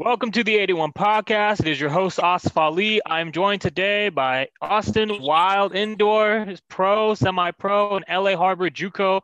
[0.00, 1.60] Welcome to the 81 podcast.
[1.60, 3.02] It is your host, Asif Ali.
[3.04, 9.20] I'm joined today by Austin Wild Indoor, pro, semi pro, and LA Harbor Juco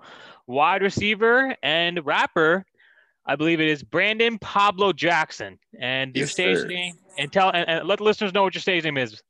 [0.46, 2.66] wide receiver and rapper.
[3.24, 5.58] I believe it is Brandon Pablo Jackson.
[5.80, 6.66] And your Yes, stage sir.
[6.66, 9.22] name, and tell and, and let the listeners know what your stage name is.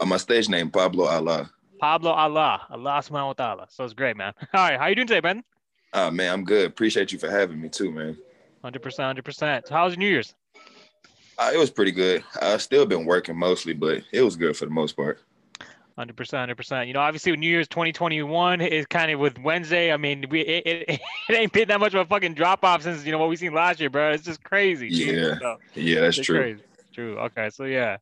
[0.00, 1.48] Uh, my stage name Pablo Allah.
[1.80, 2.62] Pablo Allah.
[2.68, 3.66] Allah subhanahu wa ta'ala.
[3.70, 4.32] So it's great, man.
[4.40, 4.76] All right.
[4.76, 5.44] How are you doing today, Brandon?
[5.92, 6.66] Ah man, I'm good.
[6.66, 8.16] Appreciate you for having me too, man.
[8.64, 9.68] 100%, 100%.
[9.68, 10.34] So how's your New Year's?
[11.38, 12.22] Uh, it was pretty good.
[12.40, 15.20] I've still been working mostly, but it was good for the most part.
[15.96, 16.86] Hundred percent, hundred percent.
[16.88, 19.92] You know, obviously, with New Year's 2021 is kind of with Wednesday.
[19.92, 22.82] I mean, we it, it, it ain't been that much of a fucking drop off
[22.82, 24.10] since you know what we seen last year, bro.
[24.12, 24.88] It's just crazy.
[24.88, 26.38] Yeah, So, Yeah, that's true.
[26.38, 26.62] crazy.
[26.92, 27.18] True.
[27.18, 27.98] Okay, so yeah.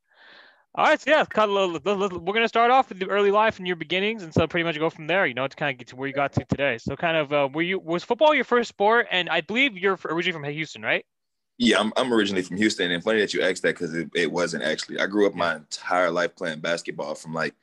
[0.74, 3.08] All right, so yeah, cut a little, little- little- we're gonna start off with the
[3.08, 5.26] early life and your beginnings, and so pretty much go from there.
[5.26, 6.78] You know, to kind of get to where you got to today.
[6.78, 9.06] So, kind of, uh, were you was football your first sport?
[9.10, 11.04] And I believe you're originally from Houston, right?
[11.58, 14.30] Yeah, I'm, I'm originally from Houston, and funny that you asked that because it, it
[14.30, 15.00] wasn't actually.
[15.00, 17.54] I grew up my entire life playing basketball from like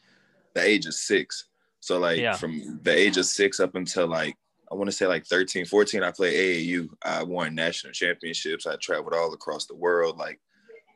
[0.53, 1.45] the age of six.
[1.80, 2.33] So like Yeah.
[2.33, 4.36] from the age of six up until like
[4.72, 6.33] I want to say like 13, 14, I played
[6.67, 6.89] AAU.
[7.03, 8.66] I won national championships.
[8.66, 10.17] I traveled all across the world.
[10.17, 10.39] Like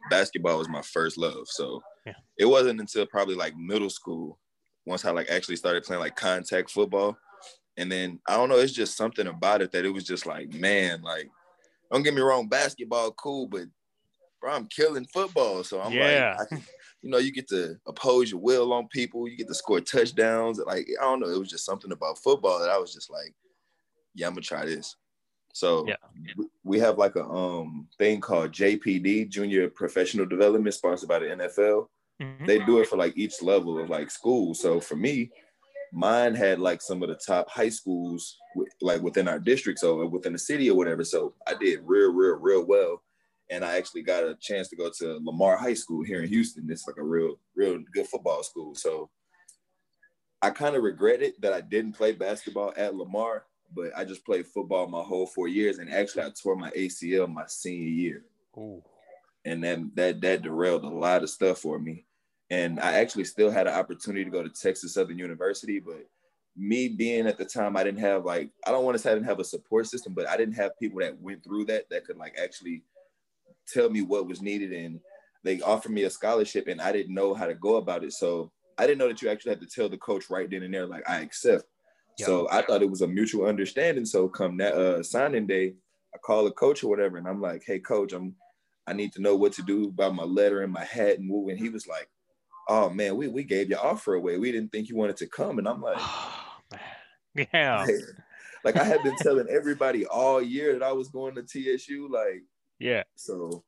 [0.10, 1.48] basketball was my first love.
[1.48, 2.14] So Yeah.
[2.38, 4.40] it wasn't until probably like middle school
[4.86, 7.18] once I like actually started playing like contact football.
[7.78, 10.52] And then I don't know, it's just something about it that it was just like,
[10.54, 11.30] man, like
[11.92, 13.68] don't get me wrong, basketball cool, but
[14.42, 15.64] bro, I'm killing football.
[15.64, 16.36] So I'm Yeah.
[16.38, 16.58] like, I,
[17.02, 20.60] you know, you get to oppose your will on people, you get to score touchdowns.
[20.60, 23.34] Like, I don't know, it was just something about football that I was just like,
[24.16, 24.96] yeah, I'm gonna try this.
[25.54, 25.96] So Yeah.
[26.64, 31.88] we have like a um thing called JPD, Junior Professional Development, sponsored by the NFL
[32.20, 32.46] Mhm.
[32.46, 34.54] they do it for like each level of like school.
[34.56, 35.32] So for me,
[35.92, 40.06] mine had like some of the top high schools wi- like within our district, so
[40.08, 41.04] within the city or whatever.
[41.04, 43.02] So I did real, real, real well,
[43.50, 46.70] and I actually got a chance to go to Lamar High School here in Houston.
[46.70, 48.76] It's like a real, real good football school.
[48.76, 49.10] So
[50.42, 54.26] I kind of regret it that I didn't play basketball at Lamar, but I just
[54.26, 58.26] played football my whole four years, and actually I tore my ACL my senior year
[58.58, 58.82] Ooh.
[59.46, 62.06] and then that that derailed a lot of stuff for me.
[62.52, 66.06] And I actually still had an opportunity to go to Texas Southern University, but
[66.58, 69.14] me being at the time, I didn't have like I don't want to say I
[69.14, 72.06] didn't have a support system, but I didn't have people that went through that that
[72.06, 72.84] could like actually
[73.68, 74.74] tell me what was needed.
[74.74, 75.00] And
[75.44, 78.14] they offered me a scholarship, and I didn't know how to go about it.
[78.14, 80.74] So I didn't know that you actually had to tell the coach right then and
[80.74, 81.66] there, like I accept.
[82.18, 82.26] Yeah.
[82.26, 84.06] So I thought it was a mutual understanding.
[84.06, 85.76] So come that uh, signing day,
[86.14, 88.36] I call the coach or whatever, and I'm like, "Hey, coach, I'm
[88.88, 91.50] I need to know what to do about my letter and my hat and woo."
[91.50, 92.10] And he was like,
[92.70, 94.38] "Oh man, we we gave your offer away.
[94.38, 95.98] We didn't think you wanted to come." And I'm like,
[97.36, 97.48] Man.
[97.54, 97.86] Yeah.
[98.64, 102.08] like I had been telling everybody all year that I was going to TSU.
[102.12, 102.44] Like,
[102.80, 103.04] Yeah.
[103.16, 103.64] so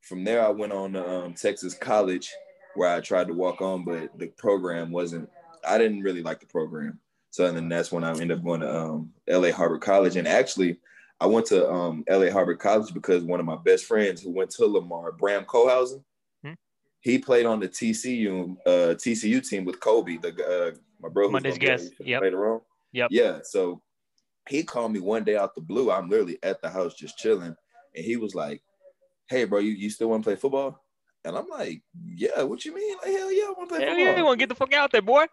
[0.00, 2.30] from there, I went on to um, Texas College,
[2.74, 5.28] where I tried to walk on, but the program wasn't.
[5.66, 6.98] I didn't really like the program.
[7.30, 10.16] So then that's when I ended up going to um, LA Harbor College.
[10.16, 10.78] And actually,
[11.20, 14.50] I went to um, LA Harbor College because one of my best friends who went
[14.50, 16.11] to Lamar, Bram Kohausen, Hmm.
[17.02, 20.30] He played on the TCU uh, TCU team with Kobe, the
[20.74, 21.92] uh, my bro Monday's guest.
[22.00, 22.22] Yep.
[22.22, 22.60] later on.
[22.92, 23.08] Yep.
[23.10, 23.38] Yeah.
[23.44, 23.82] So
[24.48, 25.90] he called me one day out the blue.
[25.90, 27.54] I'm literally at the house just chilling,
[27.94, 28.62] and he was like,
[29.28, 30.82] "Hey, bro, you, you still want to play football?"
[31.24, 31.82] And I'm like,
[32.14, 32.96] "Yeah, what you mean?
[33.04, 34.54] Like, hell yeah, I want to play Hell football." yeah, you want to get the
[34.56, 35.26] fuck out there, boy.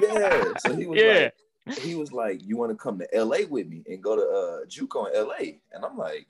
[0.00, 0.44] yeah.
[0.58, 1.30] So he was Yeah.
[1.66, 4.22] like, he was like, "You want to come to LA with me and go to
[4.22, 6.26] uh, JUCO in LA?" And I'm like,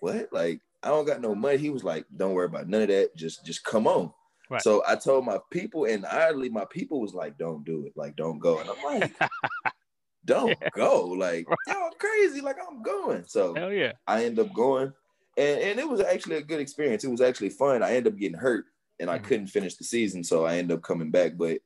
[0.00, 0.28] "What?
[0.32, 3.16] Like, I don't got no money." He was like, "Don't worry about none of that.
[3.16, 4.12] Just, just come on."
[4.50, 4.62] Right.
[4.62, 7.92] So I told my people, and oddly, my people was like, "Don't do it.
[7.96, 9.16] Like, don't go." And I'm like,
[10.24, 11.06] "Don't go.
[11.08, 12.40] Like, y'all crazy.
[12.40, 13.92] Like, I'm going." So Hell yeah.
[14.06, 14.92] I end up going,
[15.36, 17.04] and and it was actually a good experience.
[17.04, 17.82] It was actually fun.
[17.82, 18.66] I ended up getting hurt,
[19.00, 19.24] and I Mhm.
[19.24, 21.36] couldn't finish the season, so I ended up coming back.
[21.36, 21.58] But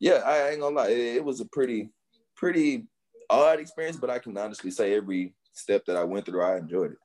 [0.00, 1.90] yeah, I ain't gonna lie, it, it was a pretty
[2.36, 2.86] pretty
[3.30, 6.92] odd experience, but I can honestly say every step that I went through, I enjoyed
[6.92, 6.98] it.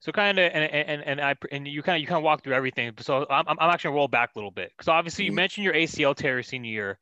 [0.00, 2.44] So kind of, and, and and I and you kind of you kind of walk
[2.44, 2.92] through everything.
[3.00, 5.32] So I'm I'm actually gonna roll back a little bit because obviously you Mhm.
[5.32, 6.98] mentioned your ACL tear senior year.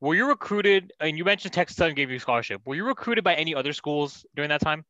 [0.00, 0.92] Were you recruited?
[1.00, 2.62] And you mentioned Texas Southern gave you a scholarship.
[2.66, 4.84] Were you recruited by any other schools during that time?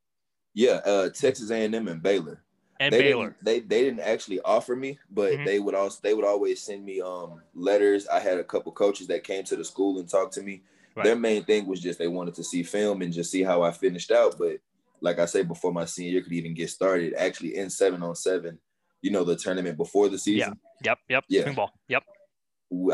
[0.54, 2.42] Yeah, uh, Texas A&M and Baylor.
[2.78, 3.36] And they Baylor.
[3.42, 5.44] Didn't, they they didn't actually offer me, but Mhm.
[5.44, 8.08] they would also they would always send me um letters.
[8.08, 10.62] I had a couple coaches that came to the school and talked to me.
[10.94, 11.04] Right.
[11.04, 13.70] Their main thing was just they wanted to see film and just see how I
[13.70, 14.38] finished out.
[14.38, 14.60] But
[15.00, 18.14] like I said before my senior year could even get started, actually in seven on
[18.14, 18.58] seven,
[19.02, 20.54] you know, the tournament before the season.
[20.84, 20.90] Yeah.
[20.90, 20.98] Yep.
[21.08, 21.24] Yep.
[21.28, 21.40] Yeah.
[21.42, 21.72] Spring ball.
[21.88, 22.04] Yep.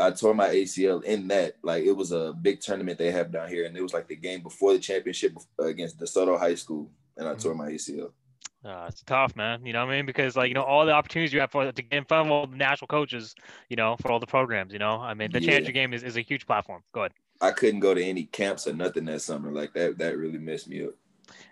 [0.01, 1.55] I tore my ACL in that.
[1.63, 4.15] Like it was a big tournament they have down here, and it was like the
[4.15, 7.41] game before the championship against DeSoto High School, and I Mhm.
[7.43, 8.11] tore my ACL.
[8.65, 9.63] Uh, it's tough, man.
[9.65, 10.05] You know what I mean?
[10.07, 12.31] Because like you know all the opportunities you have for to get in front of
[12.31, 13.35] all the national coaches,
[13.69, 14.73] you know, for all the programs.
[14.73, 15.51] You know, I mean, the yeah.
[15.51, 16.81] Challenger game is, is a huge platform.
[16.91, 17.11] Go ahead.
[17.39, 19.51] I couldn't go to any camps or nothing that summer.
[19.51, 20.95] Like that, that really messed me up.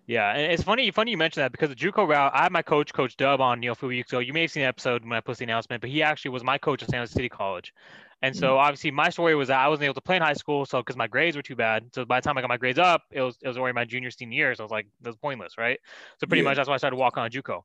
[0.08, 0.90] Yeah, and it's funny.
[0.92, 2.32] Funny you mentioned that because the JUCO route.
[2.34, 4.20] I had my coach, Coach Dub, on you know a few weeks ago.
[4.20, 6.44] You may have seen the episode when I posted the announcement, but he actually was
[6.44, 7.74] my coach at San Jose City College.
[8.22, 8.58] And so mm-hmm.
[8.58, 10.96] obviously my story was that I wasn't able to play in high school, so because
[10.96, 11.90] my grades were too bad.
[11.94, 13.86] So by the time I got my grades up, it was it was already my
[13.86, 14.56] junior senior year.
[14.56, 15.80] So I was like, that's pointless, right?
[16.20, 16.50] So pretty yeah.
[16.50, 17.62] much that's why I started walking on JUCO.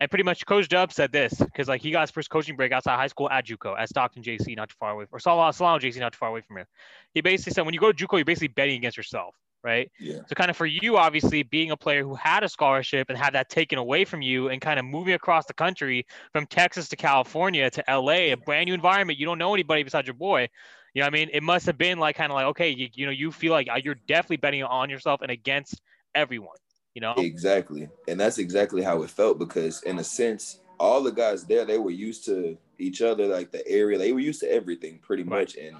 [0.00, 2.70] And pretty much Coach Dub said this because like he got his first coaching break
[2.70, 5.98] outside high school at JUCO at Stockton JC, not too far away, or Solano JC,
[5.98, 6.68] not too far away from here.
[7.14, 9.34] He basically said when you go to JUCO, you're basically betting against yourself
[9.68, 9.90] right?
[10.00, 10.20] Yeah.
[10.26, 13.34] So kind of for you, obviously being a player who had a scholarship and had
[13.34, 16.96] that taken away from you, and kind of moving across the country from Texas to
[16.96, 19.18] California to LA, a brand new environment.
[19.18, 20.48] You don't know anybody besides your boy.
[20.94, 23.04] You know, I mean, it must have been like kind of like okay, you, you
[23.04, 25.80] know, you feel like uh, you're definitely betting on yourself and against
[26.14, 26.56] everyone.
[26.94, 27.14] You know.
[27.18, 31.64] Exactly, and that's exactly how it felt because in a sense, all the guys there
[31.64, 33.98] they were used to each other, like the area.
[33.98, 35.76] They were used to everything pretty much, and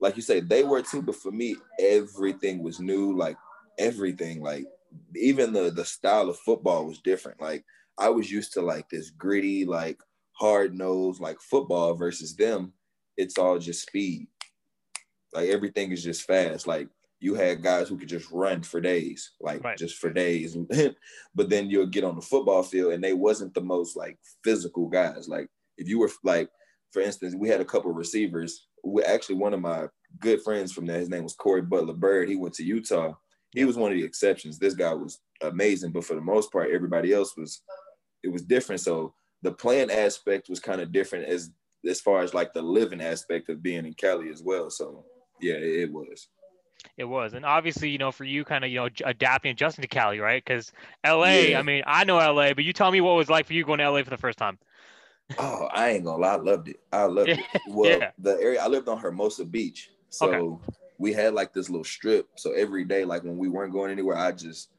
[0.00, 3.16] like you say, they were too, but for me, everything was new.
[3.16, 3.36] Like
[3.78, 4.64] everything, like
[5.14, 7.40] even the the style of football was different.
[7.40, 7.64] Like
[7.98, 10.00] I was used to like this gritty, like
[10.32, 12.72] hard nose, like football versus them.
[13.16, 14.28] It's all just speed.
[15.34, 16.66] Like everything is just fast.
[16.66, 16.88] Like
[17.20, 19.76] you had guys who could just run for days, like right.
[19.76, 20.56] just for days.
[21.34, 24.88] but then you'll get on the football field and they wasn't the most like physical
[24.88, 25.28] guys.
[25.28, 26.48] Like if you were like,
[26.92, 28.66] for instance, we had a couple receivers
[29.06, 29.88] actually one of my
[30.18, 30.98] good friends from there.
[30.98, 32.28] His name was Corey Butler Bird.
[32.28, 33.14] He went to Utah.
[33.52, 34.58] He was one of the exceptions.
[34.58, 37.62] This guy was amazing, but for the most part, everybody else was
[38.22, 38.80] it was different.
[38.80, 41.50] So the playing aspect was kind of different as
[41.88, 44.70] as far as like the living aspect of being in Cali as well.
[44.70, 45.04] So
[45.40, 46.28] yeah, it, it was.
[46.96, 49.88] It was, and obviously, you know, for you, kind of, you know, adapting, adjusting to
[49.88, 50.42] Cali, right?
[50.42, 50.72] Because
[51.06, 51.58] LA, yeah.
[51.58, 53.64] I mean, I know LA, but you tell me what it was like for you
[53.64, 54.58] going to LA for the first time.
[55.38, 56.80] Oh, I ain't gonna lie, I loved it.
[56.92, 57.40] I loved it.
[57.68, 58.10] Well, yeah.
[58.18, 60.74] the area I lived on Hermosa Beach, so okay.
[60.98, 62.28] we had like this little strip.
[62.36, 64.70] So every day, like when we weren't going anywhere, I just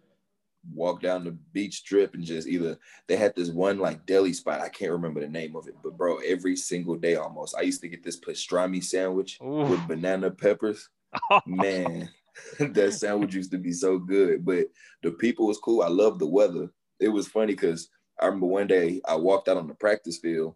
[0.73, 2.77] walk down the beach strip and just either
[3.07, 4.61] they had this one like deli spot.
[4.61, 7.81] I can't remember the name of it, but bro, every single day almost, I used
[7.81, 9.65] to get this pastrami sandwich Ooh.
[9.65, 10.89] with banana peppers.
[11.45, 12.09] Man,
[12.59, 14.45] that sandwich used to be so good.
[14.45, 14.67] But
[15.03, 15.81] the people was cool.
[15.81, 16.69] I love the weather.
[16.99, 17.89] It was funny because
[18.19, 20.55] I remember one day I walked out on the practice field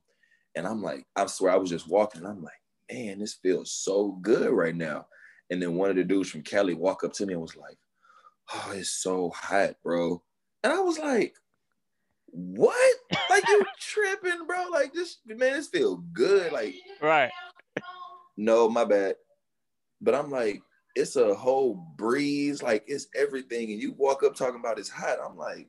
[0.56, 2.26] and I'm like, I swear I was just walking.
[2.26, 2.54] I'm like,
[2.92, 5.08] man, this feels so good right now.
[5.50, 7.78] And then one of the dudes from Cali walked up to me and was like,
[8.54, 10.22] oh, it's so hot, bro.
[10.64, 11.36] And I was like,
[12.28, 12.96] what?
[13.30, 14.66] Like you tripping, bro?
[14.72, 16.52] Like this, man, this feel good.
[16.52, 17.32] Like, right.
[18.38, 19.16] No, my bad.
[20.02, 20.62] But I'm like,
[20.96, 23.72] it's a whole breeze, like it's everything.
[23.72, 25.18] And you walk up talking about it's hot.
[25.24, 25.68] I'm like,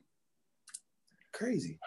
[1.37, 1.79] crazy.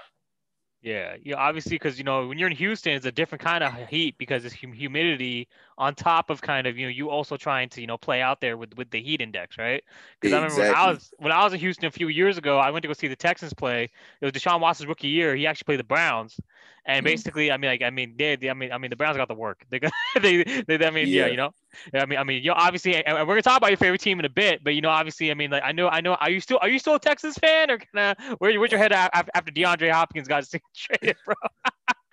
[0.83, 1.37] Yeah, yeah.
[1.37, 4.45] Obviously, because you know when you're in Houston, it's a different kind of heat because
[4.45, 5.49] it's hum- humidity
[5.81, 8.41] on top of kind of you know you also trying to you know play out
[8.41, 9.83] there with with the heat index, right?
[10.21, 10.65] Because exactly.
[10.65, 12.71] I remember when I was when I was in Houston a few years ago, I
[12.71, 13.85] went to go see the Texans play.
[14.21, 15.35] It was Deshaun Watson's rookie year.
[15.35, 16.39] He actually played the Browns,
[16.85, 17.13] and mm-hmm.
[17.13, 19.29] basically, I mean, like, I mean, they, they, I mean, I mean, the Browns got
[19.29, 19.65] the work.
[19.71, 21.23] They, got, they, they, I mean, yeah.
[21.23, 21.51] yeah, you know,
[21.95, 24.19] I mean, I mean, you know, obviously, and we're gonna talk about your favorite team
[24.19, 26.31] in a bit, but you know, obviously, I mean, like, I know, I know, are
[26.31, 28.93] you still, are you still a Texas fan, or kind of, where, where's your head
[28.93, 30.45] after, after DeAndre Hopkins got
[30.77, 31.35] traded, bro?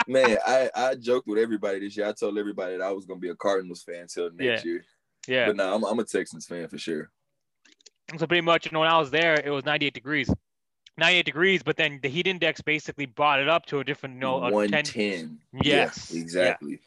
[0.07, 2.07] Man, I, I joked with everybody this year.
[2.07, 4.71] I told everybody that I was gonna be a Cardinals fan until next yeah.
[4.71, 4.85] year.
[5.27, 5.47] Yeah.
[5.47, 7.09] But now I'm, I'm a Texans fan for sure.
[8.17, 10.29] So pretty much, you know, when I was there, it was 98 degrees.
[10.97, 14.21] 98 degrees, but then the heat index basically brought it up to a different you
[14.21, 15.37] know, 110.
[15.61, 16.71] Yes, yeah, exactly.
[16.71, 16.77] Yeah.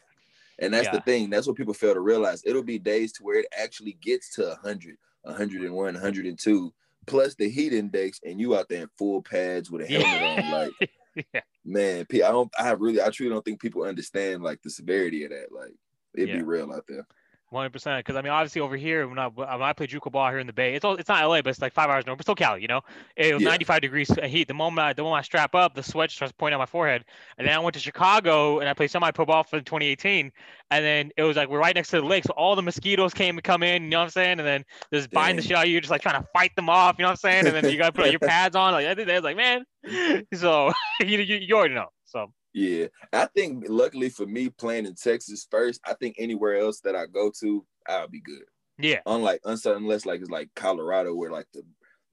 [0.65, 0.91] And that's yeah.
[0.91, 1.29] the thing.
[1.29, 2.43] That's what people fail to realize.
[2.45, 6.73] It'll be days to where it actually gets to 100, 101, 102,
[7.07, 10.51] plus the heat index, and you out there in full pads with a helmet on.
[10.51, 10.91] Like,
[11.33, 11.41] yeah.
[11.65, 15.31] man, I don't, I really, I truly don't think people understand like the severity of
[15.31, 15.47] that.
[15.51, 15.73] Like,
[16.15, 17.05] it'd be real out there.
[17.51, 17.99] One hundred percent.
[17.99, 20.47] Because I mean, obviously over here, when I when I play JUCO ball here in
[20.47, 22.33] the Bay, it's all it's not LA, but it's like five hours north, but still
[22.33, 22.61] Cali.
[22.61, 22.79] You know,
[23.17, 23.49] it was yeah.
[23.49, 24.47] ninety five degrees heat.
[24.47, 27.03] The moment I the moment I strap up, the sweat starts pointing out my forehead.
[27.37, 30.31] And then I went to Chicago and I played semi pro ball for 2018.
[30.71, 33.13] And then it was like we're right next to the lake, so all the mosquitoes
[33.13, 33.83] came to come in.
[33.83, 34.39] You know what I'm saying?
[34.39, 36.69] And then just biting the shit out of you, just like trying to fight them
[36.69, 36.95] off.
[36.97, 37.47] You know what I'm saying?
[37.47, 38.71] And then you got to put your pads on.
[38.71, 39.25] Like I did that.
[39.25, 39.65] like man,
[40.33, 41.87] so you, you you already know.
[42.05, 46.81] So yeah, I think luckily for me playing in Texas first, I think anywhere else
[46.81, 48.43] that I go to, I'll be good.
[48.77, 48.99] Yeah.
[49.05, 51.63] Unlike unless like it's like Colorado where like the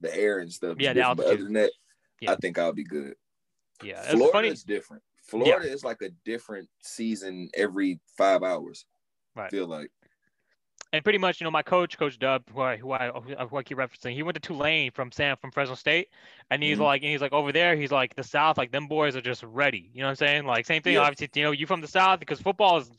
[0.01, 0.77] the air and stuff.
[0.79, 1.71] Yeah, but other than that,
[2.21, 2.31] yeah.
[2.31, 3.15] I think I'll be good.
[3.83, 5.03] Yeah, Florida is different.
[5.23, 5.73] Florida yeah.
[5.73, 8.85] is like a different season every five hours.
[9.35, 9.45] Right.
[9.45, 9.91] I feel like.
[10.91, 13.63] And pretty much, you know, my coach, Coach Dub, who I who I, who I
[13.63, 16.09] keep referencing, he went to Tulane from Sam from Fresno State,
[16.49, 16.83] and he's Mhm.
[16.83, 19.43] like, and he's like over there, he's like the South, like them boys are just
[19.43, 19.91] ready.
[19.93, 20.45] You know what I'm saying?
[20.45, 21.01] Like same thing, Yeah.
[21.01, 22.89] obviously, you know, you from the South because football is,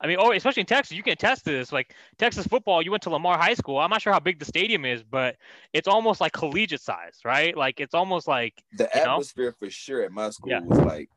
[0.00, 1.72] I mean, oh, especially in Texas, you can attest to this.
[1.72, 3.78] Like Texas football, you went to Lamar High School.
[3.78, 5.36] I'm not sure how big the stadium is, but
[5.72, 7.56] it's almost like collegiate size, right?
[7.56, 9.12] Like it's almost like The You know?
[9.12, 10.60] atmosphere for sure at my school Yeah.
[10.60, 11.10] was like,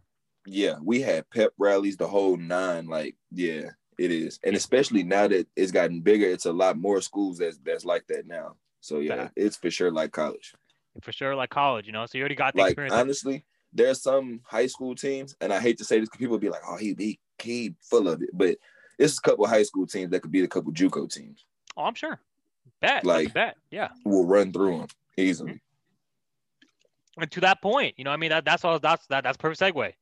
[0.45, 2.87] yeah, we had pep rallies, the whole nine.
[2.87, 7.01] Like, yeah, it is, and especially now that it's gotten bigger, it's a lot more
[7.01, 8.55] schools that's that's like that now.
[8.79, 10.53] So yeah, it's for sure like college.
[11.01, 12.05] for sure like college, you know.
[12.05, 12.95] So you already got the Like experience.
[12.95, 16.49] honestly, there's some high school teams, and I hate to say this because people be
[16.49, 18.57] like, "Oh, he be he full of it," but
[18.97, 21.45] it's a couple high school teams that could beat a couple JUCO teams.
[21.77, 22.19] oh, I'm sure.
[22.81, 23.89] Bet, Like- like bet, yeah.
[24.05, 25.61] We'll run through them easily.
[27.17, 28.79] And to that point, you know, I mean, that that's all.
[28.79, 29.93] That's that that's perfect segue.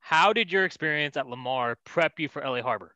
[0.00, 2.93] How did your experience at Lamar prep you for LA Harbor?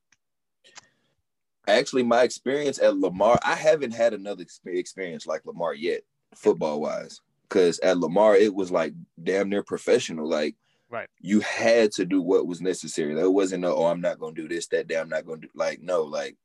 [1.67, 6.03] Actually, my experience at Lamar, I haven't had another experience like Lamar yet,
[6.35, 7.21] football wise.
[7.43, 10.29] Because at Lamar, it was like damn near professional.
[10.29, 10.55] Like,
[10.91, 11.09] Right.
[11.21, 13.15] you had to do what was necessary.
[13.15, 15.49] There wasn't no, oh, I'm not gonna do this, that day, I'm not gonna do
[15.55, 16.37] like no, like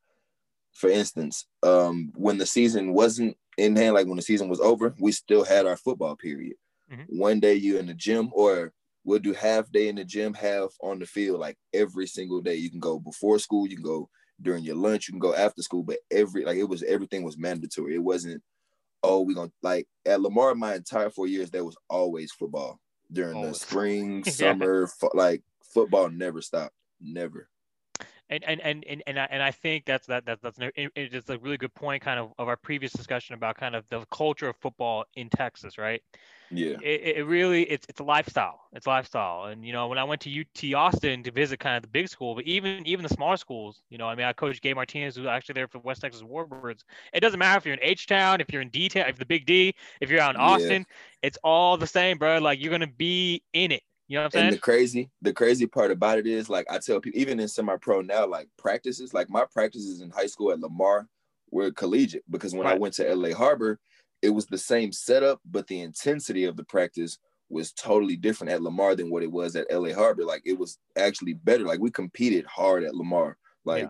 [0.74, 4.93] for instance, um, when the season wasn't in hand, like when the season was over,
[5.00, 6.55] we still had our football period.
[6.91, 7.05] Mhm.
[7.10, 8.74] One day you in the gym, or
[9.05, 12.55] we'll do half day in the gym, half on the field, like every single day.
[12.55, 14.10] You can go before school, you can go
[14.43, 17.38] during your lunch, you can go after school, but every like it was everything was
[17.38, 17.95] mandatory.
[17.95, 18.43] It wasn't,
[19.01, 22.79] oh, we gonna like at Lamar my entire four years, there was always football
[23.12, 24.31] during the spring, Yeah.
[24.31, 25.41] summer, like
[25.73, 26.75] football never stopped.
[27.01, 27.50] Never.
[28.34, 31.30] And and and and and I, and I think that's that, that that's an, it's
[31.30, 34.50] a really good point, kind of of our previous discussion about kind of the culture
[34.50, 36.02] of football in Texas, right?
[36.52, 36.78] Yeah.
[36.82, 40.22] it, it really it's it's a lifestyle it's lifestyle and you know when i went
[40.22, 43.38] to ut austin to visit kind of the big school but even even the smaller
[43.38, 46.24] schools you know i mean i coached Gabe martinez who's actually there for west texas
[46.24, 49.46] warbirds it doesn't matter if you're in h-town if you're in d-town if the big
[49.46, 50.42] d if you're out in Yeah.
[50.42, 50.86] austin
[51.22, 54.31] it's all the same bro like you're gonna be in it you know what i'm
[54.31, 54.45] saying?
[54.48, 57.48] And the crazy, the crazy part about it is like I tell people, even in
[57.48, 61.07] semi-pro now, like practices, like my practices in high school at Lamar
[61.51, 63.79] were collegiate because when I went to LA Harbor,
[64.22, 67.19] it was the same setup, but the intensity of the practice
[67.50, 70.24] was totally different at Lamar than what it was at LA Harbor.
[70.25, 71.63] Like it was actually better.
[71.65, 73.38] Like we competed hard at Lamar.
[73.65, 73.89] Like Yeah.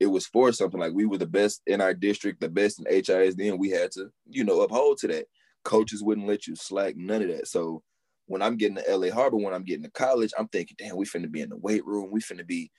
[0.00, 0.80] it was for something.
[0.80, 3.92] Like we were the best in our district, the best in HISD, and we had
[3.92, 5.26] to, you know, uphold to that.
[5.64, 7.46] Coaches wouldn't let you slack, none of that.
[7.46, 7.82] So
[8.26, 11.04] when I'm getting to LA Harbor, when I'm getting to college, I'm thinking, damn, we
[11.06, 12.10] finna be in the weight room.
[12.10, 12.70] We finna be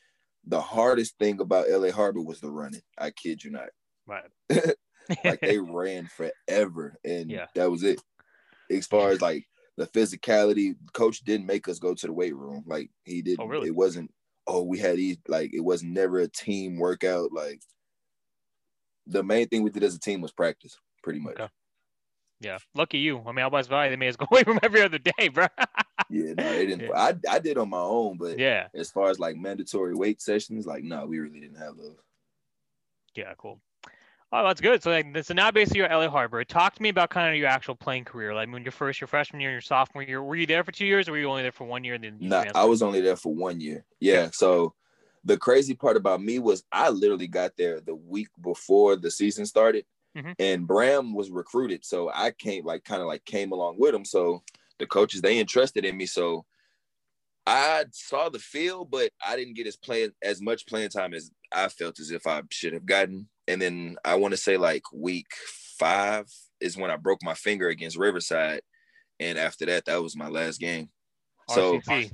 [0.45, 2.81] the hardest thing about LA Harbor was the running.
[2.97, 3.69] I kid you not.
[4.07, 4.29] right
[5.23, 7.47] Like they ran forever, and Yeah.
[7.55, 8.01] that was it.
[8.71, 9.45] As far as like
[9.77, 12.63] the physicality, coach didn't make us go to the weight room.
[12.65, 13.41] Like he didn't.
[13.41, 13.67] Oh, really?
[13.67, 14.11] It wasn't.
[14.47, 15.17] Oh, we had these.
[15.27, 17.31] Like it was never a team workout.
[17.31, 17.61] Like
[19.07, 21.39] the main thing we did as a team was practice, pretty much.
[21.39, 21.49] Okay.
[22.41, 24.97] Yeah lucky you i mean otherwise Valley, they made us go away from every other
[24.97, 25.47] day bro
[26.09, 26.81] Yeah, no, they didn't.
[26.89, 26.91] Yeah.
[26.95, 30.65] I I did on my own, but yeah as far as like mandatory weight sessions,
[30.65, 31.95] like no, we really didn't have those.
[33.15, 33.59] Yeah, cool.
[34.31, 34.83] Oh, that's good.
[34.83, 36.43] So, like, so now basically you're at LA Harbor.
[36.43, 38.33] Talk to me about kind of your actual playing career.
[38.33, 40.73] Like, when your first, your freshman year, and your sophomore year, were you there for
[40.73, 41.93] two years, or were you only there for one year?
[41.93, 42.43] And then Nah.
[42.53, 43.85] I was only there for one year.
[44.01, 44.29] Yeah.
[44.33, 44.73] So
[45.23, 49.45] the crazy part about me was I literally got there the week before the season
[49.45, 49.85] started,
[50.15, 50.35] Mhm.
[50.39, 51.83] and Bram was recruited.
[51.85, 54.05] So I came like kind of like came along with him.
[54.05, 54.43] So
[54.79, 56.05] the coaches they entrusted in me.
[56.05, 56.45] So
[57.45, 61.31] I saw the field, but I didn't get as playing as much playing time as
[61.51, 63.29] I felt as if I should have gotten.
[63.47, 65.27] And then I want to say like week
[65.77, 66.25] five
[66.59, 68.61] is when I broke my finger against Riverside,
[69.19, 70.89] and after that, that was my last game.
[71.49, 72.11] So RCC.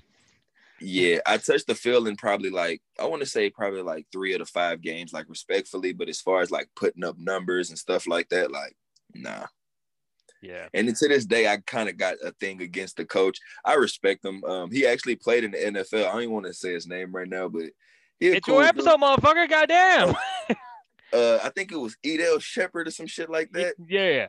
[0.82, 4.34] Yeah, I touched the field in probably like I want to say probably like three
[4.34, 5.94] of the five games, like respectfully.
[5.94, 8.76] But as far as like putting up numbers and stuff like that, like
[9.14, 9.46] nah.
[10.42, 10.68] yeah.
[10.74, 13.38] And to this day, I kind of got a thing against the coach.
[13.64, 14.44] I respect him.
[14.44, 16.08] Um, he actually played in the NFL.
[16.08, 17.66] I don't even want to say his name right now, but
[18.20, 18.80] It's cool your dude.
[18.88, 19.50] episode, motherfucker.
[19.50, 20.16] Goddamn.
[21.14, 23.74] Uh, I think it was Edell Shepherd or some shit like that.
[23.86, 24.28] yeah.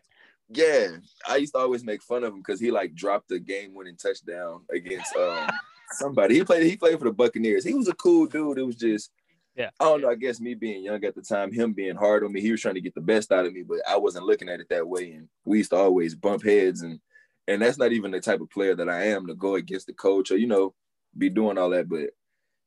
[0.48, 0.96] Yeah,
[1.28, 4.64] I used to always make fun of him because he like dropped the game-winning touchdown
[4.68, 5.46] against um
[5.94, 6.34] somebody.
[6.36, 6.64] He played.
[6.64, 7.64] He played for the Buccaneers.
[7.64, 8.58] He was a cool dude.
[8.58, 9.10] It was just,
[9.56, 9.70] Yeah.
[9.80, 10.10] I don't know.
[10.10, 12.60] I guess me being young at the time, him being hard on me, he was
[12.60, 14.86] trying to get the best out of me, but I wasn't looking at it that
[14.86, 15.12] way.
[15.12, 17.00] And we used to always bump heads, and
[17.48, 19.92] and that's not even the type of player that I am to go against the
[19.92, 20.74] coach or you know
[21.16, 21.88] be doing all that.
[21.88, 22.10] But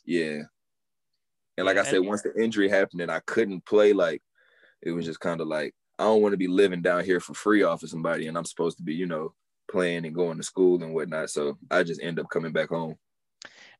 [0.05, 0.41] yeah,
[1.57, 4.21] and like I said, once the injury happened and I couldn't play, like
[4.81, 7.33] it was just kind of like I don't want to be living down here for
[7.33, 9.33] free off of somebody, and I'm supposed to be, you know,
[9.71, 11.29] playing and going to school and whatnot.
[11.29, 12.95] So I just end up coming back home.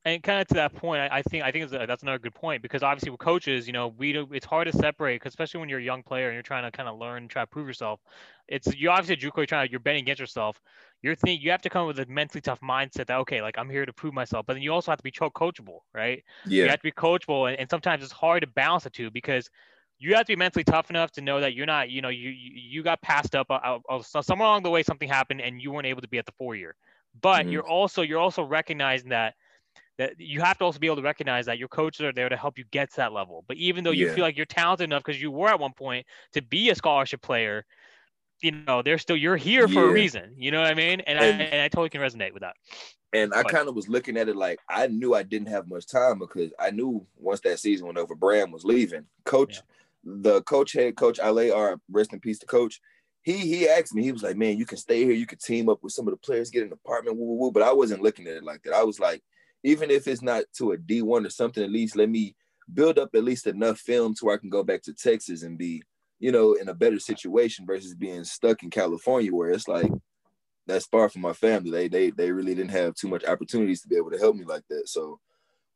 [0.06, 2.36] And kind of to that point, I, I think I think a, that's another good
[2.36, 5.60] point because obviously with coaches, you know, we do, it's hard to separate, cause especially
[5.60, 7.68] when you're a young player and you're trying to kind of learn, try to prove
[7.68, 8.00] yourself.
[8.48, 10.62] It's you obviously JUCO, you're trying to, you're betting against yourself.
[11.02, 13.70] You're think you have to come with a mentally tough mindset that okay, like I'm
[13.70, 16.24] here to prove myself, but then you also have to be coachable, right?
[16.46, 16.66] Yeah.
[16.66, 19.50] You have to be coachable, and, and sometimes it's hard to balance the two because
[19.98, 22.30] you have to be mentally tough enough to know that you're not, you know, you
[22.30, 23.48] you got passed up.
[23.50, 26.28] Uh, uh, somewhere along the way, something happened, and you weren't able to be at
[26.28, 26.76] the four year.
[27.22, 27.52] But mm-hmm.
[27.54, 29.34] you're also you're also recognizing that
[29.98, 32.36] that you have to also be able to recognize that your coaches are there to
[32.36, 33.46] help you get to that level.
[33.48, 34.14] But even though you yeah.
[34.14, 37.22] feel like you're talented enough because you were at one point to be a scholarship
[37.22, 37.66] player,
[38.42, 40.34] you know, they're still you're here for a reason.
[40.38, 41.02] You know what I mean?
[41.02, 42.56] And, and, I and I totally can resonate with that.
[43.14, 45.88] And I kind of was looking at it like I knew I didn't have much
[45.88, 49.06] time because I knew once that season went over, Bram was leaving.
[49.24, 50.12] Coach, yeah.
[50.22, 52.82] the coach head coach our rest in peace, the coach.
[53.22, 55.70] He he asked me, he was like, Man, you can stay here, you can team
[55.70, 57.52] up with some of the players, get an apartment, woo, woo, woo.
[57.52, 58.74] But I wasn't looking at it like that.
[58.74, 59.24] I was like,
[59.66, 62.36] even if it's not to a D1 or something, at least let me
[62.72, 65.58] build up at least enough film to where I can go back to Texas and
[65.58, 65.82] be,
[66.20, 69.92] you know, in a better situation versus being stuck in California where it's like
[70.68, 71.72] that's far from my family.
[71.72, 74.46] They they they really didn't have too much opportunities to be able to help me
[74.46, 74.88] like that.
[74.88, 75.20] So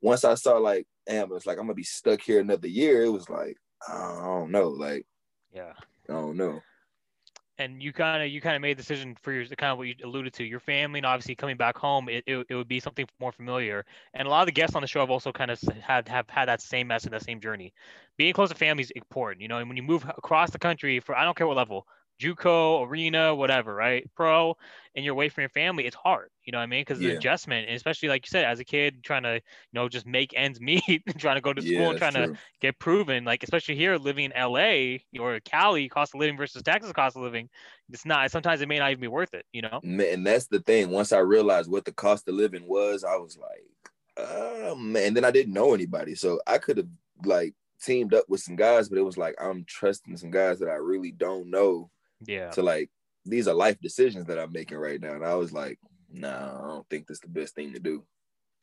[0.01, 3.10] once I saw like, damn, it's like I'm gonna be stuck here another year, it
[3.10, 5.08] was like, I don't know, like,
[5.51, 5.74] yeah,
[6.08, 6.62] I don't know
[7.59, 9.87] and you kind of you kind of made a decision for your kind of what
[9.87, 12.79] you alluded to your family and obviously coming back home it, it, it, would be
[12.79, 13.85] something more familiar.
[14.13, 16.27] And a lot of the guests on the show have also kind of had have
[16.29, 17.73] had that same message that same journey.
[18.17, 20.99] Being close to family is important you know and when you move across the country
[20.99, 21.85] for i don't care what level
[22.19, 24.09] JUCO, arena, whatever, right?
[24.15, 24.57] Pro,
[24.95, 26.29] and you're away from your family, it's hard.
[26.43, 26.81] You know what I mean?
[26.81, 27.11] Because yeah.
[27.11, 29.41] the adjustment, and especially like you said, as a kid, trying to, you
[29.73, 32.33] know, just make ends meet, trying to go to school yeah, and trying true.
[32.33, 33.23] to get proven.
[33.23, 37.23] Like especially here, living in LA or Cali, cost of living versus Texas cost of
[37.23, 37.49] living,
[37.89, 38.29] it's not.
[38.31, 39.45] Sometimes it may not even be worth it.
[39.53, 39.79] You know.
[39.83, 40.89] And that's the thing.
[40.89, 43.63] Once I realized what the cost of living was, I was like,
[44.17, 45.07] oh man.
[45.07, 46.89] And then I didn't know anybody, so I could have
[47.23, 50.69] like teamed up with some guys, but it was like I'm trusting some guys that
[50.69, 51.89] I really don't know
[52.25, 52.49] yeah.
[52.51, 52.89] To like,
[53.25, 55.13] these are life decisions that I'm making right now.
[55.13, 55.79] And I was like,
[56.11, 58.03] no, nah, I don't think this is the best thing to do.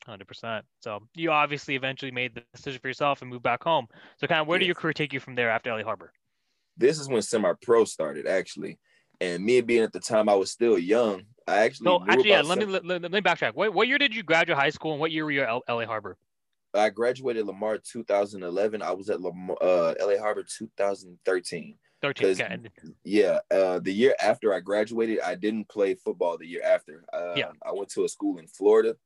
[0.04, 0.64] Hundred percent.
[0.80, 3.86] So you obviously eventually made the decision for yourself and moved back home.
[4.18, 4.62] So kind of where yes.
[4.62, 6.12] did your career take you from there after LA Harbor?
[6.76, 8.78] This is when semi-pro started actually,
[9.20, 11.22] and me being at the time I was still young.
[11.48, 11.86] I actually.
[11.86, 12.42] So actually, yeah.
[12.42, 13.54] Let me let, let, me backtrack.
[13.54, 15.86] What what year did you graduate high school, and what year were you at LA
[15.86, 16.18] Harbor?
[16.74, 18.82] I graduated Lamar 2011.
[18.82, 21.76] I was at Lamar, uh, LA Harbor 2013.
[22.00, 22.70] 13.
[23.04, 26.38] Yeah, uh, the year after I graduated, I didn't play football.
[26.38, 28.96] The year after, uh, yeah, I went to a school in Florida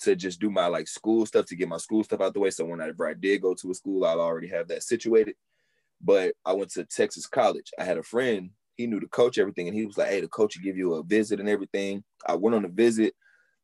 [0.00, 2.50] to just do my like school stuff to get my school stuff out the way.
[2.50, 5.36] So whenever I did go to a school, I'll already have that situated.
[6.00, 7.70] But I went to Texas College.
[7.78, 8.50] I had a friend.
[8.76, 10.94] He knew the coach everything, and he was like, "Hey, the coach will give you
[10.94, 13.14] a visit and everything." I went on a visit.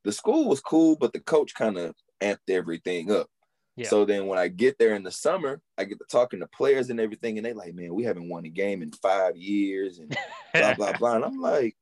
[0.03, 3.29] The school was cool, but the coach kind of amped everything up.
[3.75, 3.89] Yeah.
[3.89, 6.89] So then when I get there in the summer, I get to talking to players
[6.89, 10.15] and everything, and they like, man, we haven't won a game in five years and
[10.53, 11.15] blah blah blah.
[11.15, 11.75] And I'm like,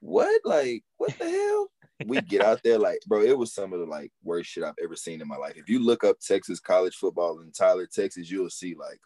[0.00, 0.40] what?
[0.44, 1.70] Like, what the hell?
[2.06, 4.74] We get out there, like, bro, it was some of the like worst shit I've
[4.82, 5.54] ever seen in my life.
[5.56, 9.00] If you look up Texas college football in Tyler, Texas, you'll see like,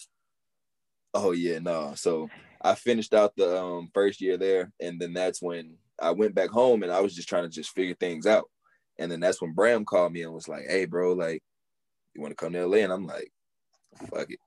[1.15, 1.95] oh yeah, no.
[1.97, 2.29] So
[2.61, 6.51] I finished out the um, first year there, and then that's when I went back
[6.51, 8.51] home and I was just trying to just figure things out.
[8.99, 11.43] And then that's when Bram called me and was like, hey, bro, like
[12.15, 12.79] you want to come to LA?
[12.79, 13.33] And I'm like,
[14.11, 14.39] fuck it.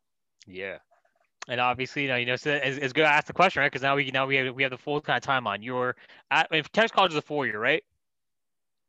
[0.47, 0.78] Yeah.
[1.47, 3.71] And obviously, you know, you know, so it's, it's good to ask the question, right?
[3.71, 5.63] Because now we now we have we have the full kind of timeline.
[5.63, 5.95] You're
[6.32, 7.84] at if Texas College is a four year, right?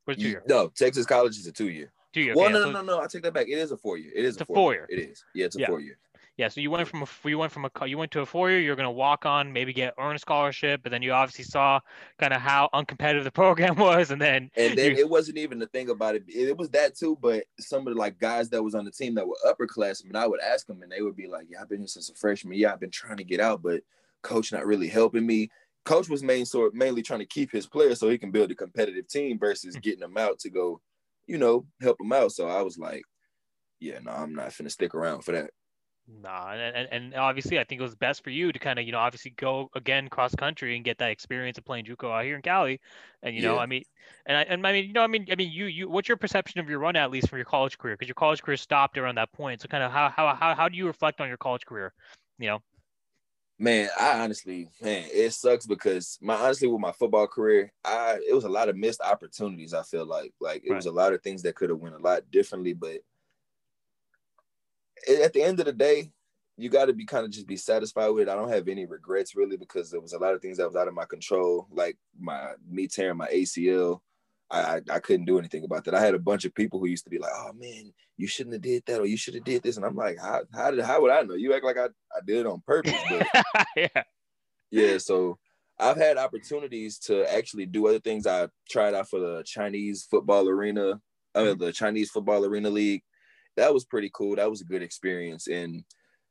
[0.06, 0.42] Or two year?
[0.48, 1.92] No, Texas College is a two year.
[2.14, 2.34] Two year.
[2.34, 3.00] Well, okay, no, no, no, no.
[3.02, 3.48] I take that back.
[3.48, 4.12] It is a four year.
[4.14, 4.86] It is a four, year.
[4.88, 5.22] It is.
[5.34, 5.66] Yeah, it's a yeah.
[5.66, 5.98] four year.
[6.36, 8.50] Yeah, so you went from a you went from a you went to a four
[8.50, 8.60] year.
[8.60, 11.80] You're going to walk on, maybe get earn a scholarship, but then you obviously saw
[12.18, 15.58] kind of how uncompetitive the program was, and then and then you, it wasn't even
[15.58, 16.24] the thing about it.
[16.28, 19.14] It was that too, but some of the like guys that was on the team
[19.14, 21.78] that were upperclassmen, I would ask them, and they would be like, "Yeah, I've been
[21.78, 22.58] here since a freshman.
[22.58, 23.80] Yeah, I've been trying to get out, but
[24.22, 25.50] coach not really helping me."
[25.86, 28.54] Coach was main sort mainly trying to keep his players so he can build a
[28.54, 29.82] competitive team versus mm.
[29.82, 30.82] getting them out to go,
[31.28, 32.32] you know, help them out.
[32.32, 33.04] So I was like,
[33.80, 35.50] "Yeah, no, I'm not gonna stick around for that."
[36.08, 38.92] Nah, and, and obviously I think it was best for you to kind of you
[38.92, 42.36] know obviously go again cross country and get that experience of playing JUCO out here
[42.36, 42.80] in Cali,
[43.24, 43.48] and you yeah.
[43.48, 43.82] know I mean,
[44.24, 46.16] and I and I mean you know I mean I mean you you what's your
[46.16, 48.98] perception of your run at least for your college career because your college career stopped
[48.98, 51.38] around that point so kind of how how how how do you reflect on your
[51.38, 51.92] college career,
[52.38, 52.60] you know?
[53.58, 58.34] Man, I honestly, man, it sucks because my honestly with my football career, I it
[58.34, 59.74] was a lot of missed opportunities.
[59.74, 60.76] I feel like like it right.
[60.76, 62.98] was a lot of things that could have went a lot differently, but
[65.22, 66.10] at the end of the day,
[66.56, 68.30] you got to be kind of just be satisfied with it.
[68.30, 70.76] I don't have any regrets really because there was a lot of things that was
[70.76, 74.00] out of my control, like my me tearing my ACL.
[74.50, 75.94] I, I, I couldn't do anything about that.
[75.94, 78.54] I had a bunch of people who used to be like, "Oh man, you shouldn't
[78.54, 80.84] have did that, or you should have did this," and I'm like, "How how did
[80.84, 81.34] how would I know?
[81.34, 83.26] You act like I, I did it on purpose." But
[83.76, 84.02] yeah.
[84.70, 85.38] yeah, so
[85.78, 88.26] I've had opportunities to actually do other things.
[88.26, 91.00] I tried out for the Chinese football arena,
[91.34, 93.02] I mean, the Chinese football arena league.
[93.56, 94.36] That was pretty cool.
[94.36, 95.46] That was a good experience.
[95.48, 95.84] And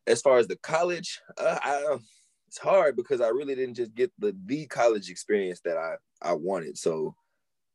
[0.07, 1.97] as far as the college, uh, I,
[2.47, 6.33] it's hard because I really didn't just get the the college experience that I I
[6.33, 6.77] wanted.
[6.77, 7.15] So,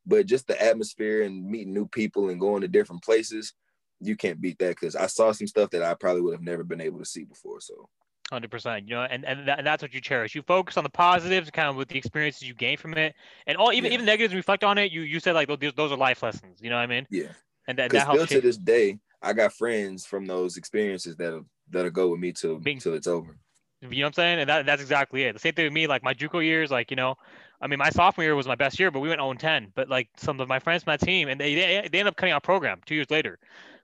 [0.07, 3.55] but just the atmosphere and meeting new people and going to different places,
[4.01, 6.65] you can't beat that because I saw some stuff that I probably would have never
[6.65, 7.61] been able to see before.
[7.61, 7.89] So
[8.31, 10.37] Hundred percent, you know, and and, that, and that's what you cherish.
[10.37, 13.17] You focus on the positives, kind of with the experiences you gain from it,
[13.49, 13.95] and all even Yeah.
[13.95, 14.33] even negatives.
[14.35, 14.93] Reflect on it.
[14.93, 16.61] You you said like those those are life lessons.
[16.63, 17.09] You know what I mean?
[17.11, 17.33] yeah,
[17.67, 21.47] And that, that because still to this day, I got friends from those experiences that'll
[21.71, 23.37] that'll go with me till Being- till it's over.
[23.83, 24.39] You know what I'm saying?
[24.41, 25.33] And that, that's exactly it.
[25.33, 27.15] The same thing with me, like my JUCO years, like, you know,
[27.63, 29.73] I mean, my sophomore year was my best year, but we went 0 10.
[29.75, 32.17] But like some of my friends from that team, and they, they, they ended up
[32.17, 33.39] cutting our program two years later.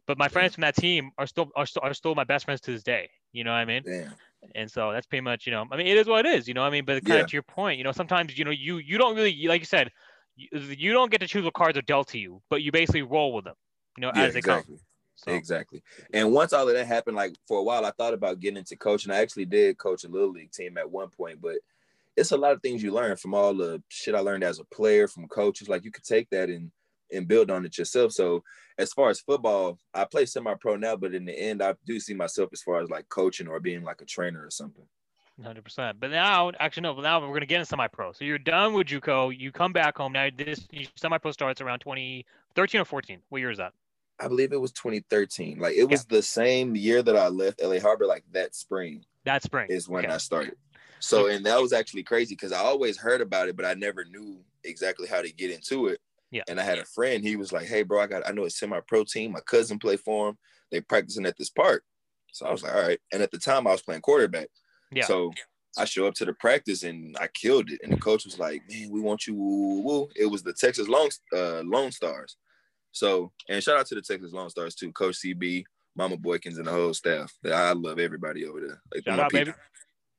[0.07, 2.61] But my friends from that team are still, are still are still my best friends
[2.63, 3.09] to this day.
[3.33, 3.85] You know what I mean?
[3.87, 4.13] Damn.
[4.55, 6.53] And so that's pretty much, you know, I mean, it is what it is, you
[6.53, 6.85] know what I mean?
[6.85, 7.25] But kind Yeah.
[7.25, 9.67] of to your point, you know, sometimes, you know, you you don't really, like you
[9.67, 9.91] said,
[10.37, 13.03] you, you don't get to choose what cards are dealt to you, but you basically
[13.03, 13.55] roll with them,
[13.97, 14.63] you know, Yeah, as they come.
[15.27, 15.33] Exactly.
[15.33, 15.83] So, Exactly.
[16.13, 18.77] And once all of that happened, like for a while, I thought about getting into
[18.77, 19.13] coaching.
[19.13, 21.57] I actually did coach a little league team at one point, but
[22.17, 24.65] it's a lot of things you learn from all the shit I learned as a
[24.65, 25.69] player from coaches.
[25.69, 26.71] Like you could take that and
[27.13, 28.13] and build on it yourself.
[28.13, 28.43] So
[28.79, 32.15] as far as football, I play semi-pro now, but in the end, I do see
[32.15, 34.85] myself as far as like coaching or being like a trainer or something.
[35.43, 36.01] Hundred percent.
[36.01, 36.95] But now, actually, no.
[36.95, 38.13] But now we're gonna get into semi-pro.
[38.13, 39.39] So you're done with JUCO.
[39.39, 40.31] You come back home now.
[40.35, 43.21] This semi-pro starts around 2013 or 14.
[43.29, 43.75] What year is that?
[44.21, 45.59] I believe it was 2013.
[45.59, 49.05] Like it was the same year that I left LA Harbor, like that spring.
[49.25, 49.67] That spring.
[49.71, 50.15] is when Okay.
[50.15, 50.57] I started.
[51.01, 54.05] So, and that was actually crazy because I always heard about it, but I never
[54.07, 56.01] knew exactly how to get into it.
[56.31, 56.43] Yeah.
[56.49, 58.51] And I had a friend, he was like, Hey, bro, I got, I know a
[58.51, 59.33] semi pro team.
[59.33, 60.39] My cousin play for him.
[60.71, 61.85] They practicing at this park.
[62.33, 62.99] So I was like, All right.
[63.13, 64.49] And at the time, I was playing quarterback.
[64.91, 65.05] Yeah.
[65.05, 65.33] So
[65.79, 67.81] I show up to the practice and I killed it.
[67.85, 69.35] And the coach was like, Man, we want you.
[69.35, 70.09] Woo, woo.
[70.17, 72.37] It was the Texas Long, uh, Lone Stars.
[72.97, 75.65] So, and shout out to the Texas Lone Stars too, Coach CB,
[75.97, 77.31] Mama Boykins, and the whole staff.
[77.45, 78.83] I love everybody over there.
[78.95, 79.53] Like, Shout out, people.
[79.53, 79.59] baby.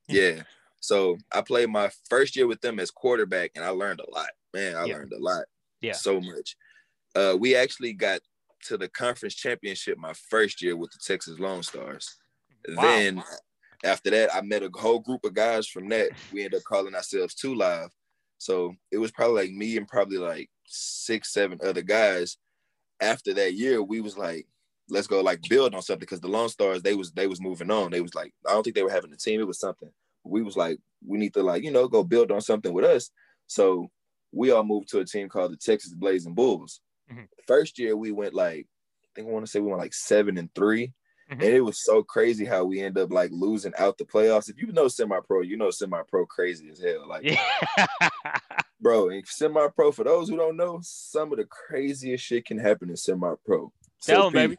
[0.10, 0.44] Yeah.
[0.80, 4.30] So I played my first year with them as quarterback, and I learned a lot.
[4.54, 4.98] Man, I Yeah.
[4.98, 5.46] learned a lot.
[5.82, 5.94] Yeah.
[5.94, 6.56] So much.
[7.16, 8.22] Uh, we actually got
[8.66, 12.16] to the conference championship my first year with the Texas Lone Stars.
[12.70, 12.84] Wow.
[12.84, 13.24] Then
[13.84, 16.12] after that, I met a whole group of guys from that.
[16.32, 17.90] We ended up calling ourselves Two Live.
[18.38, 22.38] So it was probably like me and probably like six, seven other guys.
[23.00, 24.48] After that year, we was like,
[24.90, 27.72] let's go like build on something because the Lone Stars they was they was moving
[27.72, 27.92] on.
[27.92, 29.40] They was like, I don't think they were having a team.
[29.40, 29.90] It was something.
[30.24, 33.10] We was like, we need to like you know go build on something with us.
[33.48, 33.88] So
[34.32, 36.82] we all moved to a team called the Texas Blazing Bulls.
[37.12, 37.28] Mhm.
[37.48, 38.68] First year we went like
[39.04, 40.94] I think I want to say we went like seven and 3
[41.30, 41.34] Mhm.
[41.34, 44.50] and it was so crazy how we end up like losing out the playoffs.
[44.50, 47.08] If you know semi-pro, you know semi-pro crazy as hell.
[47.08, 47.98] Like Yeah.
[48.80, 52.96] bro, semi-pro, for those who don't know, some of the craziest shit can happen in
[52.96, 53.72] semi-pro.
[54.00, 54.58] So, Tell baby.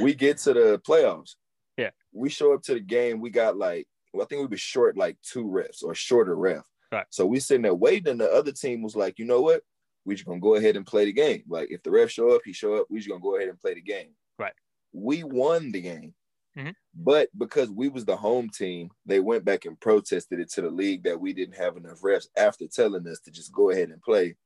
[0.00, 1.34] We get to the playoffs.
[1.76, 1.90] Yeah.
[2.12, 3.20] We show up to the game.
[3.20, 6.64] We got like, well, I think we were short like two refs or shorter ref.
[6.90, 7.06] Right.
[7.10, 9.62] So we sitting there waiting, and the other team was like, you know what?
[10.04, 11.42] We just gonna go ahead and play the game.
[11.48, 12.86] Like if the ref show up, he show up.
[12.90, 14.10] We just gonna go ahead and play the game.
[14.92, 16.14] We won the game.
[16.54, 16.72] Mhm.
[16.94, 20.70] But because we was the home team, they went back and protested it to the
[20.70, 24.02] league that we didn't have enough refs after telling us to just go ahead and
[24.02, 24.36] play,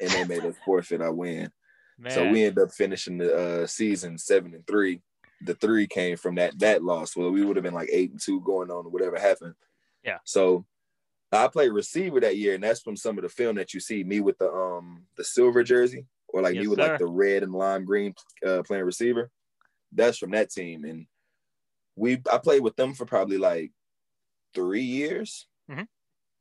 [0.00, 1.52] and they made us forfeit our win.
[1.98, 2.12] Man.
[2.12, 5.02] So we ended up finishing the uh, season seven and three.
[5.42, 7.16] The three came from that that loss.
[7.16, 9.56] Well, we would have been like eight and two going on, whatever happened.
[10.02, 10.18] Yeah.
[10.24, 10.66] So
[11.32, 14.04] I played receiver that year, and that's from some of the film that you see
[14.04, 16.82] me with the um the silver jersey, or like Yes, me with sir.
[16.82, 18.14] like the red and lime green
[18.46, 19.30] uh, playing receiver.
[19.94, 21.06] That's from that team, and
[21.96, 23.72] we I played with them for probably like
[24.54, 25.46] three years.
[25.70, 25.88] Mhm.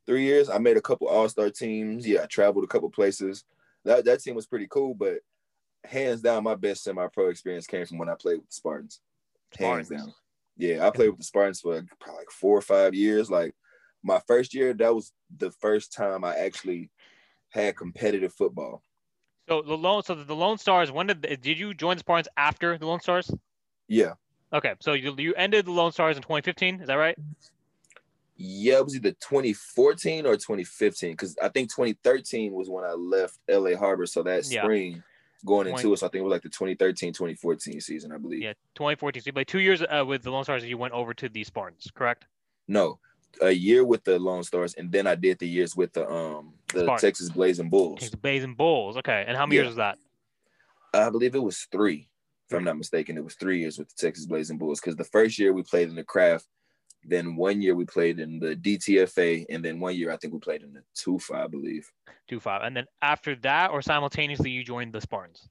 [0.05, 0.49] Three years.
[0.49, 2.07] I made a couple All Star teams.
[2.07, 3.45] Yeah, I traveled a couple places.
[3.85, 5.19] That that team was pretty cool, but
[5.85, 9.01] hands down, my best semi pro experience came from when I played with the Spartans.
[9.57, 9.89] Hands Spartans.
[9.89, 10.13] down.
[10.57, 13.29] Yeah, I played with the Spartans for probably like four or five years.
[13.31, 13.55] Like
[14.03, 16.91] my first year, that was the first time I actually
[17.49, 18.83] had competitive football.
[19.47, 20.91] So the lone, so the Lone Stars.
[20.91, 23.29] When did did you join the Spartans after the Lone Stars?
[23.87, 24.13] Yeah.
[24.53, 26.81] Okay, so you you ended the Lone Stars in 2015.
[26.81, 27.17] Is that right?
[28.35, 33.37] Yeah, it was either 2014 or 2015 because I think 2013 was when I left
[33.49, 34.05] LA Harbor.
[34.05, 34.63] So that Yeah.
[34.63, 35.03] spring
[35.45, 38.17] going into Twenty- it, so I think it was like the 2013 2014 season, I
[38.17, 38.41] believe.
[38.41, 39.21] Yeah, 2014.
[39.21, 41.27] So you played two years uh, with the Lone Stars, and you went over to
[41.29, 42.25] the Spartans, correct?
[42.67, 42.99] No,
[43.41, 46.53] a year with the Lone Stars, and then I did the years with the um
[46.73, 47.01] the Spartans.
[47.01, 47.99] Texas Blazing Bulls.
[47.99, 48.97] Texas Blazing Bulls.
[48.97, 49.61] Okay, and how many Yeah.
[49.63, 49.97] years was that?
[50.93, 52.09] I believe it was three,
[52.49, 53.17] if I'm not mistaken.
[53.17, 55.89] It was three years with the Texas Blazing Bulls because the first year we played
[55.89, 56.45] in the craft,
[57.03, 60.39] then one year we played in the DTFA, and then one year I think we
[60.39, 61.89] played in the TUFA, I believe.
[62.27, 65.49] Two five, and then after that, or simultaneously, you joined the Spartans.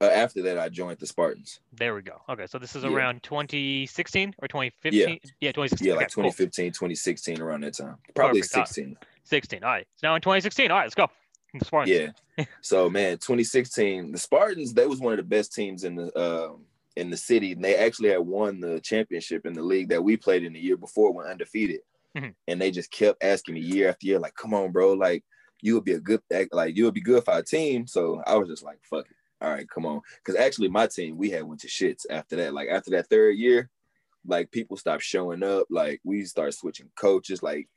[0.00, 1.58] Uh, after that, I joined the Spartans.
[1.72, 2.22] There we go.
[2.28, 2.90] Okay, so this is Yeah.
[2.90, 4.92] around 2016 or 2015.
[5.00, 5.06] Yeah,
[5.40, 5.86] yeah, 2016.
[5.88, 6.22] Yeah, okay, like cool.
[6.24, 7.96] 2015, 2016, around that time.
[8.14, 8.56] Probably Perfect.
[8.58, 8.96] Uh, 16.
[9.28, 9.62] 16.
[9.62, 9.86] All right.
[9.94, 10.70] It's now in 2016.
[10.70, 11.08] All right, let's go.
[11.54, 12.12] The Spartans.
[12.36, 12.44] Yeah.
[12.60, 16.64] so man, 2016, the Spartans, they was one of the best teams in the um
[16.96, 17.52] in the city.
[17.52, 20.60] And they actually had won the championship in the league that we played in the
[20.60, 21.80] year before, went undefeated.
[22.16, 22.34] Mhm.
[22.48, 25.24] And they just kept asking me year after year, like, come on, bro, like
[25.62, 26.20] you would be a good
[26.52, 27.86] like you would be good for our team.
[27.86, 29.16] So I was just like, fuck it.
[29.40, 30.00] All right, come on.
[30.24, 32.54] Cause actually my team, we had went to shits after that.
[32.54, 33.70] Like after that third year,
[34.26, 35.66] like people stopped showing up.
[35.70, 37.68] Like we started switching coaches, like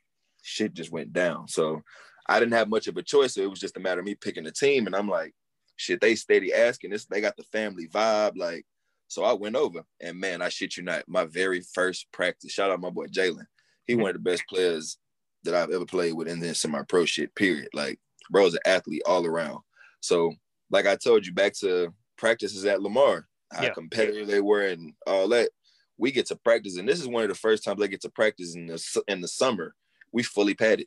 [0.42, 1.48] shit just went down.
[1.48, 1.82] So
[2.28, 3.34] I didn't have much of a choice.
[3.34, 4.86] So it was just a matter of me picking a team.
[4.86, 5.32] And I'm like,
[5.76, 7.06] shit, they steady asking this.
[7.06, 8.36] They got the family vibe.
[8.36, 8.64] Like,
[9.08, 12.70] so I went over and man, I shit you not, my very first practice, shout
[12.70, 13.46] out my boy Jalen.
[13.86, 14.98] He one of the best players
[15.44, 17.68] that I've ever played with in this semi pro shit, period.
[17.74, 17.98] Like,
[18.30, 19.58] bro's an athlete all around.
[20.00, 20.34] So,
[20.70, 23.74] like I told you, back to practices at Lamar, how Yeah.
[23.74, 25.50] competitive they were and all that.
[25.98, 28.10] We get to practice, and this is one of the first times I get to
[28.10, 29.74] practice in the in the summer.
[30.12, 30.86] We fully padded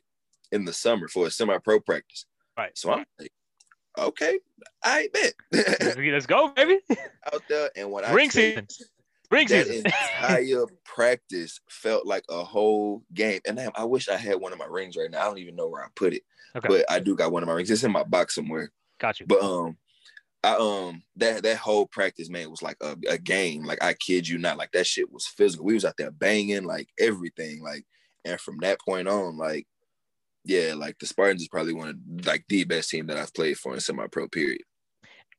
[0.52, 2.26] in the summer for a semi-pro practice.
[2.56, 2.76] Right.
[2.76, 3.32] So I'm like,
[3.98, 4.38] okay,
[4.82, 6.78] I bet Let's go, baby.
[7.32, 7.70] out there.
[7.76, 8.66] And when I Ring season.
[9.30, 9.86] Ring that season.
[9.86, 13.40] entire practice felt like a whole game.
[13.46, 15.22] And damn, I wish I had one of my rings right now.
[15.22, 16.22] I don't even know where I put it,
[16.54, 16.68] Okay.
[16.68, 17.70] but I do got one of my rings.
[17.70, 18.70] It's in my box somewhere.
[19.00, 19.26] Got you.
[19.26, 19.76] But um,
[20.44, 23.64] I um that that whole practice man was like a, a game.
[23.64, 25.66] Like I kid you not, like that shit was physical.
[25.66, 27.62] We was out there banging like everything.
[27.64, 27.84] Like
[28.26, 29.66] and from that point on, like
[30.44, 33.58] yeah, like the Spartans is probably one of like the best team that I've played
[33.58, 34.62] for in semi-pro period.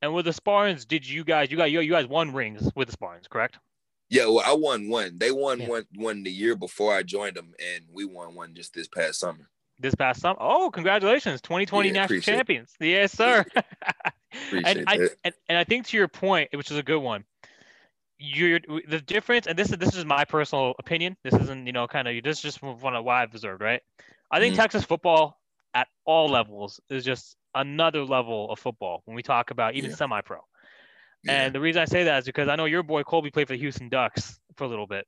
[0.02, 2.88] And with the Spartans, did you guys you got you, you guys won rings with
[2.88, 3.58] the Spartans, correct?
[4.10, 5.18] Yeah, well, I won one.
[5.18, 5.68] They won Yeah.
[5.68, 9.20] one one the year before I joined them, and we won one just this past
[9.20, 9.50] summer.
[9.80, 10.38] This past summer.
[10.40, 11.40] Oh, congratulations.
[11.42, 12.38] 2020 Yeah, national appreciate it.
[12.38, 12.74] champions.
[12.80, 13.46] Yes, sir.
[14.48, 17.24] Appreciate and I and, and I think to your point, which is a good one.
[18.20, 21.16] You're the difference, and this is this is my personal opinion.
[21.24, 23.82] This isn't you know kind of this is just one of what I've observed, right?
[24.32, 24.58] I think Mhm.
[24.58, 25.40] Texas football
[25.74, 29.96] at all levels is just another level of football when we talk about even Yeah.
[29.96, 30.40] semi-pro.
[31.24, 31.32] Yeah.
[31.46, 33.54] And the reason I say that is because I know your boy Colby played for
[33.54, 35.08] the Houston Ducks for a little bit,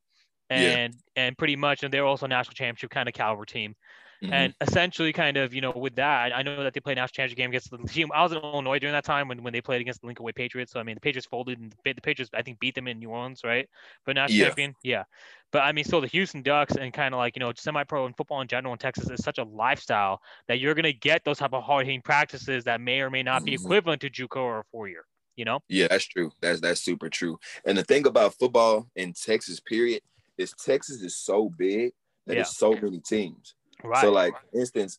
[0.51, 0.57] Yeah.
[0.57, 3.75] and and pretty much, and they're also a national championship kind of caliber team.
[4.23, 4.33] Mhm.
[4.33, 7.37] And essentially, kind of, you know, with that, I know that they played national championship
[7.37, 8.11] game against the team.
[8.13, 10.33] I was in Illinois during that time when, when they played against the Lincoln Way
[10.33, 10.73] Patriots.
[10.73, 12.99] So I mean, the Patriots folded, and the the Patriots I think beat them in
[12.99, 13.69] New Orleans, right?
[14.05, 14.45] But national Yeah.
[14.47, 15.03] champion, yeah.
[15.51, 18.15] But I mean, so the Houston Ducks and kind of like you know semi-pro and
[18.17, 21.53] football in general in Texas is such a lifestyle that you're gonna get those type
[21.53, 23.61] of hard-hitting practices that may or may not be Mhm.
[23.63, 25.05] equivalent to JUCO or a four-year.
[25.37, 25.61] You know?
[25.69, 26.31] Yeah, that's true.
[26.41, 27.39] That's that's super true.
[27.65, 30.01] And the thing about football in Texas, period,
[30.37, 31.93] is Texas is so big
[32.27, 32.35] that Yeah.
[32.35, 33.55] there's so many teams.
[33.83, 34.01] Right.
[34.01, 34.97] So, like, instance,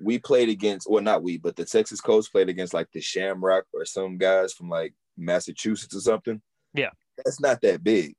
[0.00, 3.64] we played against, well, not we, but the Texas Coast played against like the Shamrock
[3.72, 6.40] or some guys from like Massachusetts or something.
[6.74, 6.90] Yeah.
[7.18, 8.14] That's not that big.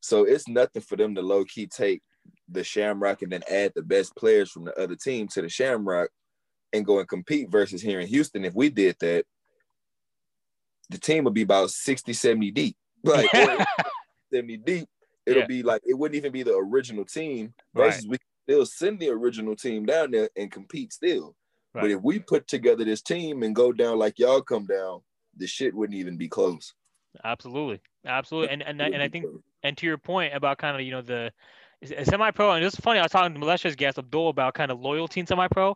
[0.00, 2.02] So it's nothing for them to low key take
[2.48, 6.10] the Shamrock and then add the best players from the other team to the Shamrock
[6.72, 8.44] and go and compete versus here in Houston.
[8.44, 9.24] If we did that,
[10.88, 12.76] the team would be about 60, 70 deep.
[13.04, 13.30] Like
[14.32, 14.88] 70 deep.
[15.26, 15.46] It'll Yeah.
[15.46, 17.86] be like it wouldn't even be the original team Right.
[17.86, 18.18] versus we
[18.50, 21.36] they'll send the original team down there and compete still.
[21.72, 25.02] But if we put together this team and go down like y'all come down,
[25.36, 26.74] the shit wouldn't even be close.
[27.24, 28.52] Absolutely, absolutely.
[28.52, 29.26] And and I- and I think
[29.62, 31.32] and to your point about kind of you know the
[32.04, 35.18] semi-pro and it's funny i was talking to militia's guest abdul about kind of loyalty
[35.20, 35.70] in semi-pro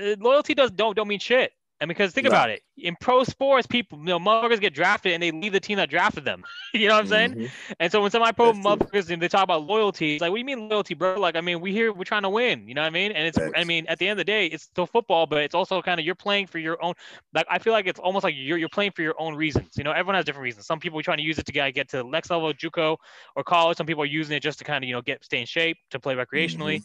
[0.00, 1.52] uh, loyalty does don't don't mean shit
[1.84, 2.36] and because think No.
[2.36, 5.60] about it in pro sports people you know motherfuckers get drafted and they leave the
[5.60, 6.44] team that drafted them
[6.74, 7.52] you know what i'm saying Mhm.
[7.80, 8.80] and so when That's true.
[8.80, 11.36] motherfuckers and they talk about loyalty it's like what do you mean loyalty bro like
[11.36, 13.38] i mean we here we're trying to win you know what i mean and it's
[13.54, 16.00] i mean at the end of the day it's still football but it's also kind
[16.00, 16.94] of you're playing for your own
[17.34, 19.76] like I feel like it's almost like you're you're playing for your own reasons.
[19.76, 20.66] You know, everyone has different reasons.
[20.66, 22.96] Some people are trying to use it to get get to the next level JUCO
[23.36, 23.76] or college.
[23.76, 25.78] Some people are using it just to kind of you know get stay in shape
[25.90, 26.80] to play recreationally.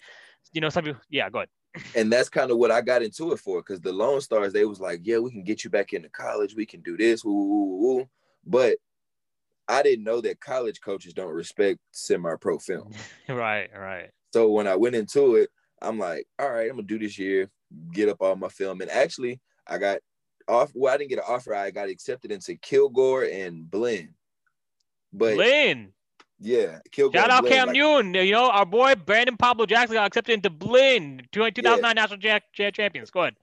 [0.53, 1.01] You know, some people.
[1.09, 1.49] Yeah, go ahead.
[1.95, 4.65] And that's kind of what I got into it for because the Lone Stars, they
[4.65, 6.55] was like, yeah, we can get you back into college.
[6.55, 7.23] We can do this.
[7.23, 8.10] Woo, woo, woo, woo.
[8.45, 8.77] But
[9.67, 12.91] I didn't know that college coaches don't respect semi-pro film.
[13.29, 14.10] right, right.
[14.34, 15.49] So when I went into it,
[15.82, 17.49] I'm like, all right, I'm gonna do this year,
[17.93, 18.82] get up all my film.
[18.82, 19.99] And actually, I got
[20.47, 20.71] off.
[20.73, 21.53] Well, I didn't get an offer.
[21.53, 24.15] I got accepted into Kilgore and Blinn.
[25.13, 25.93] But Lynn.
[26.39, 28.13] Yeah, Kill Shout out Cam like, Newton.
[28.13, 32.73] You know, our boy Brandon Pablo Jackson got accepted into Blinn, 2009 national jack, jack
[32.73, 33.12] champions.
[33.12, 33.36] Go ahead.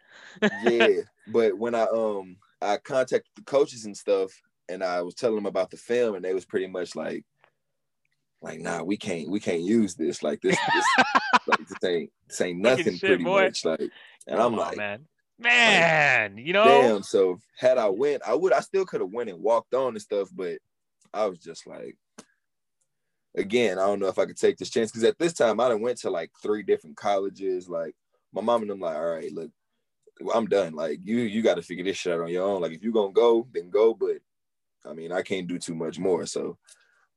[0.64, 4.30] yeah, but when I um I contacted the coaches and stuff,
[4.68, 7.24] and I was telling them about the film, and they was pretty much like,
[8.40, 10.22] like, nah, we can't, we can't use this.
[10.22, 10.84] Like this, this,
[11.46, 12.96] like, this ain't, this ain't nothing.
[12.96, 13.44] shit, pretty boy.
[13.44, 13.90] much, like,
[14.26, 15.06] and I'm on, like, man,
[15.38, 17.02] man, you know, damn.
[17.02, 20.02] So had I went, I would, I still could have went and walked on and
[20.02, 20.58] stuff, but
[21.12, 21.96] I was just like,
[23.36, 25.68] again, I don't know if I could take this chance because at this time I
[25.68, 27.68] done went to like three different colleges.
[27.68, 27.94] Like
[28.32, 29.50] my mom and them, like, all right, look,
[30.34, 30.74] I'm done.
[30.74, 32.60] Like you, you got to figure this shit out on your own.
[32.62, 33.94] Like if you gonna go, then go.
[33.94, 34.18] But
[34.84, 36.26] I mean, I can't do too much more.
[36.26, 36.58] So,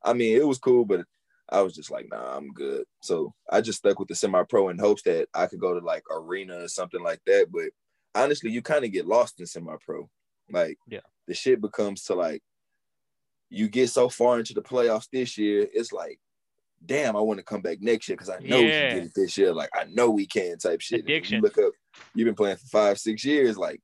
[0.04, 1.06] I mean, it was cool, but
[1.50, 2.86] I was just like, nah, I'm good.
[3.02, 6.04] So I just stuck with the semi-pro in hopes that I could go to like
[6.12, 7.48] arena or something like that.
[7.52, 7.70] But
[8.16, 10.10] honestly, you kind of get lost in semi-pro.
[10.52, 11.00] Like, Yeah.
[11.28, 12.42] the shit becomes to like
[13.50, 16.20] you get so far into the playoffs this year, it's like,
[16.86, 18.90] damn, I want to come back next year because I know we Yeah.
[18.90, 19.54] can get it this year.
[19.54, 21.02] Like I know we can type shit.
[21.02, 21.38] Addiction.
[21.38, 21.74] You look up,
[22.16, 23.82] you've been playing for five, six years, like,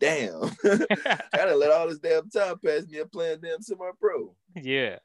[0.00, 0.42] damn.
[0.64, 2.98] I gotta let all this damn time pass me.
[3.00, 4.34] I'm playing damn semi-pro.
[4.56, 4.98] Yeah.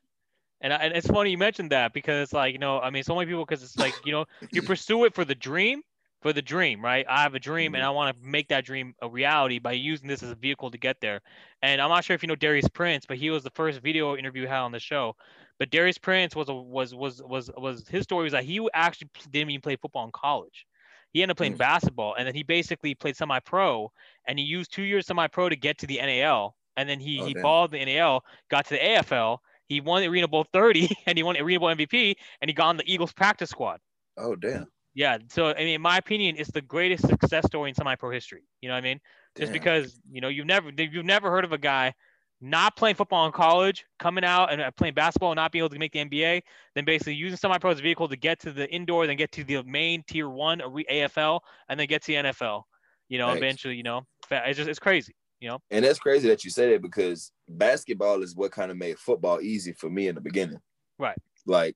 [0.61, 3.03] And, I- and it's funny you mentioned that because it's like, you know, I mean,
[3.03, 5.81] so many people, because it's like, you know, you pursue it for the dream,
[6.27, 7.05] for the dream, right?
[7.07, 10.09] I have a dream and I want to make that dream a reality by using
[10.09, 11.21] this as a vehicle to get there.
[11.61, 14.17] And I'm not sure if you know Darius Prince, but he was the first video
[14.17, 15.15] interview we had on the show.
[15.57, 19.09] But Darius Prince was a, was was was was his story was that he actually
[19.31, 20.67] didn't even play football in college.
[21.13, 21.59] He ended up playing Mm.
[21.59, 23.89] basketball, and then he basically played semi-pro,
[24.27, 27.27] and he used two years semi-pro to get to the NAL, and then he Oh,
[27.27, 27.43] he damn.
[27.43, 31.23] balled the NAL, got to the AFL, he won the Arena Bowl 30, and he
[31.23, 33.79] won the Arena Bowl MVP, and he got on the Eagles practice squad.
[34.17, 34.67] Oh damn.
[34.97, 38.41] Yeah, so I mean, in my opinion, it's the greatest success story in semi-pro history.
[38.61, 38.99] You know what I mean?
[39.37, 41.93] Just because you know you've never you've never heard of a guy
[42.41, 45.69] not playing football in college, coming out and uh, playing basketball and not being able
[45.69, 46.41] to make the NBA,
[46.73, 49.43] then basically using semi-pro as a vehicle to get to the indoor, then get to
[49.43, 52.63] the main tier one AFL, and then get to the NFL.
[53.07, 53.37] You know, Thanks.
[53.37, 55.13] eventually, you know, it's just it's crazy.
[55.39, 58.77] You know, And that's crazy that you say that because basketball is what kind of
[58.77, 60.57] made football easy for me in the beginning.
[60.97, 61.17] Right.
[61.45, 61.75] Like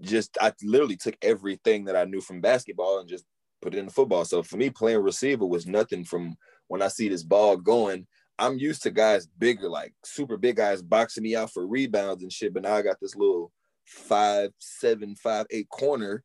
[0.00, 3.24] just I literally took everything that I knew from basketball and just
[3.60, 4.24] put it in football.
[4.24, 6.36] So for me, playing receiver was nothing from
[6.68, 8.06] when I see this ball going.
[8.38, 12.32] I'm used to guys bigger, like super big guys boxing me out for rebounds and
[12.32, 12.54] shit.
[12.54, 13.52] But now I got this little
[13.84, 16.24] five, seven, five, eight corner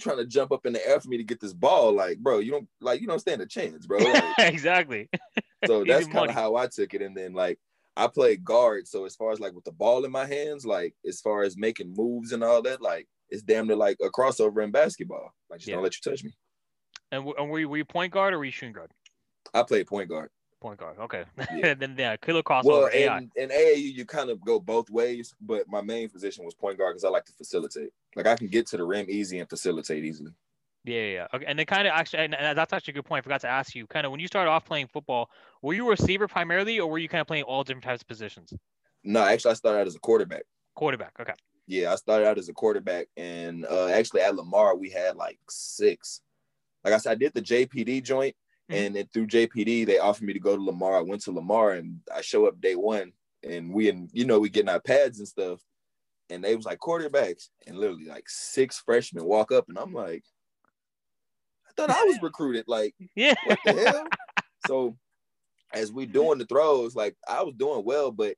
[0.00, 1.92] trying to jump up in the air for me to get this ball.
[1.92, 3.98] Like, bro, you don't like you don't stand a chance, bro.
[4.38, 5.08] Like, exactly.
[5.66, 7.02] so that's kind of how I took it.
[7.02, 7.58] And then like
[7.98, 8.86] I play guard.
[8.86, 11.56] So as far as like with the ball in my hands, like as far as
[11.56, 15.34] making moves and all that, like it's damn near like a crossover in basketball.
[15.50, 15.74] Like just Yeah.
[15.74, 16.30] don't let you touch me.
[17.10, 18.92] And, w- and were you, were you point guard or were you shooting guard?
[19.52, 20.30] I played point guard.
[20.60, 20.98] Point guard.
[20.98, 21.24] Okay.
[21.56, 21.74] Yeah.
[21.78, 22.64] then yeah, killer crossover.
[22.64, 26.54] Well, in, in AAU, you kind of go both ways, but my main position was
[26.54, 27.90] point guard because I like to facilitate.
[28.14, 30.32] Like I can get to the rim easy and facilitate easily.
[30.88, 31.26] Yeah, yeah, yeah.
[31.34, 31.44] Okay.
[31.46, 33.20] And then kind of actually, and, that's actually a good point.
[33.20, 35.30] I forgot to ask you, kind of when you started off playing football,
[35.62, 38.08] were you a receiver primarily, or were you kind of playing all different types of
[38.08, 38.52] positions?
[39.04, 40.42] No, actually, I started out as a quarterback.
[40.74, 41.12] Quarterback.
[41.20, 41.34] Okay.
[41.66, 45.38] Yeah, I started out as a quarterback, and uh, actually at Lamar we had like
[45.50, 46.22] six.
[46.84, 48.34] Like I said, I did the JPD joint,
[48.70, 48.74] Mhm.
[48.74, 50.96] and then through JPD they offered me to go to Lamar.
[50.96, 54.40] I went to Lamar, and I show up day one, and we and you know
[54.40, 55.60] we getting our pads and stuff,
[56.30, 60.24] and they was like quarterbacks, and literally like six freshmen walk up, and I'm like,
[61.78, 62.64] thought I was recruited.
[62.66, 63.34] Like Yeah.
[63.46, 64.06] what the hell?
[64.66, 64.96] So
[65.72, 68.36] as we doing the throws, like I was doing well, but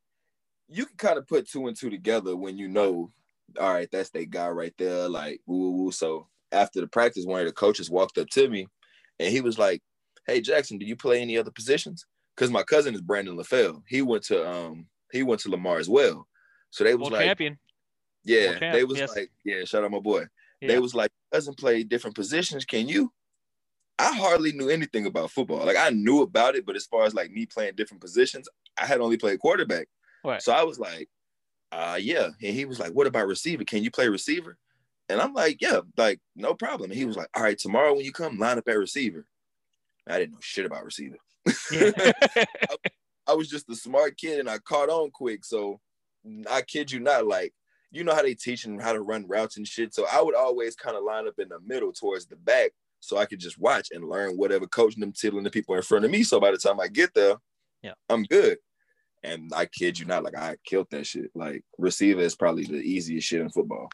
[0.68, 3.10] you can kind of put two and two together when you know,
[3.58, 5.08] all right, that's that guy right there.
[5.08, 5.92] Like woo woo woo.
[5.92, 8.66] So after the practice, one of the coaches walked up to me
[9.18, 9.82] and he was like,
[10.26, 12.04] Hey Jackson, do you play any other positions?
[12.36, 13.82] Because my cousin is Brandon LaFell.
[13.88, 16.26] He went to um he went to Lamar as well.
[16.70, 17.58] So they was World like, champion.
[18.24, 19.16] yeah, champ, they was yes.
[19.16, 20.26] like, yeah, shout out my boy.
[20.60, 20.68] Yeah.
[20.68, 22.64] They was like, doesn't play different positions.
[22.64, 23.12] Can you?
[24.00, 25.64] I hardly knew anything about football.
[25.64, 28.48] Like I knew about it, but as far as like me playing different positions,
[28.80, 29.88] I had only played quarterback.
[30.24, 30.42] Right.
[30.42, 31.08] So I was like,
[31.72, 32.28] uh yeah.
[32.42, 33.64] And he was like, What about receiver?
[33.64, 34.56] Can you play receiver?
[35.08, 36.90] And I'm like, Yeah, like no problem.
[36.90, 39.26] And he was like, All right, tomorrow when you come, line up at receiver.
[40.08, 41.16] I didn't know shit about receiver.
[41.70, 42.12] Yeah.
[43.26, 45.44] I was just a smart kid and I caught on quick.
[45.44, 45.78] So
[46.50, 47.52] I kid you not, like,
[47.92, 49.94] you know how they teach them how to run routes and shit.
[49.94, 53.16] So I would always kind of line up in the middle towards the back so
[53.16, 56.10] I could just watch and learn whatever coaching them tiddling the people in front of
[56.10, 56.22] me.
[56.22, 57.36] So by the time I get there,
[57.82, 57.94] Yeah.
[58.08, 58.58] I'm good.
[59.22, 61.30] And I kid you not, like I killed that shit.
[61.34, 63.88] Like receiver is probably the easiest shit in football.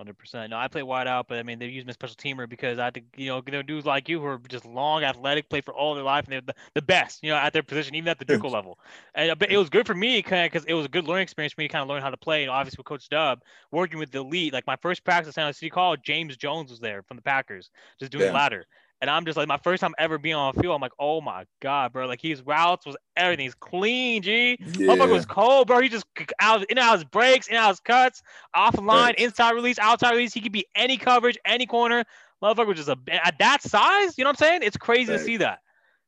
[0.00, 0.48] Hundred percent.
[0.48, 2.78] No, I play wide out, but I mean they use me as special teamer because
[2.78, 5.50] I had to, you know, there are dudes like you who are just long, athletic,
[5.50, 7.94] play for all their life, and they're the, the best, you know, at their position,
[7.94, 8.78] even at the JUCO level.
[9.14, 11.52] And uh, but it was good for me because it was a good learning experience
[11.52, 12.42] for me to kind of learn how to play.
[12.42, 13.40] And obviously with Coach Dub,
[13.72, 16.70] working with the elite, like my first practice at San Jose City College, James Jones
[16.70, 18.32] was there from the Packers, just doing yeah.
[18.32, 18.64] ladder.
[19.00, 20.74] And I'm just like my first time ever being on a field.
[20.74, 22.06] I'm like, oh my god, bro!
[22.06, 24.22] Like his routes was everything's clean.
[24.22, 24.88] G, yeah.
[24.88, 25.80] motherfucker was cold, bro.
[25.80, 26.04] He just
[26.38, 28.22] out in and out his breaks, in and out his cuts,
[28.54, 30.34] off the line, inside release, outside release.
[30.34, 32.04] He could be any coverage, any corner.
[32.42, 34.18] Motherfucker was just a at that size.
[34.18, 34.62] You know what I'm saying?
[34.64, 35.60] It's crazy to see that.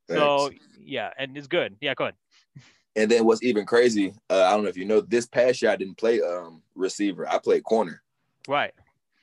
[0.06, 0.20] Thanks.
[0.20, 1.76] So yeah, and it's good.
[1.80, 2.14] Yeah, go ahead.
[2.94, 5.70] And then what's even crazy, uh, I don't know if you know, this past year
[5.70, 7.26] I didn't play um receiver.
[7.26, 8.02] I played corner.
[8.46, 8.74] Right.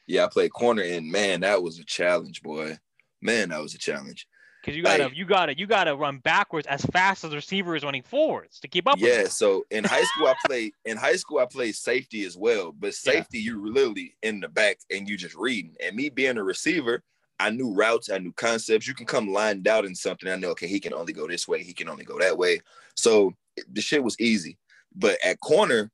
[0.07, 2.79] Yeah, I played corner, and man, that was a challenge, boy
[3.21, 4.27] man, that was a challenge.
[4.61, 7.75] Because you gotta, like, you gotta, you gotta run backwards as fast as the receiver
[7.75, 8.97] is running forwards to keep up.
[8.97, 9.25] Yeah.
[9.25, 12.93] So in high school, I played in high school I played safety as well, but
[12.93, 13.51] safety yeah.
[13.51, 15.75] you literally in the back and you just reading.
[15.83, 17.03] And me being a receiver,
[17.39, 18.85] I knew routes, I knew concepts.
[18.85, 20.29] You can come lined out in something.
[20.29, 22.59] I know, okay, he can only go this way, he can only go that way.
[22.95, 23.33] So
[23.71, 24.57] the shit was easy.
[24.93, 25.89] But at corner,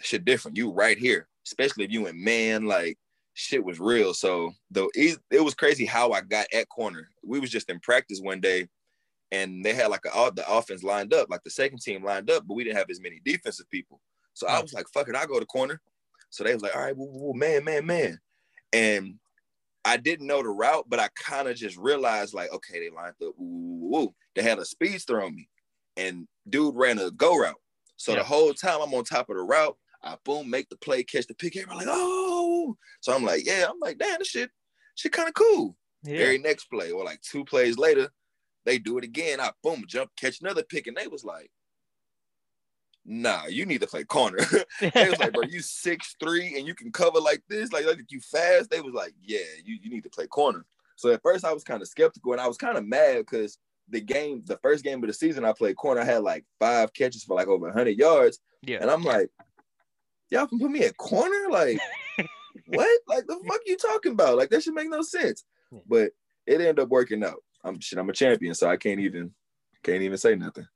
[0.00, 0.58] shit different.
[0.58, 2.98] You right here, especially if you in man, like
[3.34, 4.14] shit was real.
[4.14, 7.08] So though it, it was crazy how I got at corner.
[7.22, 8.68] We was just in practice one day,
[9.30, 12.30] and they had like a, all the offense lined up, like the second team lined
[12.30, 14.00] up, but we didn't have as many defensive people.
[14.32, 15.80] So I was like, "Fuck it, I go to corner."
[16.30, 18.18] So they was like, "All right, woo, woo, woo, man, man, man,"
[18.72, 19.18] and
[19.84, 23.14] I didn't know the route, but I kind of just realized like, okay, they lined
[23.22, 23.34] up.
[23.36, 25.48] Woo, woo, They had a speedster on me,
[25.96, 27.60] and dude ran a go route.
[27.96, 28.18] So yeah.
[28.18, 31.26] the whole time I'm on top of the route, I boom, make the play, catch
[31.26, 31.56] the pick.
[31.56, 32.23] Everybody like, oh.
[33.00, 34.50] So I'm like, yeah, I'm like, damn, this shit,
[34.94, 35.76] shit kind of cool.
[36.02, 36.18] Yeah.
[36.18, 38.10] Very next play, or like two plays later,
[38.64, 39.40] they do it again.
[39.40, 41.50] I boom, jump, catch another pick, and they was like,
[43.04, 44.38] nah, you need to play corner.
[44.80, 48.00] they was like, bro, you six three and you can cover like this, like, like
[48.10, 48.70] you fast.
[48.70, 50.64] They was like, yeah, you, you need to play corner.
[50.96, 53.58] So at first I was kind of skeptical and I was kind of mad because
[53.88, 56.92] the game, the first game of the season I played corner, I had like five
[56.92, 58.38] catches for like over 100 yards.
[58.62, 58.78] Yeah.
[58.80, 59.30] And I'm like,
[60.30, 61.50] y'all can put me at corner?
[61.50, 61.78] Like,
[62.66, 63.00] what?
[63.06, 64.36] Like the fuck you talking about?
[64.36, 65.44] Like that should make no sense.
[65.70, 65.78] Hmm.
[65.86, 66.12] But
[66.46, 67.42] it ended up working out.
[67.62, 69.32] I'm shit, I'm a champion, so I can't even
[69.82, 70.66] can't even say nothing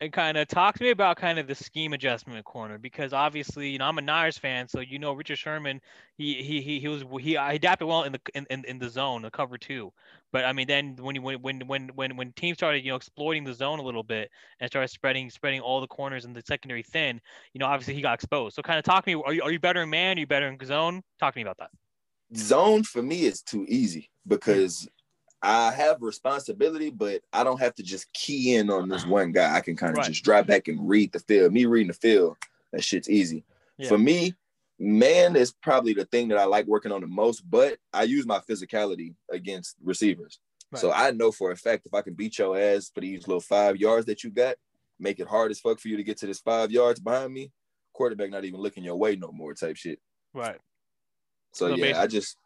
[0.00, 3.70] and kind of talk to me about kind of the scheme adjustment corner because obviously
[3.70, 5.80] you know I'm a Niners fan, so you know Richard Sherman
[6.16, 9.22] he he he, he was he, adapted well in the in, in, in the zone,
[9.22, 9.92] the cover two.
[10.32, 13.44] But I mean then when you when when when when teams started you know exploiting
[13.44, 14.30] the zone a little bit
[14.60, 17.20] and started spreading spreading all the corners and the secondary thin,
[17.54, 18.54] you know obviously he got exposed.
[18.56, 19.22] So kind of talk to me.
[19.24, 20.18] Are you are you better in man?
[20.18, 21.02] Are you better in zone?
[21.18, 21.70] Talk to me about that.
[22.36, 24.88] Zone for me is too easy because
[25.42, 29.54] I have responsibility, but I don't have to just key in on this one guy.
[29.54, 30.06] I can kind of right.
[30.06, 31.52] just drive back and read the field.
[31.52, 32.36] Me reading the field,
[32.72, 33.44] that shit's easy.
[33.78, 33.88] Yeah.
[33.88, 34.34] For me,
[34.78, 38.26] man is probably the thing that I like working on the most, but I use
[38.26, 40.38] my physicality against receivers.
[40.72, 40.80] Right.
[40.80, 43.40] So I know for a fact if I can beat your ass for these little
[43.40, 44.56] five yards that you got,
[44.98, 47.52] make it hard as fuck for you to get to this five yards behind me,
[47.92, 50.00] quarterback not even looking your way no more type shit.
[50.34, 50.58] Right.
[51.52, 52.36] So, so yeah, I just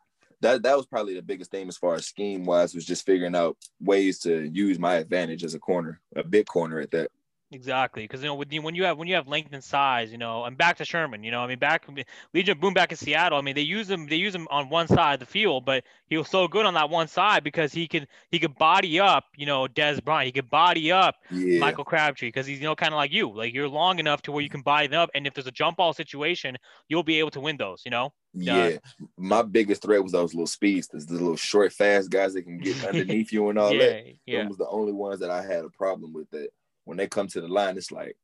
[0.41, 3.37] that that was probably the biggest thing as far as scheme wise was just figuring
[3.37, 7.11] out ways to use my advantage as a corner, a big corner at that.
[7.53, 10.13] Exactly, because you know when you, when you have when you have length and size,
[10.13, 11.85] you know, and back to Sherman, you know, I mean, back
[12.33, 14.87] Legion Boom back in Seattle, I mean, they use him they use him on one
[14.87, 17.89] side of the field, but he was so good on that one side because he
[17.89, 21.59] could he could body up, you know, Dez Bryant, he could body up yeah.
[21.59, 24.33] Michael Crabtree because he's you know kind of like you, like you're long enough to
[24.33, 26.57] where you can body them up, and if there's a jump ball situation,
[26.89, 28.13] you'll be able to win those, you know.
[28.33, 28.77] Yeah,
[29.19, 32.85] my biggest threat was those little speedsters, the little short, fast guys that can get
[32.87, 34.05] underneath you and all yeah, that.
[34.25, 36.31] Yeah, those was the only ones that I had a problem with.
[36.31, 36.51] That
[36.91, 38.17] when they come to the line, it's like,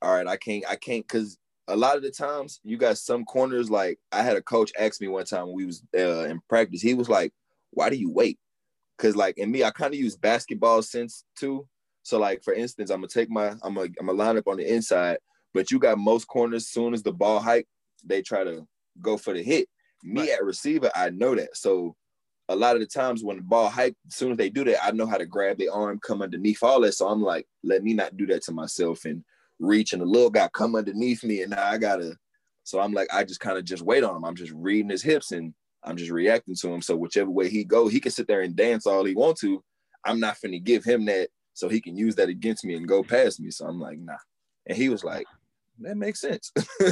[0.00, 3.24] all right, I can't, I can't, because a lot of the times you got some
[3.24, 3.68] corners.
[3.68, 6.80] Like I had a coach ask me one time when we was uh, in practice,
[6.80, 7.32] he was like,
[7.72, 8.38] "Why do you wait?"
[8.96, 11.66] Because like in me, I kind of use basketball sense too.
[12.04, 14.58] So like for instance, I'm gonna take my, I'm gonna, I'm gonna line up on
[14.58, 15.18] the inside,
[15.52, 16.68] but you got most corners.
[16.68, 17.66] Soon as the ball hike,
[18.04, 18.64] they try to
[19.02, 19.68] go for the hit.
[20.04, 20.30] Me right.
[20.30, 21.56] at receiver, I know that.
[21.56, 21.96] So
[22.48, 24.84] a lot of the times when the ball hike, as soon as they do that,
[24.84, 26.92] I know how to grab the arm, come underneath all that.
[26.92, 29.24] So I'm like, let me not do that to myself and
[29.58, 32.16] reach and the little guy come underneath me and now I gotta.
[32.62, 34.24] So I'm like, I just kind of just wait on him.
[34.24, 36.82] I'm just reading his hips and I'm just reacting to him.
[36.82, 39.62] So whichever way he go, he can sit there and dance all he want to.
[40.04, 43.02] I'm not finna give him that so he can use that against me and go
[43.02, 43.50] past me.
[43.50, 44.16] So I'm like, nah.
[44.66, 45.26] And he was like,
[45.80, 46.52] that makes sense.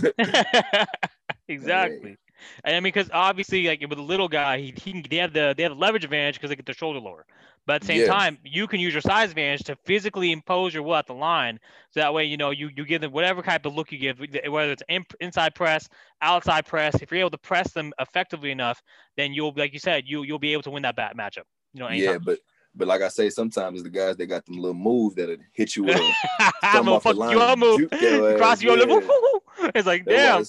[1.48, 2.16] exactly.
[2.64, 5.54] And I mean, because obviously, like with a little guy, he, he they have the
[5.56, 7.26] they have the leverage advantage because they get their shoulder lower.
[7.66, 8.06] But at the same Yeah.
[8.08, 11.58] time, you can use your size advantage to physically impose your will at the line.
[11.90, 14.20] So that way, you know, you you give them whatever type of look you give,
[14.48, 15.88] whether it's in, inside press,
[16.20, 17.00] outside press.
[17.00, 18.82] If you're able to press them effectively enough,
[19.16, 21.44] then you'll, like you said, you you'll be able to win that bat matchup.
[21.72, 22.38] You know, Yeah, but
[22.74, 25.84] but like I say, sometimes the guys they got them little moves that'll hit you
[25.84, 26.14] with a
[26.62, 27.90] I'm gonna off the fuck line you up, move,
[28.38, 28.84] cross you up, yeah.
[28.86, 29.40] woo.
[29.74, 30.44] It's like damn.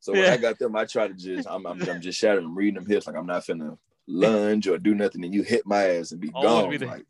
[0.00, 0.32] So when Yeah.
[0.32, 2.86] I got them, I try to just I'm I'm, I'm just shattering, I'm reading them
[2.86, 3.76] hips like I'm not finna
[4.06, 6.70] lunge or do nothing, and you hit my ass and be Always gone.
[6.70, 7.04] be the- like,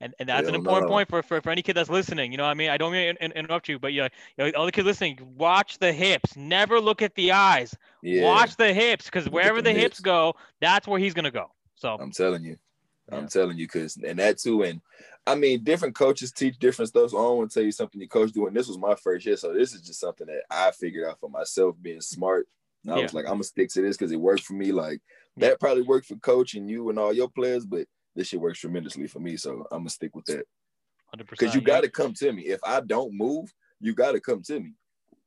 [0.00, 2.32] And, and that's an important point for, for, for any kid that's listening.
[2.32, 2.70] You know what I mean?
[2.70, 4.08] I don't mean to in- interrupt you, but yeah,
[4.38, 6.36] you know, all the kids listening, watch the hips.
[6.36, 7.74] Never look at the eyes.
[8.02, 10.00] yeah, Watch the hips because wherever the hips hips.
[10.00, 11.50] go, that's where he's gonna go.
[11.76, 12.56] So I'm telling you.
[13.12, 14.80] I'm telling you, cause and that too, and
[15.26, 17.10] I mean, different coaches teach different stuff.
[17.10, 18.54] So I don't want to tell you something your coach doing.
[18.54, 21.28] This was my first year, so this is just something that I figured out for
[21.30, 22.48] myself, being smart.
[22.84, 23.02] And I Yeah.
[23.02, 24.72] was like, I'm gonna stick to this because it worked for me.
[24.72, 25.00] Like
[25.36, 27.86] that probably worked for coach and you and all your players, but
[28.16, 29.36] this shit works tremendously for me.
[29.36, 30.46] So I'm gonna stick with that.
[31.16, 31.30] 100%.
[31.30, 32.42] Because you got to come to me.
[32.46, 34.74] If I don't move, you got to come to me.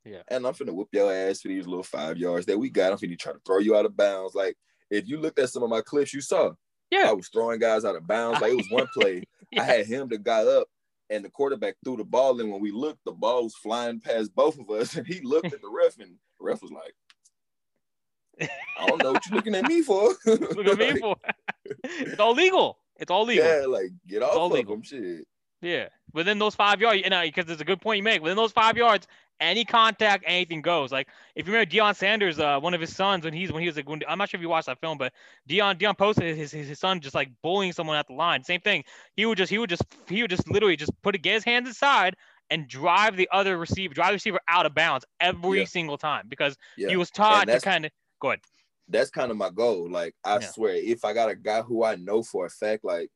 [0.06, 0.22] Yeah.
[0.30, 2.92] And I'm finna whoop your ass for these little five yards that we got.
[2.92, 4.36] I'm finna try to throw you out of bounds.
[4.36, 4.58] Like
[4.90, 6.52] if you looked at some of my clips, you saw
[6.94, 7.10] Yeah.
[7.10, 8.41] I was throwing guys out of bounds.
[8.41, 9.24] Like it was one play.
[9.52, 9.62] Yeah.
[9.64, 10.68] I had him that got up
[11.10, 14.34] and the quarterback threw the ball And When we looked, the ball was flying past
[14.36, 14.96] both of us.
[14.98, 16.94] And he looked at the ref and the ref was like,
[18.80, 20.16] I don't know what you're looking at me for.
[20.26, 21.16] Look at me for.
[21.84, 22.80] it's all legal.
[22.98, 23.46] It's all legal.
[23.46, 24.74] Yeah, like get off all of legal.
[24.74, 24.82] him.
[24.82, 25.28] Shit.
[25.62, 28.24] Yeah, within those five yards, and because it's a good point you make.
[28.24, 29.06] Within those five yards,
[29.40, 30.92] any contact, anything goes.
[30.92, 33.68] Like if you remember Deion Sanders, uh, one of his sons, when he's when he
[33.68, 35.14] was like, when, I'm not sure if you watched that film, but
[35.50, 38.44] Deion Deion posted his, his his son just like bullying someone at the line.
[38.44, 38.84] Same thing.
[39.16, 41.68] He would just he would just he would just literally just put get his hands
[41.68, 42.16] inside
[42.50, 45.66] and drive the other receiver, drive the receiver out of bounds every Yeah.
[45.66, 46.90] single time because Yeah.
[46.90, 48.42] he was taught to kind of go ahead.
[48.88, 49.90] that's kind of my goal.
[49.90, 50.52] Like I Yeah.
[50.52, 53.10] swear, if I got a guy who I know for a fact, like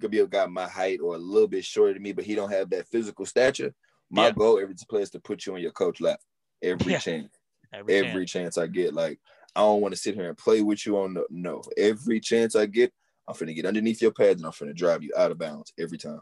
[0.00, 2.34] could be a guy my height or a little bit shorter than me, but he
[2.34, 3.74] don't have that physical stature.
[4.10, 4.32] My Yeah.
[4.32, 6.20] goal every play is to put you on your coach lap
[6.62, 6.98] every Yeah.
[6.98, 7.38] chance,
[7.72, 8.56] Every, every chance.
[8.56, 8.94] chance I get.
[8.94, 9.18] Like
[9.54, 11.62] I don't want to sit here and play with you on the no.
[11.76, 12.92] Every chance I get,
[13.26, 15.98] I'm finna get underneath your pads and I'm finna drive you out of bounds every
[15.98, 16.20] time.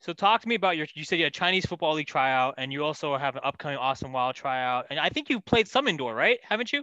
[0.00, 0.86] So talk to me about your.
[0.94, 4.12] You said you had Chinese football league tryout, and you also have an upcoming Austin
[4.12, 6.38] Wild tryout, and I think you played some indoor, right?
[6.42, 6.82] Haven't you?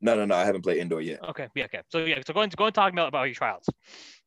[0.00, 0.34] No, no, no.
[0.34, 1.22] I haven't played indoor yet.
[1.30, 1.80] Okay, yeah, okay.
[1.88, 3.68] So yeah, so go and go and talk about about your tryouts.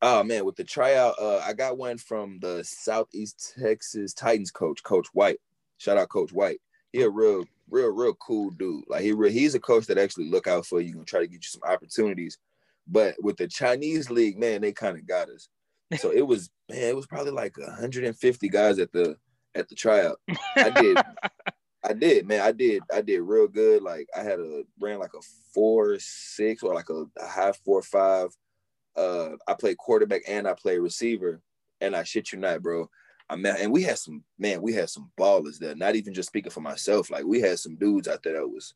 [0.02, 4.82] Oh man, with the tryout, uh, I got one from the Southeast Texas Titans coach,
[4.82, 5.38] Coach White.
[5.78, 6.60] Shout out Coach White.
[6.92, 8.84] He a real, real, real cool dude.
[8.88, 11.26] Like he, re- he's a coach that actually look out for you and try to
[11.26, 12.38] get you some opportunities.
[12.86, 15.48] But with the Chinese league, man, they kind of got us.
[15.98, 19.16] So it was, man, it was probably like 150 guys at the
[19.54, 20.18] at the tryout.
[20.56, 20.98] I did,
[21.88, 23.82] I did, man, I did, I did real good.
[23.82, 25.22] Like I had a ran like a
[25.54, 28.28] four six or like a, a high four five
[28.94, 31.40] uh I played quarterback and I played receiver.
[31.80, 32.90] And I shit you not, bro.
[33.30, 35.74] I mean, and we had some man, we had some ballers there.
[35.74, 37.10] Not even just speaking for myself.
[37.10, 38.74] Like we had some dudes out there that was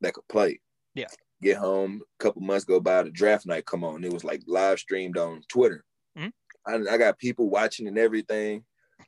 [0.00, 0.60] that could play.
[0.94, 1.08] Yeah.
[1.42, 4.04] Get home, a couple months go by, the draft night come on.
[4.04, 5.84] It was like live streamed on Twitter.
[6.16, 6.32] Mhm.
[6.66, 8.64] I, I got people watching and everything.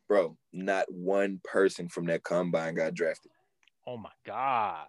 [0.09, 3.31] Bro, not one person from that combine got drafted
[3.87, 4.87] Oh my god.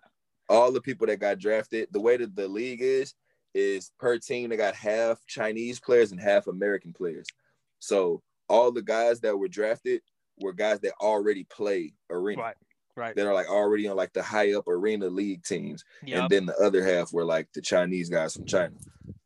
[0.49, 3.13] all the people that got drafted, the way that the league is,
[3.53, 7.27] is per team they got half Chinese players and half American players.
[7.79, 10.01] So all the guys that were drafted
[10.39, 12.41] were guys that already play arena.
[12.41, 12.55] Right.
[12.95, 13.15] Right.
[13.15, 15.83] That are like already on like the high up arena league teams.
[16.03, 16.21] Yeah.
[16.21, 18.73] And then the other half were like the Chinese guys from China.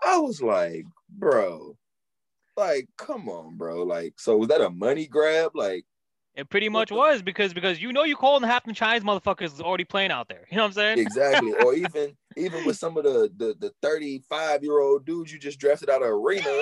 [0.04, 1.78] I was like, bro,
[2.58, 3.84] like, come on, bro.
[3.84, 5.52] Like, so was that a money grab?
[5.56, 5.86] Like,
[6.36, 9.54] It pretty much was because because you know you called and half the Chinese motherfuckers
[9.54, 10.48] is already playing out there.
[10.52, 11.00] You know what I'm saying?
[11.00, 11.54] exactly.
[11.54, 15.60] or even even with some of the the the 35 year old dudes you just
[15.60, 16.62] drafted out of arena,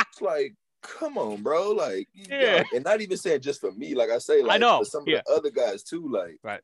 [0.00, 1.70] it's like, come on, bro.
[1.72, 2.62] Like, Yeah.
[2.62, 5.02] got- and not even saying just for me, like I say, like know, for some
[5.02, 5.22] of yeah.
[5.26, 6.08] the other guys too.
[6.08, 6.60] Like, Right.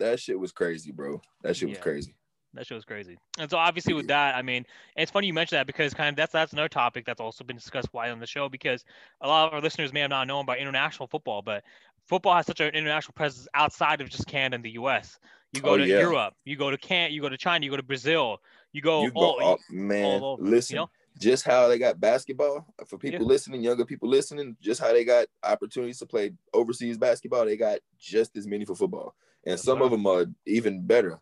[0.00, 1.20] That shit was crazy, bro.
[1.42, 2.14] That shit was crazy.
[2.54, 3.18] That shit was crazy.
[3.38, 4.64] And so obviously with that, I mean,
[4.96, 7.56] it's funny you mentioned that because kind of that's that's another topic that's also been
[7.56, 8.84] discussed wide on the show because
[9.20, 11.64] a lot of our listeners may have not known about international football, but
[12.06, 15.18] football has such an international presence outside of just Canada and the US.
[15.52, 15.98] You go Oh, to yeah.
[15.98, 18.40] Europe, you go to Can you go to China, you go to Brazil,
[18.72, 20.20] you go, you go, all, oh, man.
[20.20, 20.90] all over, you listen, know?
[21.18, 23.28] just how they got basketball for people Yeah.
[23.28, 27.78] listening, younger people listening, just how they got opportunities to play overseas basketball, they got
[27.98, 29.84] just as many for football, and Yes, some sir.
[29.84, 31.20] of them are even better.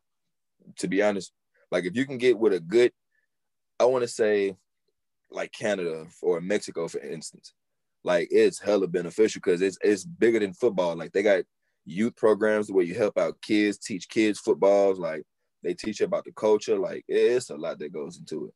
[0.79, 1.33] To be honest,
[1.71, 2.93] like if you can get with a good,
[3.81, 4.57] I want to say,
[5.31, 7.55] like Canada or Mexico, for instance,
[8.05, 10.97] like it's hella beneficial because it's it's bigger than football.
[10.97, 11.45] Like they got
[11.85, 15.23] youth programs where you help out kids, teach kids footballs, like
[15.63, 16.79] They teach about the culture.
[16.79, 18.55] Like it's a lot that goes into it.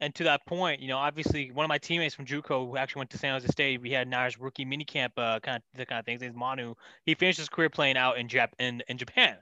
[0.00, 3.00] And to that point, you know, obviously one of my teammates from JUCO who actually
[3.00, 5.86] went to San Jose State, we had Nair's rookie mini camp, uh, kind of the
[5.86, 6.20] kind of things.
[6.20, 6.74] His Manu.
[7.06, 9.36] He finished his career playing out in Jap in, in Japan.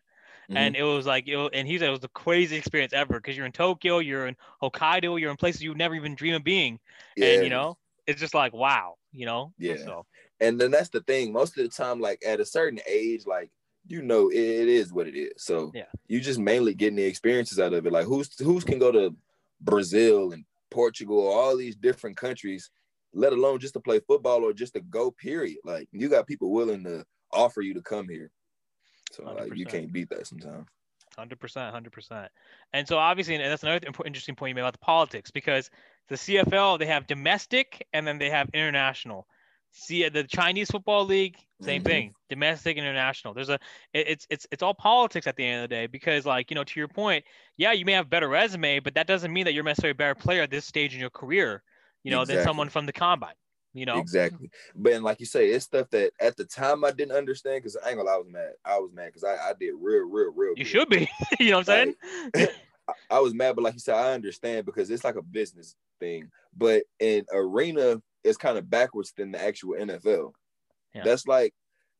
[0.51, 0.57] Mm-hmm.
[0.57, 3.15] And it was like, it was, and he said it was the craziest experience ever
[3.15, 6.35] because you're in Tokyo, you're in Hokkaido, you're in places you would never even dream
[6.35, 6.81] of being.
[7.17, 7.35] Yeah.
[7.35, 7.79] And, you know,
[8.09, 9.53] it's just like, wow, you know?
[9.59, 9.77] Yeah.
[9.77, 10.07] So.
[10.41, 11.33] And then that's the thing.
[11.33, 13.51] Most of the time, like at a certain age, like,
[13.87, 15.33] you know, it, it is what it is.
[15.39, 17.93] So yeah, you just mainly getting the experiences out of it.
[17.93, 19.15] Like who's who's can go to
[19.61, 22.71] Brazil and Portugal, all these different countries,
[23.15, 25.59] let alone just to play football or just to go, period.
[25.65, 28.31] Like you got people willing to offer you to come here.
[29.11, 30.67] So like you can't beat that sometimes.
[31.17, 32.31] Hundred percent, hundred percent.
[32.73, 35.71] And so obviously, and that's another interesting point you made about the politics because
[36.09, 39.27] the CFL they have domestic and then they have international.
[39.73, 41.89] See the Chinese Football League, same mm-hmm.
[41.89, 43.35] thing, domestic, international.
[43.35, 43.59] There's a,
[43.95, 46.65] it's it's it's all politics at the end of the day because like you know
[46.65, 47.25] to your point,
[47.57, 49.95] yeah, you may have a better resume, but that doesn't mean that you're necessarily a
[49.95, 51.63] better player at this stage in your career,
[52.03, 52.37] you know, exactly.
[52.37, 53.35] than someone from the combine.
[53.73, 57.17] You know exactly, but like you say, it's stuff that at the time I didn't
[57.17, 58.53] understand because I ain't gonna I was mad.
[58.65, 60.55] I was mad because I, I did real, real, real.
[60.57, 60.67] You good.
[60.67, 61.09] should be.
[61.39, 61.95] you know what I'm
[62.35, 62.49] saying?
[62.89, 65.77] I, I was mad, but like you said, I understand because it's like a business
[66.01, 66.31] thing.
[66.57, 70.33] But in arena, it's kind of backwards than the actual NFL.
[70.95, 71.03] Yeah.
[71.05, 71.55] That's like,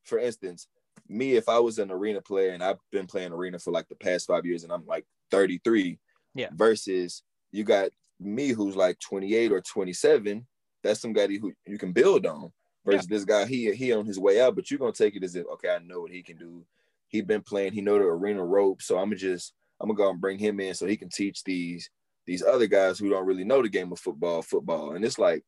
[0.05, 0.67] for instance,
[1.09, 3.95] me if I was an arena player and I've been playing arena for like the
[3.95, 5.99] past five years and I'm like 33,
[6.35, 10.47] yeah, versus you got me who's like 28 or 27.
[10.83, 12.53] That's somebody who you can build on.
[12.85, 13.17] Versus yeah.
[13.17, 15.47] this guy, he he on his way out, but you're gonna take it as if
[15.55, 16.65] okay, I know what he can do.
[17.09, 20.09] He been playing, he know the arena rope, so I'm gonna just I'm gonna go
[20.09, 21.91] and bring him in so he can teach these
[22.27, 24.93] these other guys who don't really know the game of football football.
[24.93, 25.45] And it's like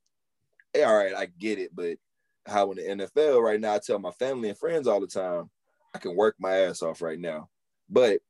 [0.73, 1.97] hey, all right, I get it, but
[2.47, 5.51] how in the NFL right now, I tell my family and friends all the time,
[5.95, 7.49] I can work my ass off right now.
[7.89, 8.21] But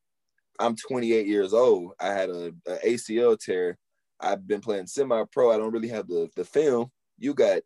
[0.58, 1.92] I'm 28 years old.
[2.00, 3.78] I had a, a ACL tear.
[4.22, 5.50] I've been playing semi-pro.
[5.50, 6.90] I don't really have the, the film.
[7.18, 7.62] You got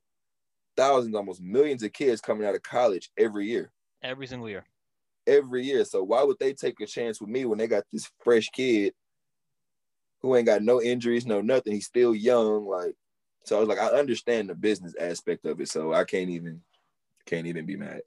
[0.77, 3.71] thousands, almost millions of kids coming out of college every year.
[4.03, 4.65] Every single year.
[5.27, 5.85] Every year.
[5.85, 8.95] So why would they take a chance with me when they got this fresh kid
[10.23, 11.73] who ain't got no injuries, no nothing?
[11.73, 12.67] He's still young.
[12.67, 12.95] Like
[13.47, 16.63] so I was like, I understand the business aspect of it, so I can't even
[17.27, 18.03] can't even be mad.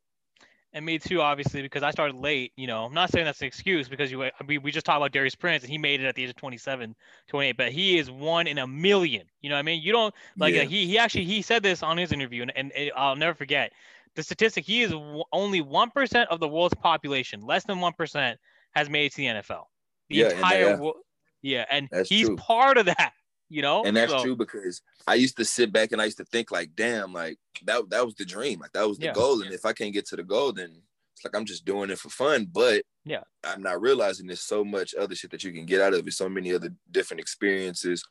[0.71, 2.53] And me too, obviously, because I started late.
[2.55, 5.11] You know, I'm not saying that's an excuse because you we, we just talked about
[5.11, 6.95] Darius Prince and he made it at the age of 27,
[7.27, 9.23] 28, but he is one in a million.
[9.41, 9.81] You know what I mean?
[9.81, 10.63] You don't like uh, yeah.
[10.63, 13.71] he he actually he said this on his interview and, and it, I'll never forget
[14.15, 14.63] the statistic.
[14.63, 18.39] He is w- only one percent of the world's population, less than one percent,
[18.71, 19.63] has made it to the NFL.
[20.09, 20.97] The yeah, entire world.
[21.41, 22.35] Yeah, and That's he's true.
[22.35, 23.13] part of that
[23.49, 23.83] you know?
[23.83, 26.51] And that's so, true because i used to sit back and i used to think
[26.51, 28.59] like damn like that that was the dream.
[28.59, 29.13] Like that was the yeah.
[29.13, 29.41] goal.
[29.41, 30.81] And if i can't get to the goal then
[31.13, 32.47] it's like i'm just doing it for fun.
[32.51, 33.23] But yeah.
[33.43, 36.13] I'm not realizing there's so much other shit that you can get out of it.
[36.13, 38.03] So many other different experiences.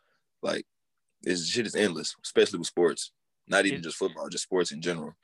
[0.42, 0.66] Like
[1.22, 3.12] this shit is endless especially with sports.
[3.46, 5.14] Not even it, just football just sports in general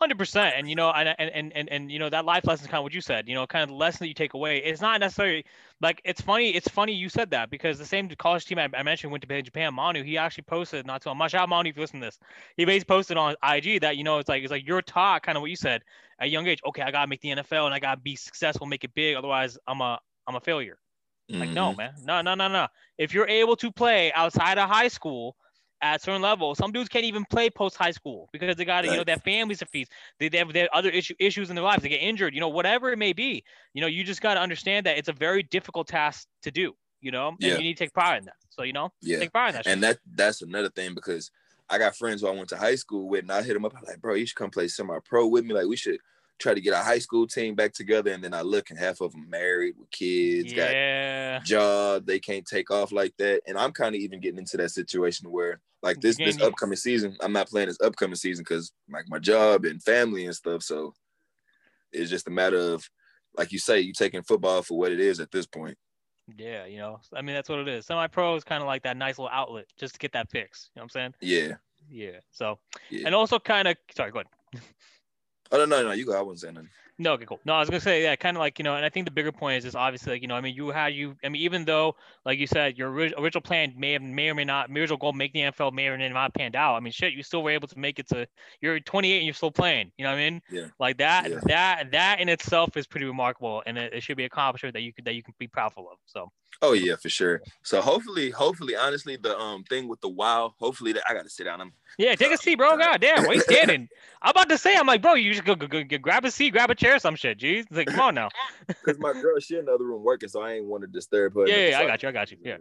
[0.00, 2.70] Hundred percent, and you know, and, and and and you know that life lesson is
[2.70, 3.28] kind of what you said.
[3.28, 4.56] You know, kind of the lesson that you take away.
[4.56, 5.44] It's not necessarily
[5.82, 6.54] like it's funny.
[6.54, 9.42] It's funny you said that because the same college team I, I mentioned went to
[9.42, 9.74] Japan.
[9.74, 12.18] Manu, he actually posted not too much out Manu if you listen to this.
[12.56, 15.36] He basically posted on IG that you know it's like it's like you're taught kind
[15.36, 15.82] of what you said
[16.18, 16.62] at a young age.
[16.66, 19.16] Okay, I gotta make the NFL and I gotta be successful, make it big.
[19.16, 20.78] Otherwise, I'm a I'm a failure.
[21.30, 21.40] Mm-hmm.
[21.40, 21.76] Like no, mm-hmm.
[21.76, 22.68] man, no, no, no, no.
[22.96, 25.36] If you're able to play outside of high school
[25.82, 26.54] at certain level.
[26.54, 28.90] Some dudes can't even play post high school because they got right.
[28.92, 29.88] you know their families to feed.
[30.18, 31.82] They, they have, their other issue, issues in their lives.
[31.82, 32.34] They get injured.
[32.34, 33.44] You know whatever it may be.
[33.74, 36.74] You know you just got to understand that it's a very difficult task to do.
[37.00, 37.56] You know, and yeah.
[37.56, 38.36] you need to take pride in that.
[38.50, 39.66] So you know, yeah, take pride in that.
[39.66, 41.30] And that that's another thing because
[41.68, 43.74] I got friends who I went to high school with, and I hit them up.
[43.76, 45.54] I'm like, bro, you should come play semi pro with me.
[45.54, 45.98] Like we should
[46.40, 49.00] try to get a high school team back together, and then I look and half
[49.00, 51.38] of them married with kids, yeah.
[51.38, 53.42] got job, they can't take off like that.
[53.46, 57.16] And I'm kind of even getting into that situation where like this this upcoming season,
[57.20, 60.62] I'm not playing this upcoming season because like my job and family and stuff.
[60.62, 60.94] So
[61.92, 62.88] it's just a matter of
[63.36, 65.78] like you say, you taking football for what it is at this point.
[66.36, 67.86] Yeah, you know, I mean that's what it is.
[67.86, 70.70] Semi pro is kind of like that nice little outlet just to get that fix.
[70.74, 71.14] You know what I'm saying?
[71.20, 71.54] Yeah.
[71.88, 72.20] Yeah.
[72.30, 73.06] So, yeah.
[73.06, 74.62] and also kind of sorry, go ahead.
[75.52, 76.16] Oh no, no, no, you go.
[76.16, 76.70] I wasn't saying nothing.
[77.00, 77.40] No, okay, cool.
[77.46, 79.10] No, I was gonna say, yeah, kind of like you know, and I think the
[79.10, 81.40] bigger point is, is obviously like you know, I mean, you had you, I mean,
[81.40, 81.96] even though,
[82.26, 85.14] like you said, your original plan may have, may or may not, your original goal
[85.14, 86.76] make the NFL may or may not panned out.
[86.76, 88.26] I mean, shit, you still were able to make it to.
[88.60, 89.90] You're 28 and you're still playing.
[89.96, 90.42] You know what I mean?
[90.50, 90.66] Yeah.
[90.78, 91.40] Like that, yeah.
[91.46, 94.82] that, that in itself is pretty remarkable, and it, it should be an accomplishment that
[94.82, 95.84] you could that you can be proud of.
[96.04, 96.30] So.
[96.62, 97.40] Oh yeah, for sure.
[97.62, 101.44] So hopefully, hopefully, honestly, the um thing with the wow, hopefully that I gotta sit
[101.44, 101.60] down.
[101.60, 102.76] I'm yeah, take a seat, bro.
[102.76, 103.88] God damn, why you standing?
[104.22, 106.30] I'm about to say, I'm like, bro, you just go, go, go, go grab a
[106.30, 107.38] seat, grab a chair, some shit.
[107.38, 108.28] Jeez, it's like, come on now.
[108.66, 111.34] Because my girl, she in the other room working, so I ain't want to disturb
[111.34, 111.46] her.
[111.46, 112.38] Yeah, yeah, I got you, I got you.
[112.42, 112.56] Yeah,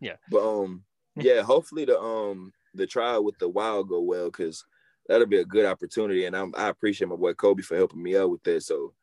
[0.00, 0.12] yeah.
[0.30, 0.84] But um,
[1.16, 4.64] yeah, hopefully the um the trial with the wow go well, because
[5.08, 8.16] that'll be a good opportunity, and I'm I appreciate my boy Kobe for helping me
[8.16, 8.62] out with that.
[8.62, 8.94] So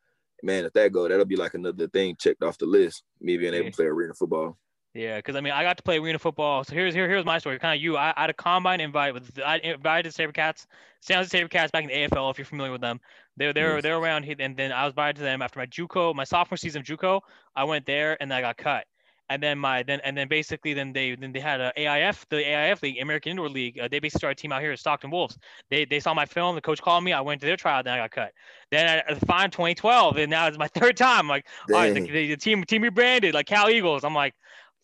[0.45, 3.03] man, if that go, that'll be like another thing checked off the list.
[3.19, 4.57] Me being able to play arena football.
[4.93, 6.63] Yeah, because I mean, I got to play arena football.
[6.63, 7.59] So here's here, here's my story.
[7.59, 7.97] Kind of you.
[7.97, 10.67] I, I, had a combine invite with I invited the SaberCats,
[11.01, 12.31] San Jose SaberCats back in the AFL.
[12.31, 13.01] If you're familiar with them,
[13.35, 13.83] they're they're yes.
[13.83, 14.37] they're around here.
[14.39, 17.19] And then I was invited to them after my JUCO, my sophomore season of JUCO.
[17.57, 18.85] I went there and I got cut
[19.29, 22.37] and then my then and then basically then they then they had a AIF the
[22.37, 25.09] AIF league American Indoor League uh, they basically started a team out here at Stockton
[25.09, 25.37] Wolves.
[25.69, 27.93] They they saw my film the coach called me I went to their trial then
[27.93, 28.31] I got cut.
[28.71, 31.75] Then I, find 2012 and now it's my third time like Dang.
[31.75, 34.03] all right the, the, the, team team rebranded like Cal Eagles.
[34.03, 34.35] I'm like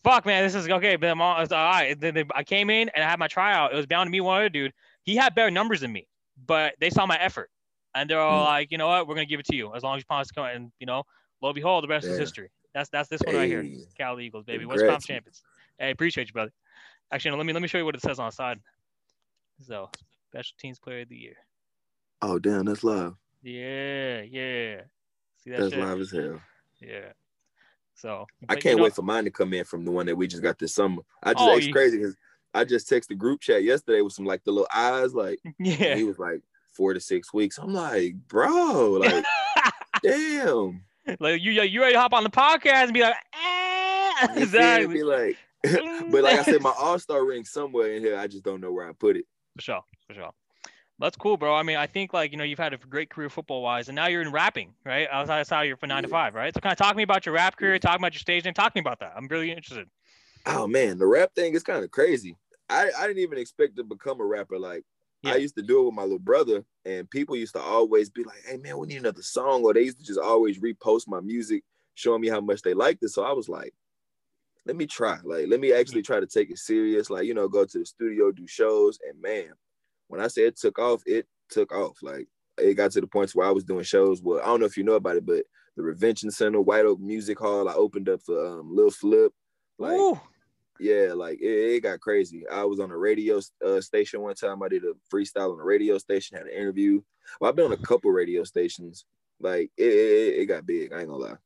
[0.02, 1.98] fuck man this is okay but I'm all, all right.
[1.98, 3.72] Then they, I came in and I had my tryout.
[3.72, 4.72] It was bound to be one other dude.
[5.04, 6.06] He had better numbers than me
[6.46, 7.50] but they saw my effort.
[7.94, 8.48] And they're all mm.
[8.48, 9.06] like you know what?
[9.06, 10.86] We're gonna give it to you as long as you promise to come and you
[10.86, 11.04] know
[11.42, 12.12] lo and behold the rest yeah.
[12.12, 13.84] is history that's that's this one hey, right here.
[13.96, 14.64] Cal Eagles, baby.
[14.64, 15.42] West Palm champions.
[15.78, 16.52] Hey, appreciate you, brother.
[17.12, 18.58] Actually, no, let me let me show you what it says on the side.
[19.60, 19.86] So, uh,
[20.30, 21.36] special teams player of the year.
[22.22, 23.16] Oh damn, that's love.
[23.42, 24.82] Yeah, yeah.
[25.42, 25.80] See that that's shit?
[25.80, 26.40] live as hell.
[26.80, 27.12] Yeah.
[27.94, 30.16] So I can't you know, wait for mine to come in from the one that
[30.16, 31.02] we just got this summer.
[31.22, 32.16] I just oh, it's crazy because
[32.54, 35.94] I just texted the group chat yesterday with some like the little eyes, like yeah.
[35.94, 36.40] He was like
[36.72, 37.58] four to six weeks.
[37.58, 39.24] I'm like, bro, like,
[40.02, 40.82] damn
[41.20, 44.26] like you you ready to hop on the podcast and be like, eh.
[44.36, 44.94] exactly.
[44.94, 48.18] Be like, but like I said, my all star ring somewhere in here.
[48.18, 49.24] I just don't know where I put it.
[49.56, 50.30] For sure, for sure.
[50.98, 51.54] That's cool, bro.
[51.54, 53.96] I mean, I think like you know you've had a great career football wise, and
[53.96, 55.08] now you're in rapping, right?
[55.26, 56.02] That's how you're for nine yeah.
[56.02, 56.54] to five, right?
[56.54, 58.54] So kind of talk to me about your rap career, talk about your stage, and
[58.54, 59.12] talk to me about that.
[59.16, 59.88] I'm really interested.
[60.46, 62.36] Oh man, the rap thing is kind of crazy.
[62.68, 64.58] I, I didn't even expect to become a rapper.
[64.58, 64.84] Like
[65.22, 65.34] yeah.
[65.34, 68.24] I used to do it with my little brother, and people used to always be
[68.24, 71.20] like, "Hey man, we need another song," or they used to just always repost my
[71.20, 71.62] music,
[71.94, 73.10] showing me how much they liked it.
[73.10, 73.72] So I was like,
[74.66, 75.18] "Let me try.
[75.24, 77.08] Like, let me actually try to take it serious.
[77.08, 79.52] Like, you know, go to the studio, do shows." And man,
[80.08, 81.98] when I say it took off, it took off.
[82.02, 82.26] Like,
[82.58, 84.22] it got to the point where I was doing shows.
[84.22, 85.44] Well, I don't know if you know about it, but
[85.76, 89.32] the Revention Center, White Oak Music Hall, I opened up for um, Lil Flip.
[89.78, 90.20] Like, Ooh
[90.80, 92.46] yeah, like it, it, got crazy.
[92.48, 94.62] I was on a radio uh, station one time.
[94.62, 97.00] I did a freestyle on a radio station, had an interview.
[97.40, 99.04] Well, I've been on a couple radio stations.
[99.40, 100.92] Like it, it, it got big.
[100.92, 101.36] I ain't gonna lie.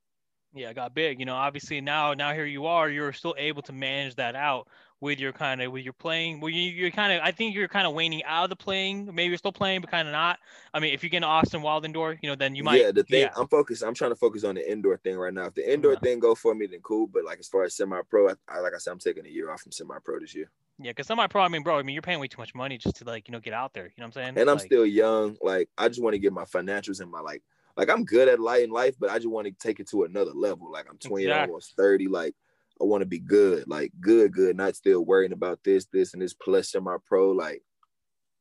[0.54, 1.20] Yeah, it got big.
[1.20, 2.88] You know, obviously now, now here you are.
[2.88, 4.68] You're still able to manage that out
[5.00, 6.40] with your kind of with your playing.
[6.40, 7.20] Well, you, you're kind of.
[7.22, 9.06] I think you're kind of waning out of the playing.
[9.06, 10.38] Maybe you're still playing, but kind of not.
[10.72, 12.80] I mean, if you get into Austin Wild Indoor, you know, then you might.
[12.80, 13.30] Yeah, the thing yeah.
[13.36, 13.82] I'm focused.
[13.82, 15.46] I'm trying to focus on the indoor thing right now.
[15.46, 15.98] If the indoor yeah.
[16.00, 17.06] thing go for me, then cool.
[17.06, 19.50] But like as far as semi-pro, I, I, like I said, I'm taking a year
[19.50, 20.50] off from semi-pro this year.
[20.78, 22.96] Yeah, because semi-pro, I mean, bro, I mean, you're paying way too much money just
[22.96, 23.84] to like you know get out there.
[23.84, 24.38] You know what I'm saying?
[24.38, 25.36] And I'm like, still young.
[25.42, 27.42] Like I just want to get my financials and my like.
[27.78, 30.04] Like I'm good at light in life, but I just want to take it to
[30.04, 30.72] another level.
[30.72, 31.50] Like I'm 20, exactly.
[31.50, 32.08] almost 30.
[32.08, 32.34] Like
[32.80, 36.22] I want to be good, like good, good, not still worrying about this, this, and
[36.22, 37.30] this plus semi pro.
[37.30, 37.62] Like,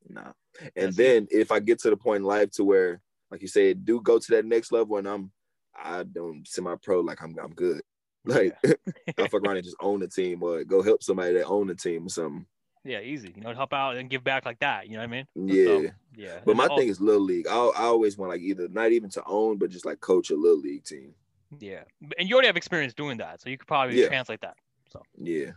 [0.08, 0.32] nah.
[0.74, 1.40] And That's then it.
[1.40, 4.18] if I get to the point in life to where, like you said, do go
[4.18, 5.32] to that next level, and I'm,
[5.74, 7.82] I don't semi pro, like I'm, I'm good.
[8.28, 8.72] Like yeah.
[9.18, 11.76] I fuck around and just own the team, or go help somebody that own the
[11.76, 12.44] team or something.
[12.86, 13.32] Yeah, easy.
[13.36, 14.88] You know, help out and give back like that.
[14.88, 15.26] You know what I mean?
[15.36, 16.38] Yeah, so, yeah.
[16.44, 17.46] But my thing is little league.
[17.46, 20.36] I, I always want like either not even to own, but just like coach a
[20.36, 21.14] little league team.
[21.58, 21.82] Yeah,
[22.18, 24.08] and you already have experience doing that, so you could probably yeah.
[24.08, 24.56] translate that.
[24.90, 25.52] So yeah,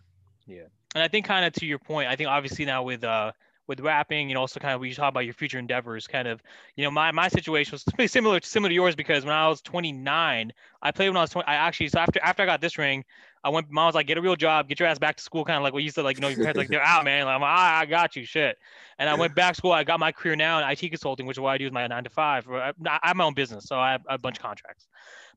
[0.47, 0.63] yeah,
[0.95, 3.31] and I think kind of to your point, I think obviously now with uh
[3.67, 6.41] with rapping and also kind of we talk about your future endeavors, kind of
[6.75, 9.61] you know my my situation was pretty similar similar to yours because when I was
[9.61, 11.47] 29, I played when I was 20.
[11.47, 13.03] I actually so after after I got this ring,
[13.43, 13.69] I went.
[13.69, 15.63] Mom was like, "Get a real job, get your ass back to school." Kind of
[15.63, 17.25] like what you said, like you know, your parents like they're out, man.
[17.25, 18.57] Like, I'm like, ah, I got you, shit.
[18.97, 19.71] And I went back to school.
[19.71, 21.87] I got my career now in IT consulting, which is what I do is my
[21.87, 22.45] nine to five.
[22.49, 22.73] I
[23.03, 24.87] have my own business, so I have a bunch of contracts.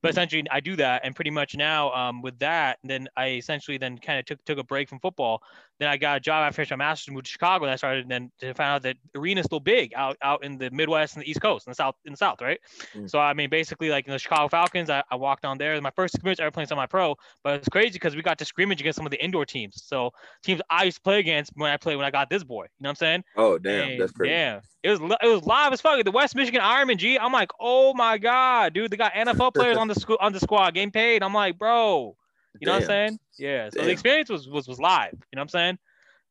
[0.03, 3.79] But essentially, I do that, and pretty much now um, with that, then I essentially
[3.79, 5.43] then kind of took took a break from football.
[5.79, 7.77] Then I got a job after I finished my master's, moved to Chicago, and I
[7.77, 11.15] started and then to find out that arena's still big out out in the Midwest
[11.15, 12.59] and the East Coast and the South in the South, right?
[12.95, 13.09] Mm.
[13.09, 15.81] So I mean, basically, like in the Chicago Falcons, I, I walked on there.
[15.81, 18.97] My first experience ever playing semi-pro, but it's crazy because we got to scrimmage against
[18.97, 19.83] some of the indoor teams.
[19.85, 20.11] So
[20.43, 22.65] teams I used to play against when I played when I got this boy.
[22.65, 23.25] You know what I'm saying?
[23.37, 24.33] Oh damn, and, that's crazy.
[24.33, 26.03] Yeah, it was it was live as fuck.
[26.05, 27.19] The West Michigan Ironmen G.
[27.19, 30.41] I'm like, oh my god, dude, they got NFL players on the school on the
[30.41, 31.23] squad getting paid.
[31.23, 32.17] I'm like, bro,
[32.61, 32.81] you know Damn.
[32.81, 33.19] what I'm saying?
[33.39, 33.69] Yeah.
[33.71, 33.87] So Damn.
[33.87, 35.13] the experience was was was live.
[35.13, 35.79] You know what I'm saying?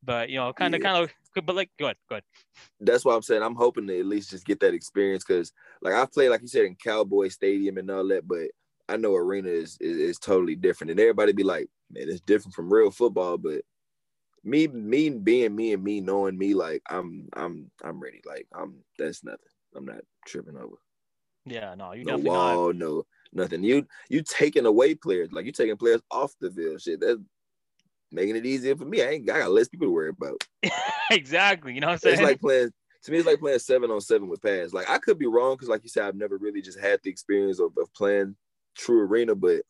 [0.03, 0.87] But you know, kind of, yeah.
[0.91, 2.23] kind of, but like, good, good.
[2.79, 5.93] That's why I'm saying I'm hoping to at least just get that experience because, like,
[5.93, 8.47] I've played, like you said, in Cowboy Stadium and all that, but
[8.89, 12.55] I know arena is, is, is totally different, and everybody be like, man, it's different
[12.55, 13.37] from real football.
[13.37, 13.61] But
[14.43, 18.21] me, me being me and me knowing me, like I'm, I'm, I'm ready.
[18.25, 19.39] Like I'm, that's nothing.
[19.75, 20.75] I'm not tripping over.
[21.45, 22.75] Yeah, no, you no definitely wall, not.
[22.75, 23.03] no
[23.33, 23.63] nothing.
[23.63, 26.81] You, you taking away players, like you taking players off the field.
[26.81, 27.19] Shit, that's
[28.11, 29.01] making it easier for me.
[29.01, 30.43] I ain't, I got less people to worry about.
[31.11, 31.73] exactly.
[31.73, 32.13] You know what I'm saying?
[32.15, 32.71] It's like playing.
[33.03, 34.73] To me, it's like playing seven on seven with pads.
[34.73, 37.09] Like I could be wrong because, like you said, I've never really just had the
[37.09, 38.35] experience of, of playing
[38.77, 39.63] true arena, but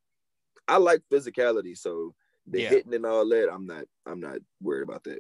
[0.68, 1.78] I like physicality.
[1.78, 2.14] So
[2.48, 2.70] the Yeah.
[2.70, 5.20] hitting and all that, I'm not I'm not worried about that.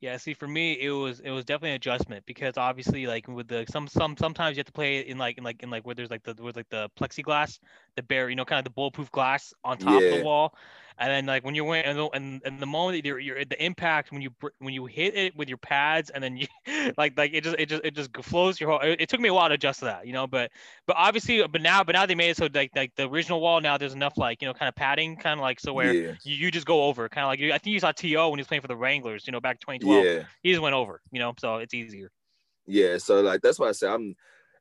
[0.00, 3.48] Yeah, see, for me, it was it was definitely an adjustment because obviously, like with
[3.48, 5.94] the some some sometimes you have to play in like in like in like where
[5.94, 7.58] there's like the where like the plexiglass,
[7.96, 10.54] the bare, you know, kind of the bulletproof glass on top of the wall,
[10.98, 13.44] and then like when you're wearing and the, and, and the moment that you're, you're
[13.44, 16.46] the impact when you when you hit it with your pads and then you
[16.98, 18.80] like like it just it just it just flows your whole.
[18.80, 20.50] It, it took me a while to adjust to that, you know, but
[20.86, 23.40] but obviously, uh, but now but now they made it so like like the original
[23.40, 25.92] wall now there's enough like you know kind of padding, kind of like so where
[25.92, 28.28] yeah, you, you just go over, kind of like you, I think you saw To
[28.28, 30.74] when he was playing for the Wranglers, you know, back 2012 yeah, he just went
[30.74, 32.10] over, you know, so it's easier.
[32.66, 32.98] yeah.
[32.98, 34.14] So like that's why I say I'm.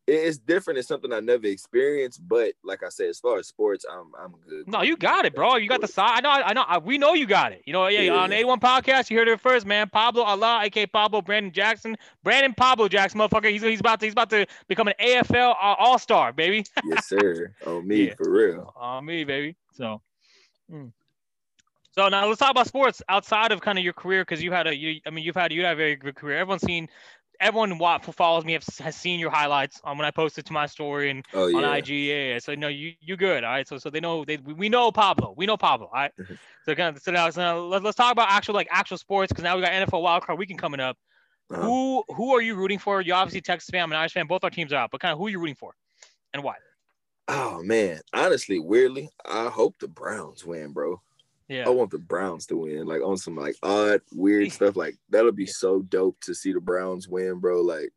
[0.08, 0.80] It- It's different.
[0.80, 4.34] It's something I never experienced, but like I said, as far as sports, I'm I'm
[4.48, 4.68] good.
[4.68, 5.58] No, you got it, bro.
[5.58, 6.18] You got the side.
[6.18, 6.64] I know, I know.
[6.68, 7.62] I, we know you got it.
[7.66, 8.42] You know, yeah, on Yeah.
[8.44, 9.90] A1 podcast, you heard it first, man.
[9.90, 13.52] Pablo Allah, aka Pablo Brandon Jackson, Brandon Pablo Jackson, motherfucker.
[13.52, 16.66] He's he's about to he's about to become an AFL All Star, baby.
[16.86, 17.54] yes, sir.
[17.68, 18.14] On me Yeah.
[18.16, 18.74] for real.
[18.78, 19.56] On me, baby.
[19.74, 20.02] So.
[20.72, 20.92] mm.
[21.92, 24.68] So now let's talk about sports outside of kind of your career because you had
[24.68, 26.38] a you I mean you've had you had a very good career.
[26.38, 26.88] Everyone's seen
[27.40, 30.66] everyone who follows me have, has seen your highlights on when I posted to my
[30.66, 31.76] story and Oh on yeah.
[31.76, 31.90] IG.
[31.90, 32.40] Yeah, yeah.
[32.40, 33.44] So no, you you good.
[33.44, 33.68] All right.
[33.68, 35.34] So so they know they we we know Pablo.
[35.38, 35.88] We know Pablo.
[35.88, 36.12] All right.
[36.66, 39.32] so kind of so now, so now let's, let's talk about actual like actual sports
[39.32, 40.98] because now we got NFL wildcard weekend coming up.
[41.50, 41.62] Uh-huh.
[41.62, 43.02] Who who are you rooting for?
[43.02, 44.28] You obviously Texas fan, I'm an Irish fan.
[44.28, 45.74] Both our teams are out, but kind of who are you rooting for,
[46.34, 46.56] and why?
[47.30, 51.02] Oh man, honestly, weirdly, I hope the Browns win, bro.
[51.48, 51.66] Yeah.
[51.66, 54.76] I want the Browns to win, like on some like odd, weird stuff.
[54.76, 57.62] Like that'll be so dope to see the Browns win, bro.
[57.62, 57.92] Like,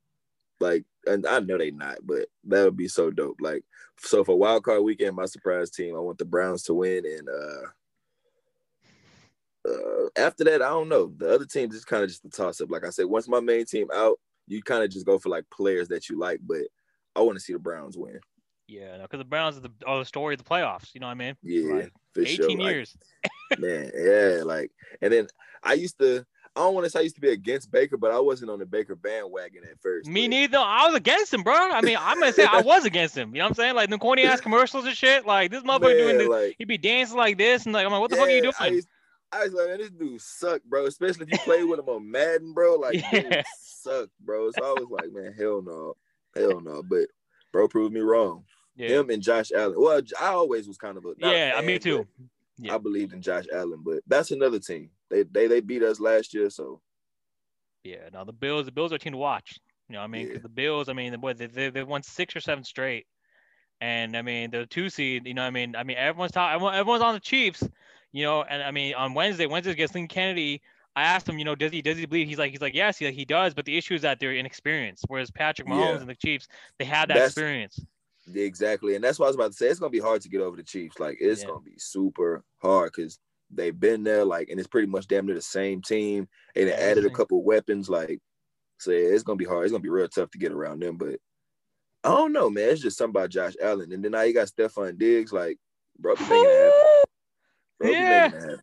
[0.61, 3.38] like, and I know they not, but that'll be so dope.
[3.40, 3.64] Like,
[3.98, 7.28] so for wild card weekend, my surprise team, I want the Browns to win, and
[7.28, 7.66] uh,
[9.68, 11.12] uh, after that, I don't know.
[11.16, 12.70] The other team just kind of just a toss up.
[12.70, 15.44] Like I said, once my main team out, you kind of just go for like
[15.51, 16.62] players that you like, but
[17.16, 18.20] I want to see the Browns win.
[18.70, 20.94] Yeah, because the Browns are the, are the story of the playoffs.
[20.94, 21.36] You know what I mean?
[21.42, 22.48] Yeah, Like, for 18 sure.
[22.50, 22.96] Like, years.
[23.58, 24.70] man, yeah, like,
[25.02, 25.26] and then
[25.62, 26.24] I used to,
[26.56, 28.58] I don't want to say I used to be against Baker, but I wasn't on
[28.60, 30.08] the Baker bandwagon at first.
[30.08, 30.58] Me but- neither.
[30.58, 31.54] I was against him, bro.
[31.54, 33.34] I mean, I'm gonna say I was against him.
[33.34, 33.74] You know what I'm saying?
[33.74, 35.26] Like the corny ass commercials and shit.
[35.26, 36.28] Like this motherfucker doing this.
[36.28, 38.42] like, He'd be dancing like this, and like I'm like, what the fuck are you
[38.44, 38.74] yeah, I doing?
[38.76, 38.88] used,
[39.32, 40.86] I was like, man, this dude suck, bro.
[40.86, 42.74] Especially if you play with him on Madden, bro.
[42.76, 43.20] Like, Yeah.
[43.22, 44.50] dude suck, bro.
[44.50, 45.94] So I was like, man, hell no,
[46.34, 46.82] hell no.
[46.82, 47.06] But
[47.52, 48.44] bro proved me wrong.
[48.80, 49.74] Yeah, Him and Josh Allen.
[49.76, 52.06] Well, I always was kind of a yeah, fan, me too.
[52.58, 52.74] Yeah.
[52.74, 54.90] I believed in Josh Allen, but that's another team.
[55.10, 56.80] They they they beat us last year, so
[57.84, 59.58] Yeah, now the Bills, the Bills are a team to watch.
[59.88, 60.38] You know, I mean, Yeah.
[60.42, 63.06] the Bills, I mean, what they they they won six or seven straight,
[63.80, 65.26] and I mean the two seed.
[65.26, 67.62] You know, I mean, I mean everyone's talking, everyone's on the Chiefs.
[68.12, 70.62] You know, and I mean on Wednesday, Wednesday against Lincoln Kennedy.
[70.96, 72.26] I asked him, you know, does he does he believe?
[72.28, 73.54] He's like, he's like, yes, he, he does.
[73.54, 75.04] But the issue is that they're inexperienced.
[75.06, 76.00] Whereas Patrick Mahomes Yeah.
[76.00, 76.48] and the Chiefs,
[76.80, 77.78] they have that That's- experience.
[78.34, 78.94] Exactly.
[78.94, 79.66] And that's what I was about to say.
[79.68, 80.98] It's gonna be hard to get over the Chiefs.
[80.98, 81.48] Like it's Yeah.
[81.48, 83.18] gonna be super hard because
[83.50, 86.28] they've been there, like, and it's pretty much damn near the same team.
[86.54, 88.20] And they Yeah, added a couple weapons, like,
[88.78, 89.64] so yeah, it's gonna be hard.
[89.64, 90.96] It's gonna be real tough to get around them.
[90.96, 91.20] But
[92.04, 92.70] I don't know, man.
[92.70, 93.92] It's just something about Josh Allen.
[93.92, 95.58] And then now you got Stefon Diggs, like,
[95.98, 96.88] bro, be making it happen.
[97.78, 98.08] Bro, be Yeah.
[98.08, 98.60] making it happen.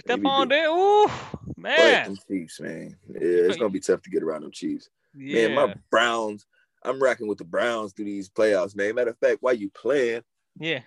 [0.00, 2.04] Step be on ooh, But man.
[2.04, 2.96] them Chiefs, man.
[3.08, 4.90] Yeah, it's gonna be tough to get around them Chiefs.
[5.14, 5.48] Yeah.
[5.48, 6.46] Man, my Browns,
[6.84, 8.94] I'm racking with the Browns through these playoffs, man.
[8.94, 10.22] Matter of fact, why you playing?
[10.58, 10.80] yeah.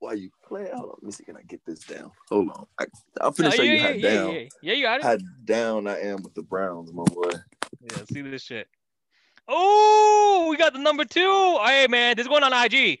[0.00, 0.70] Why you playing?
[0.74, 1.24] Hold on, let me see.
[1.24, 2.12] Can I get this down?
[2.30, 2.66] Hold on.
[2.78, 2.84] I,
[3.20, 5.04] I'm No, finna show yeah, you how yeah, down, yeah, yeah, you got it.
[5.04, 7.30] how down I am with the Browns, my boy.
[7.82, 8.68] Yeah, see this shit.
[9.48, 11.58] Oh, we got the number two.
[11.64, 13.00] Hey man, this going on IG.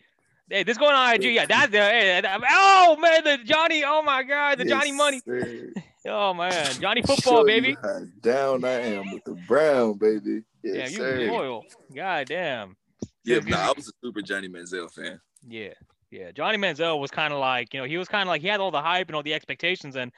[0.50, 1.24] Hey, this going on IG.
[1.34, 1.78] Yeah, that's the.
[1.78, 3.84] Hey, that- oh man, the Johnny.
[3.84, 5.22] Oh my God, the Johnny Money.
[5.24, 5.72] sir.
[6.06, 7.76] Oh man, Johnny Football, baby.
[7.82, 10.42] How down I am with the Brown, baby.
[10.62, 11.32] Yes, Yeah, you sir.
[11.32, 11.64] loyal.
[11.94, 12.76] God damn.
[13.24, 15.20] Yeah, give nah, I was a super Johnny Manziel fan.
[15.46, 15.74] Yeah,
[16.10, 16.30] yeah.
[16.32, 18.60] Johnny Manziel was kind of like, you know, he was kind of like he had
[18.60, 20.10] all the hype and all the expectations, and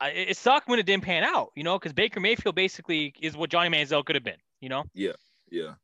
[0.00, 3.36] I, it sucked when it didn't pan out, you know, because Baker Mayfield basically is
[3.36, 4.84] what Johnny Manziel could have been, you know.
[4.94, 5.12] Yeah.
[5.50, 5.74] Yeah.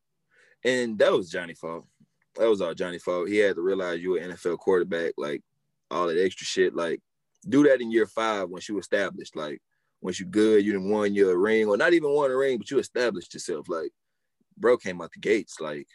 [0.64, 1.84] And that was Johnny' fault.
[2.36, 3.28] That was all Johnny' fault.
[3.28, 5.42] He had to realize you were an NFL quarterback, like
[5.90, 6.74] all that extra shit.
[6.74, 7.01] Like,
[7.49, 9.36] do that in year five once you established.
[9.36, 9.61] Like,
[10.01, 12.70] once you're good, you didn't won your ring, or not even won a ring, but
[12.70, 13.68] you established yourself.
[13.68, 13.90] Like,
[14.57, 15.86] bro came out the gates, like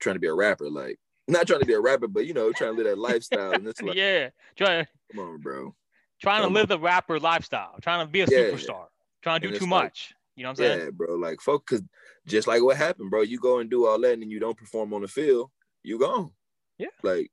[0.00, 2.52] trying to be a rapper, like not trying to be a rapper, but you know,
[2.52, 3.52] trying to live that lifestyle.
[3.52, 5.74] And it's like, yeah, Try- come on, bro.
[6.20, 8.86] trying to Come live the rapper lifestyle, trying to be a Yeah, superstar,
[9.22, 10.14] trying to do too like- much.
[10.36, 10.78] You know what I'm saying?
[10.80, 11.16] Yeah, bro.
[11.16, 11.82] Like folk, cause
[12.26, 13.20] just like what happened, bro.
[13.22, 15.50] You go and do all that, and then you don't perform on the field,
[15.82, 16.30] you gone.
[16.78, 16.86] Yeah.
[17.02, 17.30] Like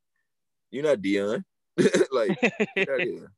[0.71, 1.43] you're not Deion.
[2.11, 3.31] like get outta here.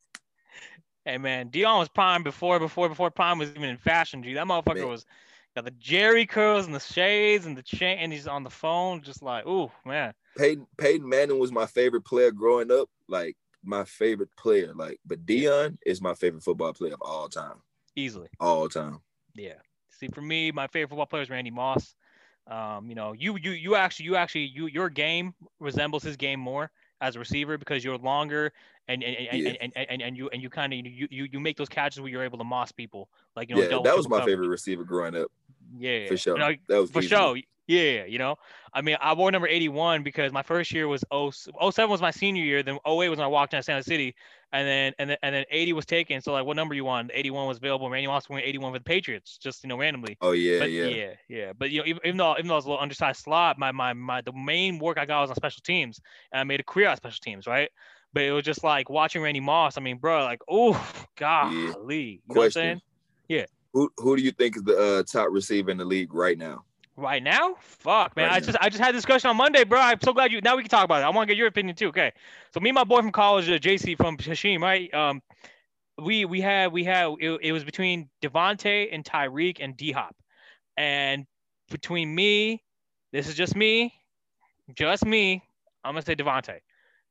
[1.09, 4.21] Hey man, Deion was prime before, before, before prime was even in fashion.
[4.21, 4.89] G, that motherfucker Man.
[4.89, 5.07] was
[5.55, 9.01] got the Jerry curls and the shades and the chain, and he's on the phone,
[9.01, 10.13] just like, ooh man.
[10.37, 12.91] Peyton Peyton Manning was my favorite player growing up.
[13.07, 14.71] Like my favorite player.
[14.75, 17.55] Like, but Deion is my favorite football player of all time.
[17.95, 18.27] Easily.
[18.39, 18.99] All time.
[19.33, 19.53] Yeah.
[19.89, 21.95] See, for me, my favorite football player is Randy Moss.
[22.45, 26.39] Um, you know, you you you actually you actually you your game resembles his game
[26.39, 26.69] more
[27.01, 28.51] as a receiver because you're longer
[28.87, 29.49] and and and, Yeah.
[29.61, 32.01] and, and, and, and you and you kind of you, you you make those catches
[32.01, 34.83] where you're able to moss people like you know yeah, that was my favorite receiver
[34.83, 35.31] growing up.
[35.77, 36.33] Yeah, For sure.
[36.35, 37.07] You know, that was for easy.
[37.09, 37.37] sure.
[37.69, 38.35] Yeah, you know,
[38.73, 41.29] I mean, I wore number 81 because my first year was 0,
[41.69, 42.63] 07 was my senior year.
[42.63, 44.15] Then 08 was when I walked into Santa City,
[44.51, 46.19] and then and then and then 80 was taken.
[46.19, 47.11] So like, what number you want?
[47.13, 47.87] 81 was available.
[47.87, 50.17] Randy Moss went 81 for the Patriots, just you know, randomly.
[50.19, 50.85] Oh yeah, but yeah.
[50.85, 51.53] yeah, yeah.
[51.55, 53.71] But you know, even, even though even though I was a little undersized slot, my
[53.71, 56.01] my my the main work I got was on special teams,
[56.31, 57.69] and I made a career on special teams, right?
[58.13, 59.77] But it was just like watching Randy Moss.
[59.77, 62.81] I mean, bro, like, oh, golly, you know what I'm saying?
[63.29, 63.45] saying?
[63.73, 66.63] Who who do you think is the uh, top receiver in the league right now?
[66.95, 68.25] Right now, fuck, man.
[68.25, 68.45] Right I now.
[68.45, 69.79] just I just had a discussion on Monday, bro.
[69.79, 70.41] I'm so glad you.
[70.41, 71.05] Now we can talk about it.
[71.05, 71.89] I want to get your opinion too.
[71.89, 72.11] Okay,
[72.53, 74.93] so me and my boy from college, uh, JC from Hashim, right?
[74.93, 75.21] Um,
[75.97, 80.15] we we had we had it, it was between Davante and Tyreek and D Hop,
[80.77, 81.25] and
[81.69, 82.63] between me,
[83.11, 83.93] this is just me,
[84.75, 85.43] just me.
[85.83, 86.59] I'm gonna say Davante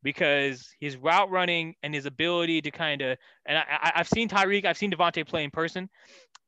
[0.02, 4.28] because his route running and his ability to kind of and I, I I've seen
[4.28, 5.88] Tyreek, I've seen Davante play in person.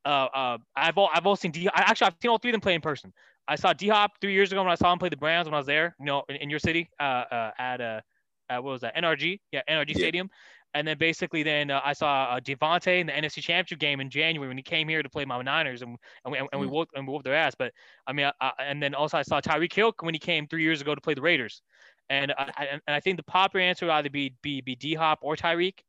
[0.05, 1.67] Uh, uh, I've all I've also seen D.
[1.69, 3.13] I, actually I've seen all three of them play in person.
[3.47, 5.53] I saw D Hop three years ago when I saw him play the Browns when
[5.53, 8.01] I was there, you know, in, in your city, uh, uh, at uh,
[8.49, 8.95] uh, what was that?
[8.95, 9.95] NRG, yeah, NRG Yeah.
[9.97, 10.29] Stadium.
[10.73, 14.09] And then basically, then uh, I saw uh, Davante in the NFC Championship game in
[14.09, 16.71] January when he came here to play my Niners, and and we, and we Mm.
[16.71, 17.55] whooped and we whooped their ass.
[17.55, 17.73] But
[18.07, 20.63] I mean, I, I- and then also I saw Tyreek Hill when he came three
[20.63, 21.61] years ago to play the Raiders,
[22.09, 24.93] and I, I, and I think the popular answer would either be be be D
[24.93, 25.79] Hop or Tyreek.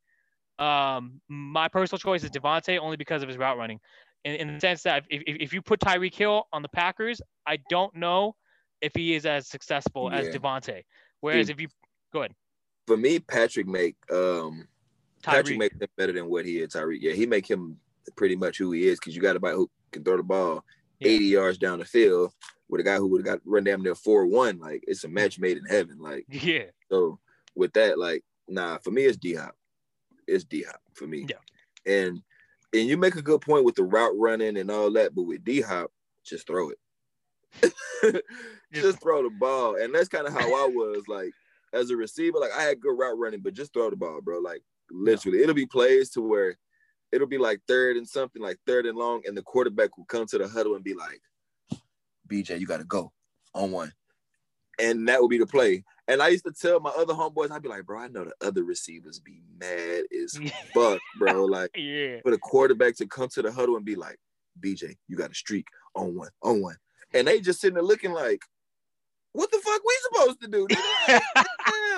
[0.59, 3.79] Um, my personal choice is Davante only because of his route running,
[4.23, 7.21] in, in the sense that if, if, if you put Tyreek Hill on the Packers,
[7.45, 8.35] I don't know
[8.81, 10.33] if he is as successful as Yeah.
[10.33, 10.83] Davante.
[11.21, 11.67] Whereas if you
[12.11, 12.33] go ahead,
[12.85, 14.67] For me, Patrick make um
[15.23, 16.73] Patrick Tyreek, make him better than what he is.
[16.73, 17.77] Tyreek, yeah, he make him
[18.17, 20.63] pretty much who he is because you got a guy who can throw the ball
[20.99, 21.11] Yeah.
[21.11, 22.33] 80 yards down the field
[22.67, 24.59] with a guy who would have got run down there 4-1.
[24.59, 25.97] Like it's a match made in heaven.
[25.99, 27.19] Like yeah, so
[27.55, 29.55] with that, like, nah, for me it's D Hop.
[30.27, 31.25] It's D Hop for me.
[31.29, 31.37] Yeah.
[31.91, 32.21] And
[32.73, 35.43] and you make a good point with the route running and all that, but with
[35.43, 35.91] D Hop,
[36.25, 36.77] just throw it.
[38.73, 39.75] just throw the ball.
[39.75, 41.31] And that's kind of how I was like
[41.73, 42.39] as a receiver.
[42.39, 44.39] Like I had good route running, but just throw the ball, bro.
[44.39, 44.61] Like
[44.91, 46.57] literally, it'll be plays to where
[47.11, 50.25] it'll be like third and something, like third and long, and the quarterback will come
[50.27, 51.21] to the huddle and be like,
[52.27, 53.11] BJ, you gotta go
[53.53, 53.91] on one.
[54.79, 55.83] And that would be the play.
[56.07, 58.47] And I used to tell my other homeboys, I'd be like, bro, I know the
[58.47, 60.37] other receivers be mad as
[60.73, 61.45] fuck, bro.
[61.53, 64.17] Like yeah, for the quarterback to come to the huddle and be like,
[64.59, 66.75] BJ, you got a streak on one, on one.
[67.13, 68.41] And they just sitting there looking like,
[69.33, 70.67] what the fuck we supposed to do?
[70.69, 71.23] Like,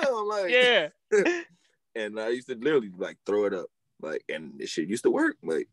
[0.02, 0.88] Damn, like, yeah.
[1.94, 3.66] and I used to literally like throw it up.
[4.00, 5.36] Like, and this shit used to work.
[5.42, 5.68] Like,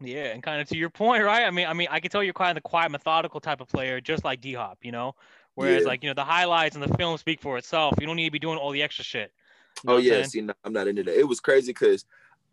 [0.00, 1.44] Yeah, and kind of to your point, right?
[1.44, 4.00] I mean, I mean, I can tell you're quite the quiet, methodical type of player,
[4.00, 5.14] just like D Hop, you know.
[5.54, 5.88] Whereas, Yeah.
[5.88, 7.94] like, you know, the highlights and the film speak for itself.
[8.00, 9.32] You don't need to be doing all the extra shit.
[9.82, 11.18] You know oh yeah, see, no, I'm not into that.
[11.18, 12.04] It was crazy because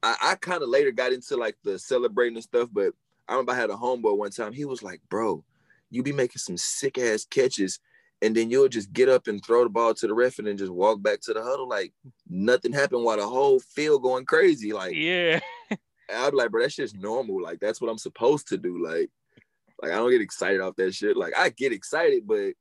[0.03, 2.93] I, I kind of later got into like the celebrating and stuff, but
[3.27, 4.53] I remember I had a homeboy one time.
[4.53, 5.43] He was like, "Bro,
[5.89, 7.79] you be making some sick ass catches,
[8.21, 10.57] and then you'll just get up and throw the ball to the ref and then
[10.57, 11.93] just walk back to the huddle like
[12.29, 14.73] nothing happened while the whole field going crazy.
[14.73, 15.39] Like Yeah,
[16.13, 17.41] I'd be like, bro, that's just normal.
[17.41, 18.83] Like that's what I'm supposed to do.
[18.83, 19.09] Like,
[19.81, 21.17] like I don't get excited off that shit.
[21.17, 22.53] Like I get excited, but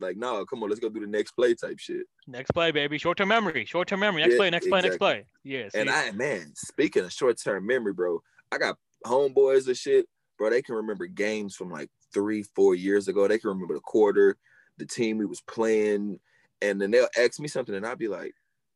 [0.00, 2.06] like, no, come on, let's go do the next play type shit.
[2.26, 2.98] next play, baby.
[2.98, 3.64] Short term memory.
[3.64, 4.22] Short term memory.
[4.22, 4.50] Next Yeah, play.
[4.50, 4.80] Next play.
[4.80, 5.24] Next play.
[5.44, 5.74] Yes.
[5.74, 5.94] And see?
[5.94, 8.20] I, man, speaking of short term memory, bro,
[8.52, 10.06] I got homeboys and shit,
[10.38, 10.50] bro.
[10.50, 13.28] They can remember games from like three, four years ago.
[13.28, 14.36] They can remember the quarter,
[14.78, 16.18] the team we was playing,
[16.62, 18.34] and then they'll ask me something, and I'll be like,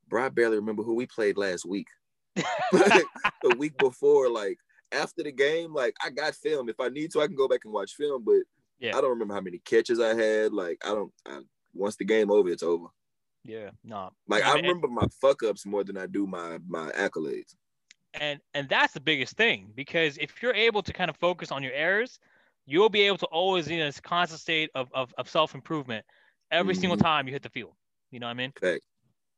[0.09, 1.87] bro, I barely remember who we played last week.
[2.73, 3.05] Like,
[3.43, 4.59] the week before, like
[4.93, 6.69] after the game, like I got film.
[6.69, 8.43] If I need to, I can go back and watch film, but
[8.83, 8.97] Yeah.
[8.97, 10.53] I don't remember how many catches I had.
[10.53, 11.13] Like I don't.
[11.27, 11.41] I,
[11.73, 12.87] once the game over, it's over.
[13.45, 13.71] yeah.
[13.85, 14.11] No.
[14.29, 14.63] Like Yeah, I man.
[14.65, 17.55] remember my fuck ups more than I do my my accolades.
[18.15, 21.63] and and that's the biggest thing because if you're able to kind of focus on
[21.63, 22.19] your errors
[22.67, 26.05] you'll be able to always be in this constant state of, of, of self-improvement
[26.53, 27.03] every single Mhm.
[27.03, 27.73] time you hit the field
[28.13, 28.85] you know what i mean Fact.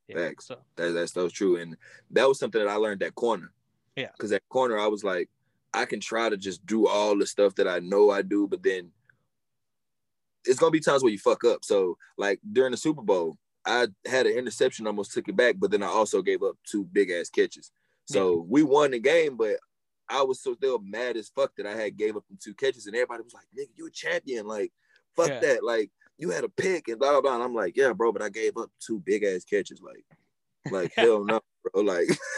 [0.07, 0.45] Yeah, Facts.
[0.47, 1.55] So That, that's so true.
[1.55, 1.75] And
[2.11, 3.51] that was something that I learned at corner.
[3.95, 4.09] Yeah.
[4.15, 5.29] Because at corner, I was like,
[5.73, 8.61] I can try to just do all the stuff that I know I do, but
[8.61, 8.91] then
[10.45, 11.63] it's gonna be times where you fuck up.
[11.63, 15.71] So like during the Super Bowl, I had an interception, almost took it back, but
[15.71, 17.71] then I also gave up two big ass catches.
[18.07, 19.57] So we won the game, but
[20.07, 22.85] I was so still mad as fuck that I had gave up them two catches,
[22.85, 24.71] and everybody was like, "Nigga, you a champion!" Like,
[25.15, 25.39] fuck Yeah.
[25.39, 25.63] that.
[25.63, 25.89] Like,
[26.19, 27.33] you had a pick and blah blah blah.
[27.33, 29.81] And I'm like, yeah, bro, but I gave up two big ass catches.
[29.81, 30.05] Like,
[30.71, 31.81] like hell no, bro.
[31.81, 32.07] Like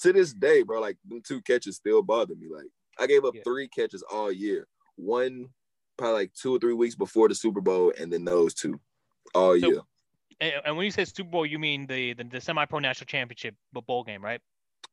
[0.00, 2.48] to this day, bro, like them two catches still bother me.
[2.50, 3.42] Like I gave up Yeah.
[3.44, 4.66] three catches all year.
[4.96, 5.48] One
[5.96, 8.80] probably like two or three weeks before the Super Bowl, and then those two
[9.34, 9.80] all So- year.
[10.40, 13.54] and, when you say Super Bowl, you mean the the, the semi pro national championship
[13.72, 14.40] bowl game, right?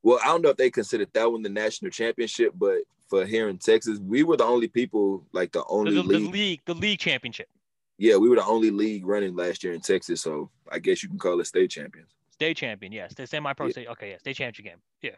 [0.04, 3.50] Well, I don't know if they considered that one the national championship, but for here
[3.50, 6.32] in Texas, we were the only people, like the The, only the, the league.
[6.34, 7.50] league, the league championship,
[7.98, 11.10] Yeah, we were the only league running last year in Texas, so I guess you
[11.10, 12.10] can call it state champions.
[12.32, 13.72] state champion, yes, the semi pro Yeah.
[13.72, 13.88] state.
[13.90, 15.18] Okay, yeah, state championship game, yeah.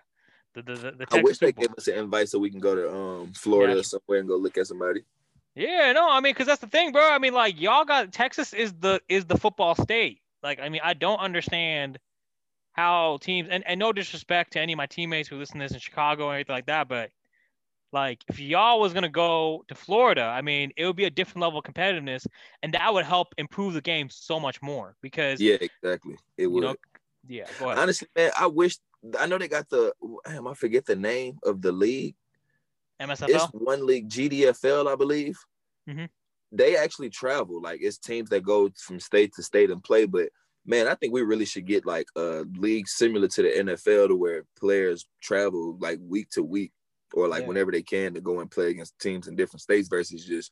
[0.53, 2.75] The the the, the I wish they gave us an invite so we can go
[2.75, 3.79] to um Florida Yeah.
[3.79, 5.03] or somewhere and go look at somebody.
[5.55, 7.07] Yeah, no, I mean, cause that's the thing, bro.
[7.07, 10.19] I mean, like y'all got Texas is the is the football state.
[10.41, 11.99] Like, I mean, I don't understand
[12.73, 15.73] how teams and, and no disrespect to any of my teammates who listen to this
[15.73, 17.11] in Chicago or anything like that, but
[17.91, 21.43] like if y'all was gonna go to Florida, I mean, it would be a different
[21.43, 22.25] level of competitiveness,
[22.63, 26.17] and that would help improve the game so much more because Yeah, exactly.
[26.37, 26.63] It would.
[26.63, 26.75] know,
[27.27, 27.45] yeah.
[27.61, 28.79] Honestly, man, I wish
[29.19, 29.93] I know they got the
[30.25, 32.15] damn, I forget the name of the league.
[32.99, 33.49] It's MSFL.
[33.53, 35.37] one league, GDFL, I believe.
[35.89, 36.09] Mhm.
[36.51, 37.61] They actually travel.
[37.61, 40.05] Like it's teams that go from state to state and play.
[40.05, 40.29] But
[40.65, 44.15] man, I think we really should get like a league similar to the NFL to
[44.15, 46.71] where players travel like week to week
[47.13, 47.47] or like Yeah.
[47.47, 50.51] whenever they can to go and play against teams in different states versus just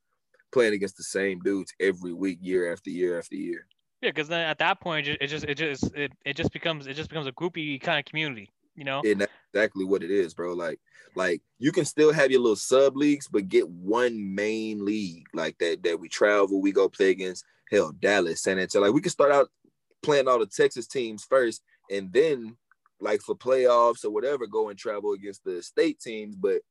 [0.51, 3.65] playing against the same dudes every week, year after year after year.
[4.01, 6.95] Yeah, because then at that point, it just it just it, it just becomes it
[6.95, 8.49] just becomes a groupie kind of community,
[8.81, 9.01] you know.
[9.05, 10.53] And that's exactly what it is, bro.
[10.53, 10.79] Like,
[11.15, 15.55] like you can still have your little sub leagues, but get one main league like
[15.59, 18.87] that that we travel, we go play against hell, Dallas, San Antonio.
[18.87, 19.49] Like we can start out
[20.01, 21.61] playing all the Texas teams first,
[21.91, 22.57] and then
[22.99, 26.35] like for playoffs or whatever, go and travel against the state teams.
[26.35, 26.61] But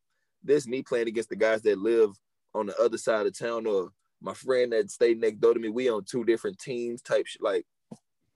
[0.42, 2.10] this me playing against the guys that live
[2.56, 5.68] on the other side of town or my friend that stayed next door to me,
[5.68, 7.26] we on two different teams type.
[7.40, 7.66] Like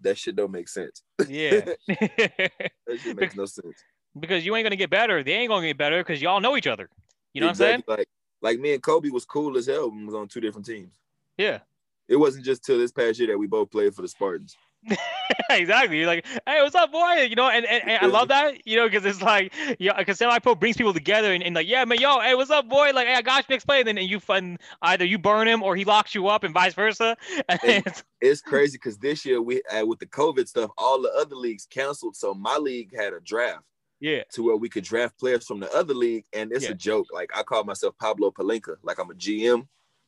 [0.05, 1.03] that shit don't make sense.
[1.29, 1.61] Yeah.
[1.87, 2.61] That
[3.03, 3.83] shit makes no sense.
[4.19, 5.23] because you ain't gonna get better.
[5.25, 6.89] They ain't gonna get better because y'all know each other.
[7.33, 7.85] You know what I'm saying?
[7.89, 8.09] Like,
[8.43, 10.95] like me and Kobe was cool as hell when we was on two different teams.
[11.37, 11.61] Yeah.
[12.09, 14.57] It wasn't just till this past year that we both played for the Spartans.
[15.51, 15.99] exactly.
[15.99, 17.27] You're like, hey, what's up, boy?
[17.29, 20.19] You know, and, and, and I love that, you know, because it's like, yeah, because
[20.19, 22.91] semi pro brings people together and, and like, yeah, man, yo, hey, what's up, boy?
[22.95, 23.81] Like, hey, I got you next play.
[23.81, 26.75] And then you fun either you burn him or he locks you up and vice
[26.75, 27.17] versa.
[27.49, 31.01] And And- it's- It's crazy because this year we uh, with the COVID stuff, all
[31.03, 32.17] the other leagues canceled.
[32.17, 33.65] So my league had a draft
[34.01, 34.23] yeah.
[34.33, 36.71] to where we could draft players from the other league, and it's Yeah.
[36.71, 37.07] a joke.
[37.13, 39.67] Like I call myself Pablo Pelinka, like I'm a GM.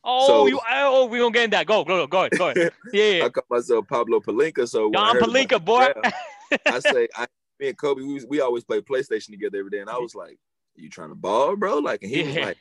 [0.09, 1.67] Oh, So- you, oh, we gonna get in that.
[1.67, 2.71] Go, go, go, ahead, go ahead.
[2.93, 3.25] Yeah, yeah.
[3.25, 4.67] I call myself Pablo Pelinka.
[4.67, 5.91] So Don Pelinka, boy.
[5.93, 6.15] draft,
[6.65, 7.27] I say, I,
[7.59, 10.37] me and Kobe, we, we always play PlayStation together every day, and I was like,
[10.75, 12.57] "You trying to ball, bro?" Like, and he was like,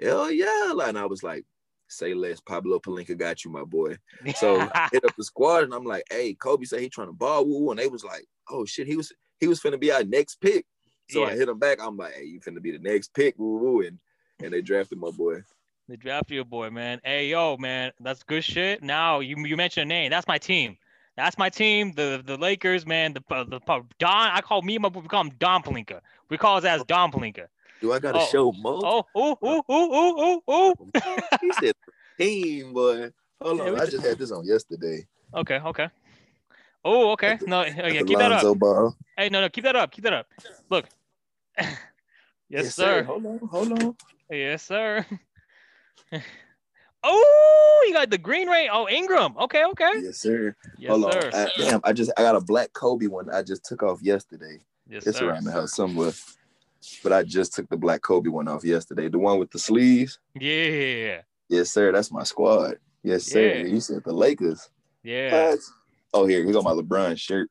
[0.00, 1.44] "Hell yeah!" Like, and I was like,
[1.88, 3.98] "Say less, Pablo Pelinka got you, my boy."
[4.36, 7.12] So I hit up the squad, and I'm like, "Hey, Kobe said he trying to
[7.12, 9.92] ball, woo," woo," and they was like, "Oh shit, he was he was finna be
[9.92, 10.64] our next pick."
[11.10, 11.78] So I hit him back.
[11.82, 13.98] I'm like, "Hey, you finna be the next pick, woo woo," and
[14.42, 15.42] and they drafted my boy.
[15.88, 17.00] They drafted your boy, man.
[17.02, 18.82] Hey, yo, man, that's good shit.
[18.82, 20.10] Now you you mentioned a name.
[20.10, 20.76] That's my team.
[21.16, 21.92] That's my team.
[21.92, 23.14] The the Lakers, man.
[23.14, 23.60] The the
[23.98, 24.30] Don.
[24.30, 24.88] I call me and my.
[24.88, 26.00] We call him Don Pelinka.
[26.28, 27.46] We call his ass Don Pelinka.
[27.80, 28.26] Do I gotta Oh.
[28.26, 28.80] show Mo?
[28.84, 30.74] Oh, ooh, ooh, ooh, ooh, ooh, ooh.
[31.40, 31.72] he said
[32.18, 33.10] team, boy.
[33.40, 35.06] Hold Yeah, on, I just had this on yesterday.
[35.34, 35.88] Okay, okay.
[36.84, 37.38] Oh, okay.
[37.46, 38.58] No, At yeah, keep that up.
[38.58, 38.94] Ball.
[39.16, 39.90] Hey, no, no, keep that up.
[39.90, 40.26] Keep that up.
[40.68, 40.86] Look.
[42.48, 43.02] yes, sir.
[43.04, 43.96] Hold on, hold on.
[44.30, 45.06] Yes, sir.
[47.02, 48.68] oh, you got the green ray.
[48.70, 49.36] Oh, Ingram.
[49.38, 49.90] Okay, okay.
[50.02, 50.54] Yes, sir.
[50.78, 51.30] Yes, hold sir.
[51.32, 51.34] on.
[51.34, 53.30] I, damn, I just I got a black Kobe one.
[53.30, 54.58] I just took off yesterday.
[54.88, 55.28] Yes, It's sir.
[55.28, 56.12] around the house somewhere.
[57.02, 59.08] But I just took the black Kobe one off yesterday.
[59.08, 60.18] The one with the sleeves.
[60.38, 61.22] Yeah.
[61.48, 61.92] Yes, sir.
[61.92, 62.76] That's my squad.
[63.02, 63.54] Yes, sir.
[63.56, 63.66] Yeah.
[63.66, 64.70] You said the Lakers.
[65.02, 65.50] Yeah.
[65.50, 65.58] What?
[66.14, 67.50] Oh, here, here's on my LeBron shirt.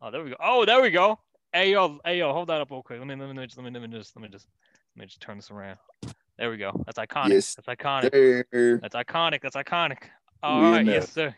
[0.00, 0.36] Oh, there we go.
[0.40, 1.18] Oh, there we go.
[1.52, 2.98] Hey yo, hey yo, hold that up real quick.
[2.98, 4.46] Let me let me just let me, let me just let me just
[4.94, 5.78] let me just turn this around.
[6.38, 6.70] There we go.
[6.86, 7.30] That's iconic.
[7.30, 8.12] Yes, That's iconic.
[8.52, 8.78] Sir.
[8.80, 9.42] That's iconic.
[9.42, 9.98] That's iconic.
[10.42, 11.34] All We right, yes, sir.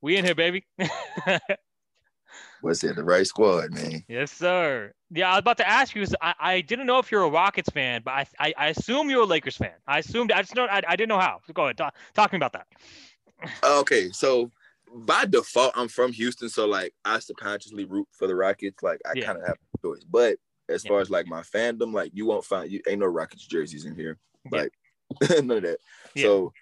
[0.00, 0.64] We in here, baby.
[2.60, 2.96] What's it?
[2.96, 4.04] The right squad, man.
[4.08, 4.92] yes, sir.
[5.10, 6.04] Yeah, I was about to ask you.
[6.20, 9.22] I, I didn't know if you're a Rockets fan, but I I, I assume you're
[9.22, 9.74] a Lakers fan.
[9.86, 10.32] I assumed.
[10.32, 10.64] I just know.
[10.66, 11.38] I, I didn't know how.
[11.46, 11.76] So go ahead.
[11.76, 12.66] Talk, talk to me about that.
[13.62, 14.50] Oh, okay, so
[14.92, 18.82] by default, I'm from Houston, so like I subconsciously root for the Rockets.
[18.82, 19.26] Like I Yeah.
[19.26, 20.04] kind of have a choice.
[20.04, 20.38] But
[20.68, 20.90] as Yeah.
[20.90, 23.94] far as like my fandom, like you won't find you ain't no Rockets jerseys in
[23.94, 24.18] here.
[24.50, 24.62] Yeah.
[24.62, 24.72] Like
[25.44, 25.78] none of that.
[26.14, 26.22] Yeah.
[26.22, 26.52] So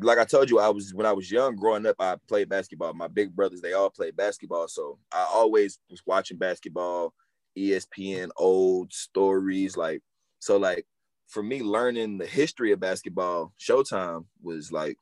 [0.00, 2.94] like I told you, I was when I was young growing up, I played basketball.
[2.94, 4.68] My big brothers, they all played basketball.
[4.68, 7.14] So I always was watching basketball,
[7.58, 9.76] ESPN, old stories.
[9.76, 10.02] Like,
[10.38, 10.86] so like
[11.28, 14.96] for me, learning the history of basketball, Showtime was like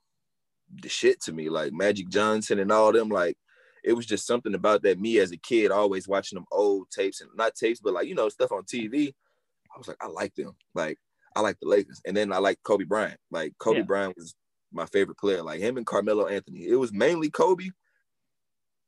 [0.83, 1.49] the shit to me.
[1.51, 3.37] Like Magic Johnson and all them, like
[3.85, 5.01] it was just something about that.
[5.01, 8.15] Me as a kid, always watching them old tapes and not tapes, but like you
[8.15, 9.13] know, stuff on TV.
[9.75, 10.57] I was like, I like them.
[10.75, 10.99] Like
[11.37, 12.01] I like the Lakers.
[12.07, 13.19] And then I like Kobe Bryant.
[13.31, 13.85] Like Kobe Yeah.
[13.85, 14.35] Bryant was
[14.73, 15.43] my favorite player.
[15.43, 16.67] Like him and Carmelo Anthony.
[16.67, 17.69] It was mainly Kobe.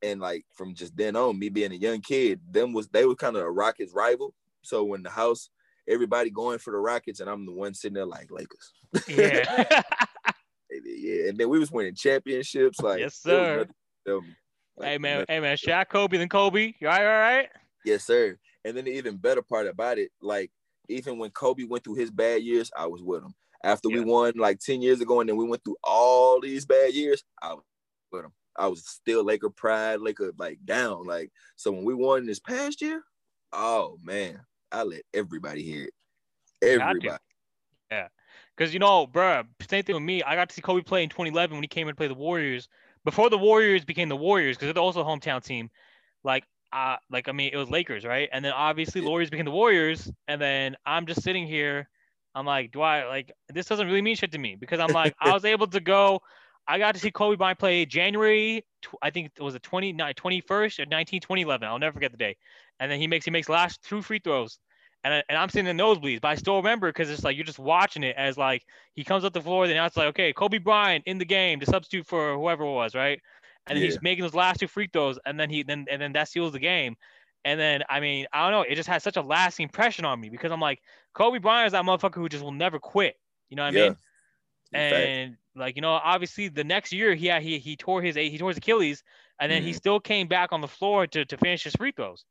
[0.03, 3.15] And like from just then on, me being a young kid, them was they were
[3.15, 4.35] kind of a Rockets rival.
[4.63, 5.49] So when the house,
[5.89, 8.73] everybody going for the Rockets, and I'm the one sitting there like Lakers.
[9.09, 9.65] yeah.
[10.85, 11.29] yeah.
[11.29, 12.81] And then we was winning championships.
[12.81, 13.59] Like Yes, sir.
[13.59, 13.75] nothing to
[14.11, 14.35] tell me.
[14.77, 15.35] Like, hey man, nothing.
[15.35, 16.73] hey man, Shaq Kobe then Kobe.
[16.81, 17.49] You all right, all right?
[17.85, 18.37] Yes, sir.
[18.65, 20.51] And then the even better part about it, like
[20.89, 23.35] even when Kobe went through his bad years, I was with him.
[23.65, 26.95] After we won like 10 years ago, and then we went through all these bad
[26.95, 27.63] years, I was
[28.11, 28.33] with him.
[28.57, 31.05] I was still Laker pride, Laker like down.
[31.05, 33.03] Like, so when we won this past year,
[33.53, 34.41] oh man,
[34.71, 35.95] I let everybody hear it.
[36.61, 37.19] Everybody.
[38.57, 40.23] Because you know, bruh, same thing with me.
[40.23, 42.69] I got to see Kobe play in 2011 when he came and play the Warriors.
[43.05, 45.71] Before the Warriors became the Warriors, because they're also a hometown team.
[46.23, 48.29] Like, uh, like I mean, it was Lakers, right?
[48.33, 49.01] And then obviously.
[49.01, 50.11] Warriors became the Warriors.
[50.29, 51.89] And then I'm just sitting here.
[52.35, 53.67] I'm like, do I like this?
[53.67, 56.21] Doesn't really mean shit to me because I'm like, I was able to go.
[56.67, 58.65] I got to see Kobe Bryant play January.
[58.81, 61.69] tw- I think it was the 20, 21st or 19, 2011.
[61.69, 62.37] I'll never forget the day.
[62.81, 64.59] And then he makes he makes last two free throws
[65.05, 67.37] and, I, and I'm sitting in the nosebleeds, but I still remember because it's like
[67.37, 70.09] you're just watching it as like he comes up the floor, then now it's like,
[70.09, 73.21] okay, Kobe Bryant in the game to substitute for whoever it was, right?
[73.69, 73.85] And Yeah.
[73.85, 76.53] he's making those last two free throws, and then he then and then that seals
[76.53, 76.97] the game.
[77.45, 80.21] And then I mean, I don't know, it just has such a lasting impression on
[80.21, 80.81] me because I'm like,
[81.15, 83.17] Kobe Bryant is that motherfucker who just will never quit.
[83.51, 83.89] You know what I Yeah.
[83.89, 83.97] mean?
[84.75, 88.39] And like you know, obviously the next year he had, he he tore his he
[88.39, 89.03] tore his Achilles,
[89.39, 89.77] and then he Mhm.
[89.77, 92.25] still came back on the floor to to finish his free throws.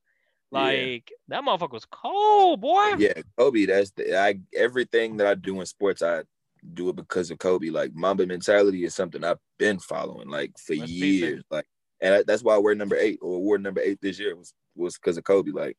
[0.51, 0.59] Yeah.
[0.59, 2.95] Like that motherfucker was cold, boy.
[2.97, 3.65] yeah, Kobe.
[3.65, 6.23] That's the I everything that I do in sports, I
[6.73, 7.69] do it because of Kobe.
[7.69, 11.43] Like Mamba mentality is something I've been following like for Let's years.
[11.49, 11.65] Like,
[12.01, 14.95] and I- that's why we're number eight or award number eight this year was was
[14.95, 15.51] because of Kobe.
[15.51, 15.77] Like,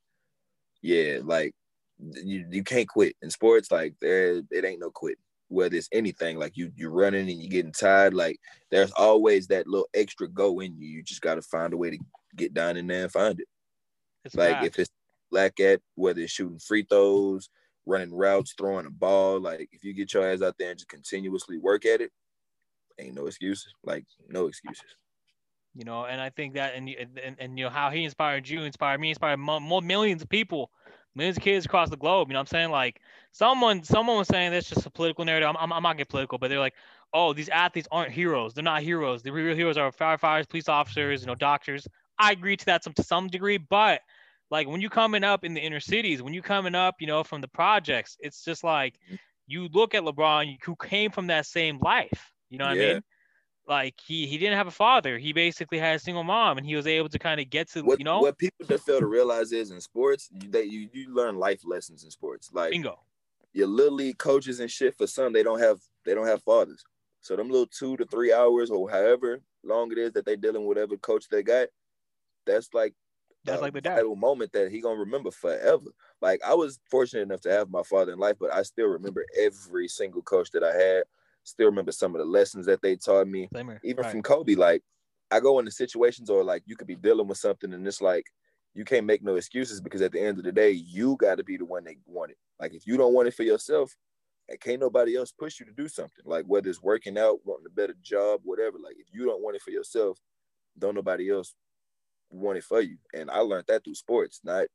[0.82, 1.54] yeah, like
[1.98, 3.70] you you can't quit in sports.
[3.70, 5.18] Like there, it ain't no quit.
[5.48, 8.38] Whether it's anything, like you you're running and you're getting tired, like
[8.70, 10.88] there's always that little extra go in you.
[10.88, 11.98] You just got to find a way to
[12.36, 13.46] get down in there and find it.
[14.24, 14.66] It's Like facts.
[14.66, 14.90] if it's
[15.30, 17.48] lack at whether it's shooting free throws,
[17.86, 20.88] running routes, throwing a ball, like if you get your ass out there and just
[20.88, 22.10] continuously work at it,
[22.98, 23.72] ain't no excuses.
[23.84, 24.96] Like no excuses.
[25.74, 28.62] you know, and I think that and and, and, you know how he inspired you,
[28.62, 30.70] inspired me, inspired more millions of people,
[31.14, 32.28] millions of kids across the globe.
[32.28, 32.70] You know what I'm saying?
[32.70, 33.00] Like
[33.32, 35.48] someone someone was saying that's just a political narrative.
[35.48, 36.74] I'm, I'm, I'm not getting political, but they're like,
[37.12, 38.54] oh, these athletes aren't heroes.
[38.54, 39.22] They're not heroes.
[39.22, 41.86] The real heroes are firefighters, police officers, you know, doctors.
[42.18, 44.02] I agree to that some to some degree, but
[44.52, 47.24] like when you coming up in the inner cities, when you coming up, you know,
[47.24, 49.14] from the projects, it's just like mm-hmm.
[49.46, 52.30] you look at LeBron, who came from that same life.
[52.50, 52.92] You know what I Yeah.
[52.92, 53.02] mean?
[53.66, 55.16] Like he he didn't have a father.
[55.18, 57.82] He basically had a single mom, and he was able to kind of get to
[57.82, 60.88] What you know what people that fail to realize is in sports, you, they you
[60.92, 62.50] you learn life lessons in sports.
[62.52, 63.00] Like bingo.
[63.54, 66.84] your little league coaches and shit for some, they don't have they don't have fathers.
[67.22, 70.66] So them little two to three hours or however long it is that they dealing
[70.66, 71.68] with whatever coach they got,
[72.44, 72.94] that's like
[73.44, 74.04] That's like the dad.
[74.16, 75.86] moment that he gonna remember forever.
[76.20, 79.24] Like I was fortunate enough to have my father in life, but I still remember
[79.38, 81.04] every single coach that I had.
[81.44, 83.48] Still remember some of the lessons that they taught me,
[83.82, 84.10] even Right.
[84.10, 84.54] from Kobe.
[84.54, 84.82] Like
[85.30, 88.26] I go into situations or like you could be dealing with something, and it's like
[88.74, 91.44] you can't make no excuses because at the end of the day, you got to
[91.44, 92.38] be the one that want it.
[92.60, 93.96] Like if you don't want it for yourself,
[94.48, 96.24] and can't nobody else push you to do something.
[96.24, 98.78] Like whether it's working out, wanting a better job, whatever.
[98.78, 100.18] Like if you don't want it for yourself,
[100.78, 101.54] don't nobody else
[102.32, 102.96] want it for you.
[103.14, 104.66] And I learned that through sports, not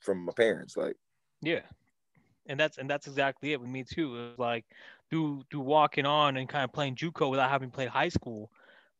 [0.00, 0.76] from my parents.
[0.76, 0.96] Like
[1.42, 1.60] Yeah,
[2.46, 4.16] and that's and that's exactly it with me too.
[4.16, 4.64] It was like
[5.10, 8.50] through through walking on and kind of playing JUCO without having played high school.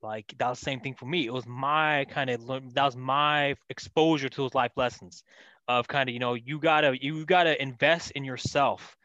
[0.03, 1.27] Like that was the same thing for me.
[1.27, 5.25] It was my kind of that was my exposure to those life lessons
[5.67, 8.97] of kind of you know you gotta you gotta invest in yourself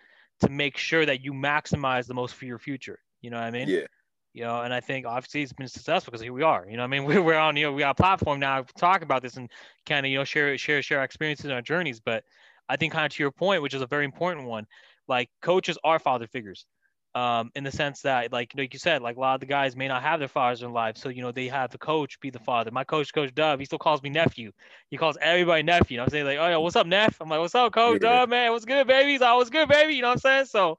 [0.41, 2.99] to make sure that you maximize the most for your future.
[3.21, 3.69] You know what I mean?
[3.69, 3.87] yeah,
[4.33, 6.65] you know, and I think obviously it's been successful because here we are.
[6.69, 8.73] You know, I mean, we're, we're on, you know, we got a platform now to
[8.73, 9.49] talk about this and
[9.85, 11.99] kind of, you know, share share share our experiences and our journeys.
[11.99, 12.23] But
[12.69, 14.65] I think kind of to your point, which is a very important one,
[15.07, 16.65] like coaches are father figures.
[17.15, 19.75] um, in the sense that, like, like you said, like a lot of the guys
[19.75, 22.29] may not have their fathers in life, so you know they have the coach be
[22.29, 22.71] the father.
[22.71, 24.51] My coach, Coach Dub, he still calls me nephew.
[24.89, 25.95] He calls everybody nephew.
[25.95, 26.25] You know what I'm saying?
[26.25, 27.17] Like, oh yeah, what's up, Neff?
[27.21, 28.19] I'm like, what's up, Coach Yeah.
[28.19, 28.51] Dub, man?
[28.51, 29.11] What's good, baby?
[29.11, 29.95] He's like, what's good, baby?
[29.95, 30.45] You know what I'm saying?
[30.45, 30.77] So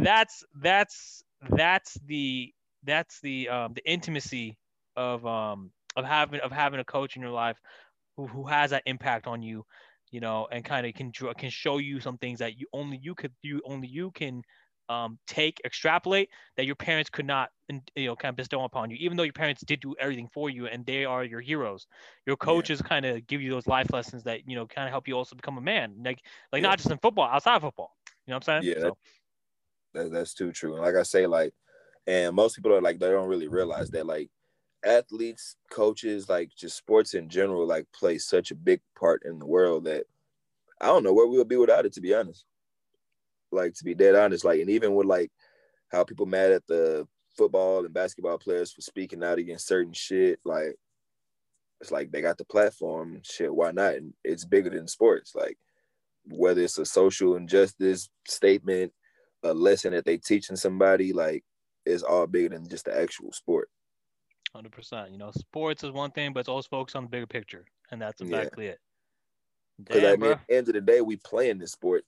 [0.00, 2.52] that's that's that's the
[2.84, 4.58] that's the um the intimacy
[4.96, 7.58] of um of having of having a coach in your life
[8.16, 9.64] who, who has that impact on you
[10.10, 12.98] you know and kind of can draw can show you some things that you only
[13.02, 14.42] you could you only you can
[14.88, 18.90] um take extrapolate that your parents could not and you know kind of bestow upon
[18.90, 21.86] you even though your parents did do everything for you and they are your heroes
[22.26, 22.66] your Yeah.
[22.66, 25.14] coaches kind of give you those life lessons that you know kind of help you
[25.14, 26.20] also become a man like
[26.52, 26.64] like Yeah.
[26.64, 27.92] not just in football outside of football
[28.26, 28.96] you know what i'm saying Yeah, so
[29.94, 30.74] That, that's too true.
[30.74, 31.52] And like I say, like,
[32.06, 34.30] and most people are like they don't really realize that like
[34.84, 39.46] athletes, coaches, like just sports in general, like play such a big part in the
[39.46, 40.04] world that
[40.80, 41.92] I don't know where we'll be without it.
[41.94, 42.44] To be honest,
[43.50, 45.30] like to be dead honest, like, and even with like
[45.90, 47.06] how people mad at the
[47.36, 50.74] football and basketball players for speaking out against certain shit, like
[51.80, 53.54] it's like they got the platform, shit.
[53.54, 53.94] Why not?
[53.94, 55.58] And it's bigger than sports, like
[56.26, 58.92] whether it's a social injustice statement
[59.42, 61.44] a lesson that they teaching somebody like
[61.84, 63.68] is all bigger than just the actual sport.
[64.52, 65.10] Hundred percent.
[65.10, 68.00] You know, sports is one thing, but it's always focused on the bigger picture, and
[68.00, 68.26] that's Yeah.
[68.26, 68.78] exactly it.
[69.78, 72.04] Because I mean, at the end of the day, we playing this sport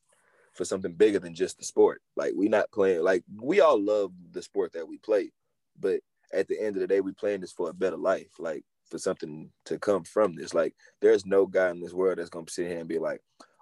[0.53, 2.03] for something bigger than just the sport.
[2.17, 5.33] Like we not playing like we all love the sport that we play,
[5.79, 6.01] but
[6.33, 8.99] at the end of the day, we playing this for a better life, like for
[8.99, 10.55] something to come from this.
[10.55, 13.21] Like there's no guy in this world that's gonna sit here and be like,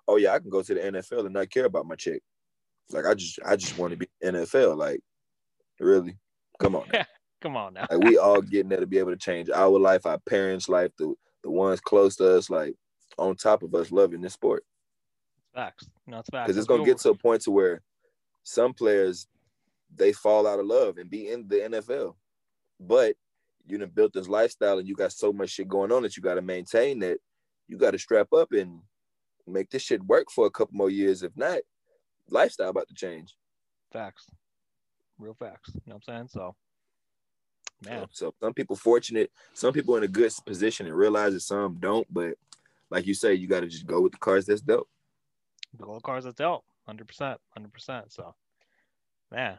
[0.09, 2.21] "Oh yeah, I can go to the NFL and not care about my check."
[2.91, 4.77] Like I just I just want to be NFL.
[4.77, 5.01] Like
[5.81, 6.17] really,
[6.59, 6.87] come on.
[7.43, 7.89] Come on now.
[7.91, 10.93] Like we all getting there to be able to change our life, our parents' life,
[10.97, 12.77] the the ones close to us, like
[13.19, 14.65] on top of us loving this sport.
[15.53, 15.89] Facts.
[16.07, 16.47] No, it's facts.
[16.47, 17.83] Because it's gonna get to a point to where
[18.45, 19.27] some players
[19.95, 22.15] they fall out of love and be in the NFL.
[22.79, 23.17] But
[23.67, 26.23] you done built this lifestyle and you got so much shit going on that you
[26.23, 27.19] gotta maintain that
[27.67, 28.81] you gotta strap up and
[29.47, 31.23] make this shit work for a couple more years.
[31.25, 31.59] If not,
[32.33, 33.37] lifestyle about to change.
[33.93, 34.29] facts.
[35.19, 35.71] Real facts.
[35.75, 36.29] You know what I'm saying?
[36.29, 36.57] So,
[37.85, 41.41] man, So, so some people fortunate, some people in a good position and realize it,
[41.41, 42.07] some don't.
[42.13, 42.35] But
[42.91, 44.89] like you say, you got to just go with the cards that's dealt.
[45.79, 46.65] the gold cards that's dealt.
[46.87, 47.39] Hundred percent.
[47.51, 48.13] Hundred percent.
[48.13, 48.35] So,
[49.31, 49.59] man.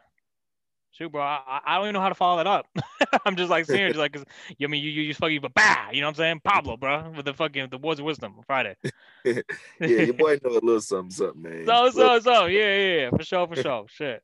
[0.96, 1.22] Shoot, bro.
[1.22, 2.66] I, I- don't even know how to follow that up.
[3.26, 4.24] I'm just like serious, like, 'cause,
[4.58, 6.40] you I mean you you just fucking but bah, you know what I'm saying?
[6.44, 8.76] Pablo, bro, with the fucking the words of wisdom on Friday.
[9.24, 9.42] Yeah,
[9.80, 11.66] your boy know a little something, something, man.
[11.66, 14.22] So so so yeah yeah yeah for sure for sure shit.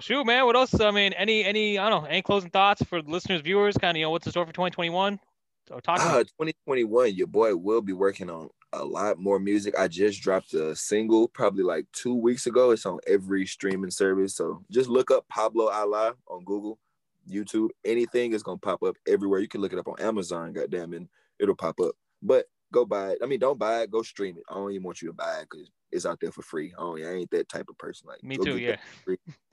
[0.00, 0.44] Shoot, man.
[0.44, 0.78] What else?
[0.80, 3.76] I mean, any any I don't know any closing thoughts for listeners, viewers?
[3.78, 5.18] Kind of you know what's the story for 2021?
[5.68, 6.00] So talk.
[6.00, 9.78] Ah, 2021, your boy will be working on a lot more music.
[9.78, 12.70] I just dropped a single probably like two weeks ago.
[12.70, 14.36] It's on every streaming service.
[14.36, 16.78] So just look up Pablo Ala on Google,
[17.30, 19.40] YouTube, anything is gonna pop up everywhere.
[19.40, 21.08] You can look it up on Amazon, goddamn, and
[21.38, 21.94] it'll pop up.
[22.22, 23.18] But go buy it.
[23.22, 24.44] I mean, don't buy it, go stream it.
[24.50, 26.72] I don't even want you to buy it because it's out there for free.
[26.78, 28.08] I, I ain't that type of person.
[28.08, 28.58] Like Me too.
[28.58, 28.76] Yeah.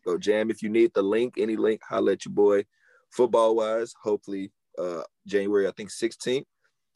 [0.05, 2.63] go jam if you need the link any link holla at your boy
[3.09, 6.45] football wise hopefully uh january i think 16th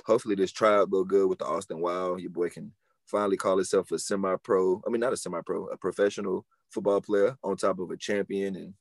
[0.06, 2.72] hopefully this tryout go good with the austin wild your boy can
[3.06, 7.56] finally call himself a semi-pro i mean not a semi-pro a professional football player on
[7.58, 8.74] top of a champion and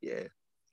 [0.00, 0.24] yeah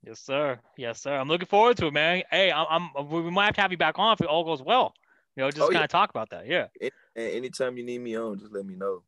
[0.03, 0.59] Yes, sir.
[0.77, 1.18] Yes, sir.
[1.18, 2.22] I'm looking forward to it, man.
[2.31, 4.61] Hey, I'm, I'm we might have to have you back on if it all goes
[4.61, 4.93] well.
[5.35, 5.84] You know, just Oh, kind yeah.
[5.85, 6.45] of talk about that.
[6.47, 6.68] Yeah.
[6.80, 9.01] and anytime you need me on just let me know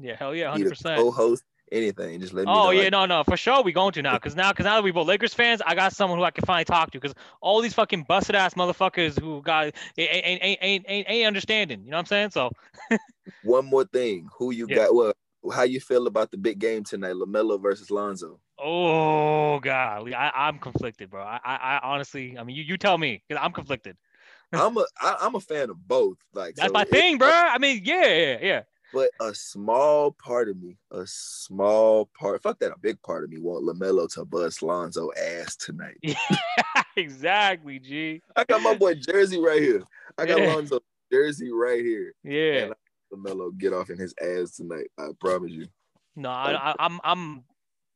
[0.00, 0.14] Yeah.
[0.16, 0.48] Hell yeah.
[0.50, 0.68] 100.
[0.70, 1.42] percent co-host
[1.72, 3.92] anything just let me oh, know Oh yeah, Like, no, no, for sure we going
[3.92, 6.24] to now, cause now, cause now that we both Lakers fans, I got someone who
[6.24, 9.74] I can finally talk to, cause all these fucking busted ass motherfuckers who got ain't
[9.98, 12.30] ain't ain't ain't, ain't, ain't understanding, you know what I'm saying?
[12.30, 12.50] So
[13.42, 14.76] one more thing who you Yeah.
[14.76, 15.12] got well
[15.52, 20.58] how you feel about the big game tonight lamelo versus lonzo Oh god, I, I'm
[20.58, 21.22] conflicted, bro.
[21.22, 23.96] I, I, I honestly, I mean, you, you tell me, cause I'm conflicted.
[24.54, 27.28] i'm a I, i'm a fan of both like That's so my it- thing, bro.
[27.28, 28.62] I mean, yeah, yeah, yeah.
[28.92, 33.30] But a small part of me, a small part, fuck that, a big part of
[33.30, 35.98] me want Lamelo to bust Lonzo ass tonight.
[36.96, 38.22] exactly, G.
[38.36, 39.82] I got my boy Jersey right here.
[40.18, 40.54] I got Yeah.
[40.54, 40.80] Lonzo
[41.12, 42.14] Jersey right here.
[42.22, 42.70] Yeah.
[43.12, 44.86] Lamelo get off in his ass tonight.
[44.98, 45.66] I promise you.
[46.14, 47.44] No, I, I, I'm, I'm.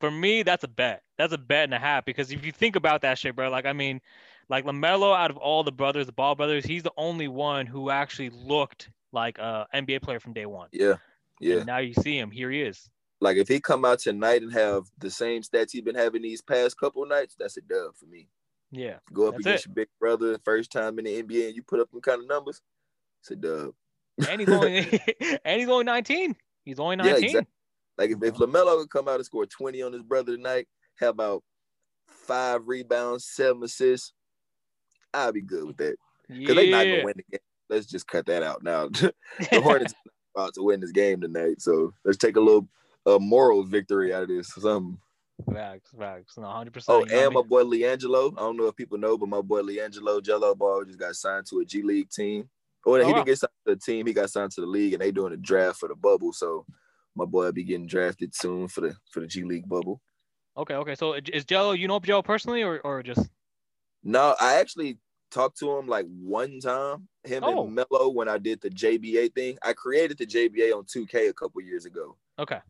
[0.01, 1.03] For me, that's a bet.
[1.19, 3.67] That's a bet and a half because if you think about that shit, bro, like
[3.67, 4.01] I mean,
[4.49, 7.91] like Lamelo, out of all the brothers, the Ball brothers, he's the only one who
[7.91, 10.69] actually looked like uh, a NBA player from day one.
[10.73, 10.95] Yeah.
[11.41, 11.57] Yeah.
[11.59, 12.31] And now you see him.
[12.31, 12.89] Here he is.
[13.21, 16.41] Like if he come out tonight and have the same stats he's been having these
[16.43, 18.29] past couple nights, that's a dub for me.
[18.71, 18.99] Yeah.
[19.13, 19.69] Go up against it.
[19.69, 22.29] your big brother, first time in the NBA, and you put up some kind of
[22.29, 22.63] numbers,
[23.21, 23.75] it's a dub.
[24.29, 24.79] And he's only,
[25.45, 26.37] and he's only 19.
[26.65, 27.25] He's only Yeah, 19.
[27.25, 27.53] exactly.
[27.99, 30.67] Like if, if LaMelo would come out and score 20 on his brother tonight,
[30.99, 31.43] have about
[32.07, 34.13] five rebounds, seven assists,
[35.13, 35.97] I'd be good with that.
[36.29, 36.55] Because Yeah.
[36.55, 37.41] they not gonna win the game.
[37.71, 38.89] Let's just cut that out now.
[38.89, 39.13] the
[39.63, 39.95] Hornets
[40.35, 42.69] are about to win this game tonight, so let's take a little
[43.07, 44.49] a moral victory out of this.
[44.49, 44.99] Something.
[45.51, 46.37] Facts, facts.
[46.37, 46.85] No, 100%.
[46.89, 48.33] Oh, you know what I and my boy LiAngelo.
[48.37, 51.47] I don't know if people know, but my boy LiAngelo Gelo Ball just got signed
[51.47, 52.51] to a G League team.
[52.85, 53.15] Oh, or he Oh, wow.
[53.15, 54.07] didn't get signed to the team.
[54.07, 56.33] He got signed to the league, and they doing a draft for the bubble.
[56.35, 56.67] So
[57.15, 60.03] my boy will be getting drafted soon for the for the G League bubble.
[60.57, 60.95] Okay, okay.
[60.95, 63.31] So is Gelo, you know Gelo personally or, or just
[64.03, 64.99] No, I actually
[65.31, 67.09] talked to him like one time.
[67.25, 67.65] Him Oh.
[67.67, 69.59] and Melo when I did the JBA thing.
[69.63, 72.17] I created the JBA on 2K a couple years ago.
[72.39, 72.61] okay.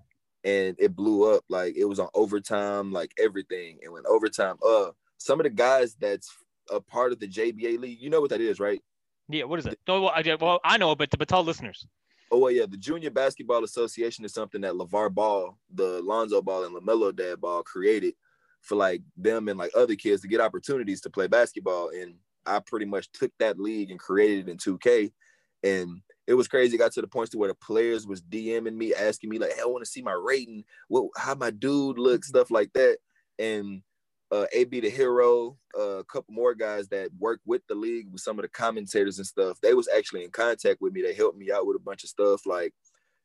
[0.42, 1.44] and it blew up.
[1.50, 3.78] Like it was on overtime, like everything.
[3.82, 6.30] And when overtime, uh, some of the guys that's
[6.70, 8.80] a part of the JBA league, you know what that is, right?
[9.28, 9.78] Yeah, what is it?
[9.86, 11.86] No, well, I, well, I know, but but tell listeners.
[12.32, 16.64] Oh well, yeah, the Junior Basketball Association is something that LeVar Ball, the Lonzo Ball,
[16.64, 18.14] and LaMelo Dad Ball created
[18.62, 21.90] for like them and like other kids to get opportunities to play basketball.
[21.90, 22.14] And
[22.46, 25.12] I pretty much took that league and created it in 2K.
[25.62, 26.76] And it was crazy.
[26.76, 29.52] It got to the point to where the players was DMing me, asking me like,
[29.52, 32.98] "Hey, I want to see my rating, what how my dude looks, stuff like that."
[33.38, 33.82] And
[34.30, 38.22] uh, AB the hero, uh, a couple more guys that work with the league with
[38.22, 39.58] some of the commentators and stuff.
[39.60, 41.02] They was actually in contact with me.
[41.02, 42.46] They helped me out with a bunch of stuff.
[42.46, 42.72] Like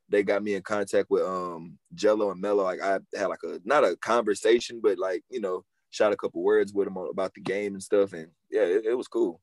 [0.08, 2.64] they got me in contact with um Gelo and Melo.
[2.64, 5.64] Like I had like a not a conversation, but like you know,
[5.96, 8.12] shot a couple words with him about the game and stuff.
[8.12, 9.40] And yeah, it, it was cool.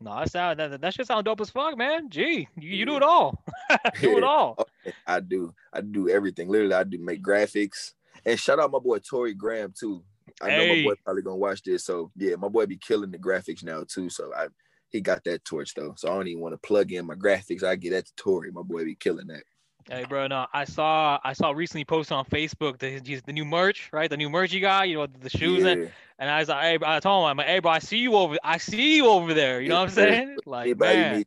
[0.00, 2.08] No, that sound that, that shit sound dope as fuck, man.
[2.08, 3.42] Gee, you, you do it all.
[4.00, 4.54] do it all.
[4.58, 5.52] Oh, I do.
[5.72, 6.48] I do everything.
[6.48, 7.94] Literally, I do make graphics.
[8.24, 10.04] And shout out my boy Tori Graham too.
[10.40, 11.84] I know my boy probably gonna watch this.
[11.84, 14.08] So yeah, my boy be killing the graphics now too.
[14.08, 14.48] So I
[14.90, 15.94] he got that torch though.
[15.96, 17.62] So I don't even want to plug in my graphics.
[17.62, 18.50] I get that to Tori.
[18.50, 19.42] My boy be killing that.
[19.88, 23.88] Hey, bro, no, I saw I saw recently posted on Facebook the the new merch,
[23.92, 24.10] right?
[24.10, 25.88] The new merch you got, you know, the shoes and yeah.
[26.18, 28.14] and I was like, hey, I told him, I'm like, hey, bro, I see you
[28.14, 29.60] over, I see you over there.
[29.60, 30.36] You know what I'm saying?
[30.46, 31.26] Like, Anybody man, need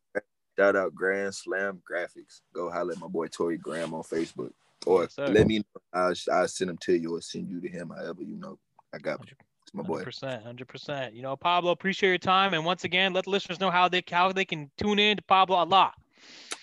[0.57, 2.41] shout out Grand Slam Graphics.
[2.53, 4.51] Go holler at my boy Tori Graham on Facebook.
[4.85, 5.81] Or Yes, let me know.
[5.93, 7.89] I'll, I'll send them to you or send you to him.
[7.95, 8.57] However, you know.
[8.93, 9.93] I got it's my boy.
[9.93, 11.13] Hundred percent, hundred percent.
[11.13, 14.03] You know, Pablo, appreciate your time, and once again, let the listeners know how they
[14.09, 15.93] how they can tune in to Pablo a lot.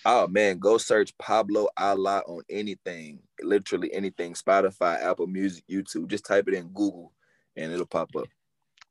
[0.05, 4.33] Oh man, go search Pablo Allah on anything, literally anything.
[4.33, 6.07] Spotify, Apple Music, YouTube.
[6.07, 7.13] Just type it in Google
[7.55, 8.27] and it'll pop up.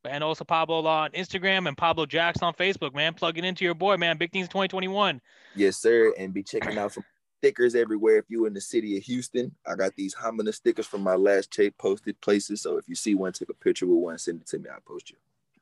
[0.04, 3.14] And also Pablo Law on Instagram and Pablo Jackson on Facebook, man.
[3.14, 4.16] Plug it into your boy, man.
[4.16, 5.20] Big things 2021.
[5.56, 6.14] Yes, sir.
[6.18, 7.04] And be checking out some
[7.38, 8.18] stickers everywhere.
[8.18, 11.50] If you in the city of Houston, I got these Homina stickers from my last
[11.50, 12.62] tape posted places.
[12.62, 14.70] So if you see one, take a picture with one, send it to me.
[14.72, 15.16] I'll post you.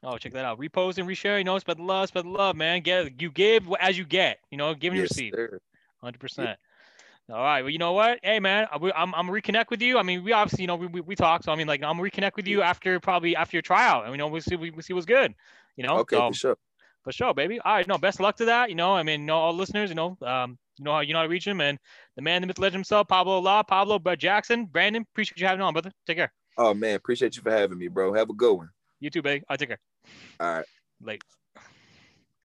[0.08, 0.60] Oh, check that out.
[0.60, 1.36] Repost and reshare.
[1.38, 2.80] You know, spread the love, spread the love, man.
[2.82, 4.38] Get you give as you get.
[4.52, 5.34] You know, give and Yes, receive.
[6.00, 6.56] Hundred percent.
[7.28, 7.62] All right.
[7.62, 8.20] Well, you know what?
[8.22, 9.98] Hey, man, we- I'm I'm gonna reconnect with you.
[9.98, 11.42] I mean, we obviously, you know, we, we, we talk.
[11.42, 14.12] So I mean, like, I'm gonna reconnect with you after probably after your tryout, and
[14.12, 15.34] you know, we see we, we see what's good.
[15.76, 15.98] You know.
[15.98, 16.56] Okay, So, for sure.
[17.02, 17.58] for sure, baby.
[17.58, 17.88] All right.
[17.88, 18.68] No, best of luck to that.
[18.68, 21.14] You know, I mean, you know, all listeners, you know, um, you know how you
[21.14, 21.80] know how to reach him, and
[22.14, 25.02] the man, the myth, legend himself, Pablo La, Pablo Jackson, Brandon.
[25.02, 25.90] Appreciate you having on, brother.
[26.06, 26.32] Take care.
[26.56, 28.12] Oh man, appreciate you for having me, bro.
[28.12, 28.70] Have a good one.
[29.00, 29.44] You too, baby.
[29.48, 29.78] I take care.
[30.40, 30.66] All right.
[31.00, 31.22] Late.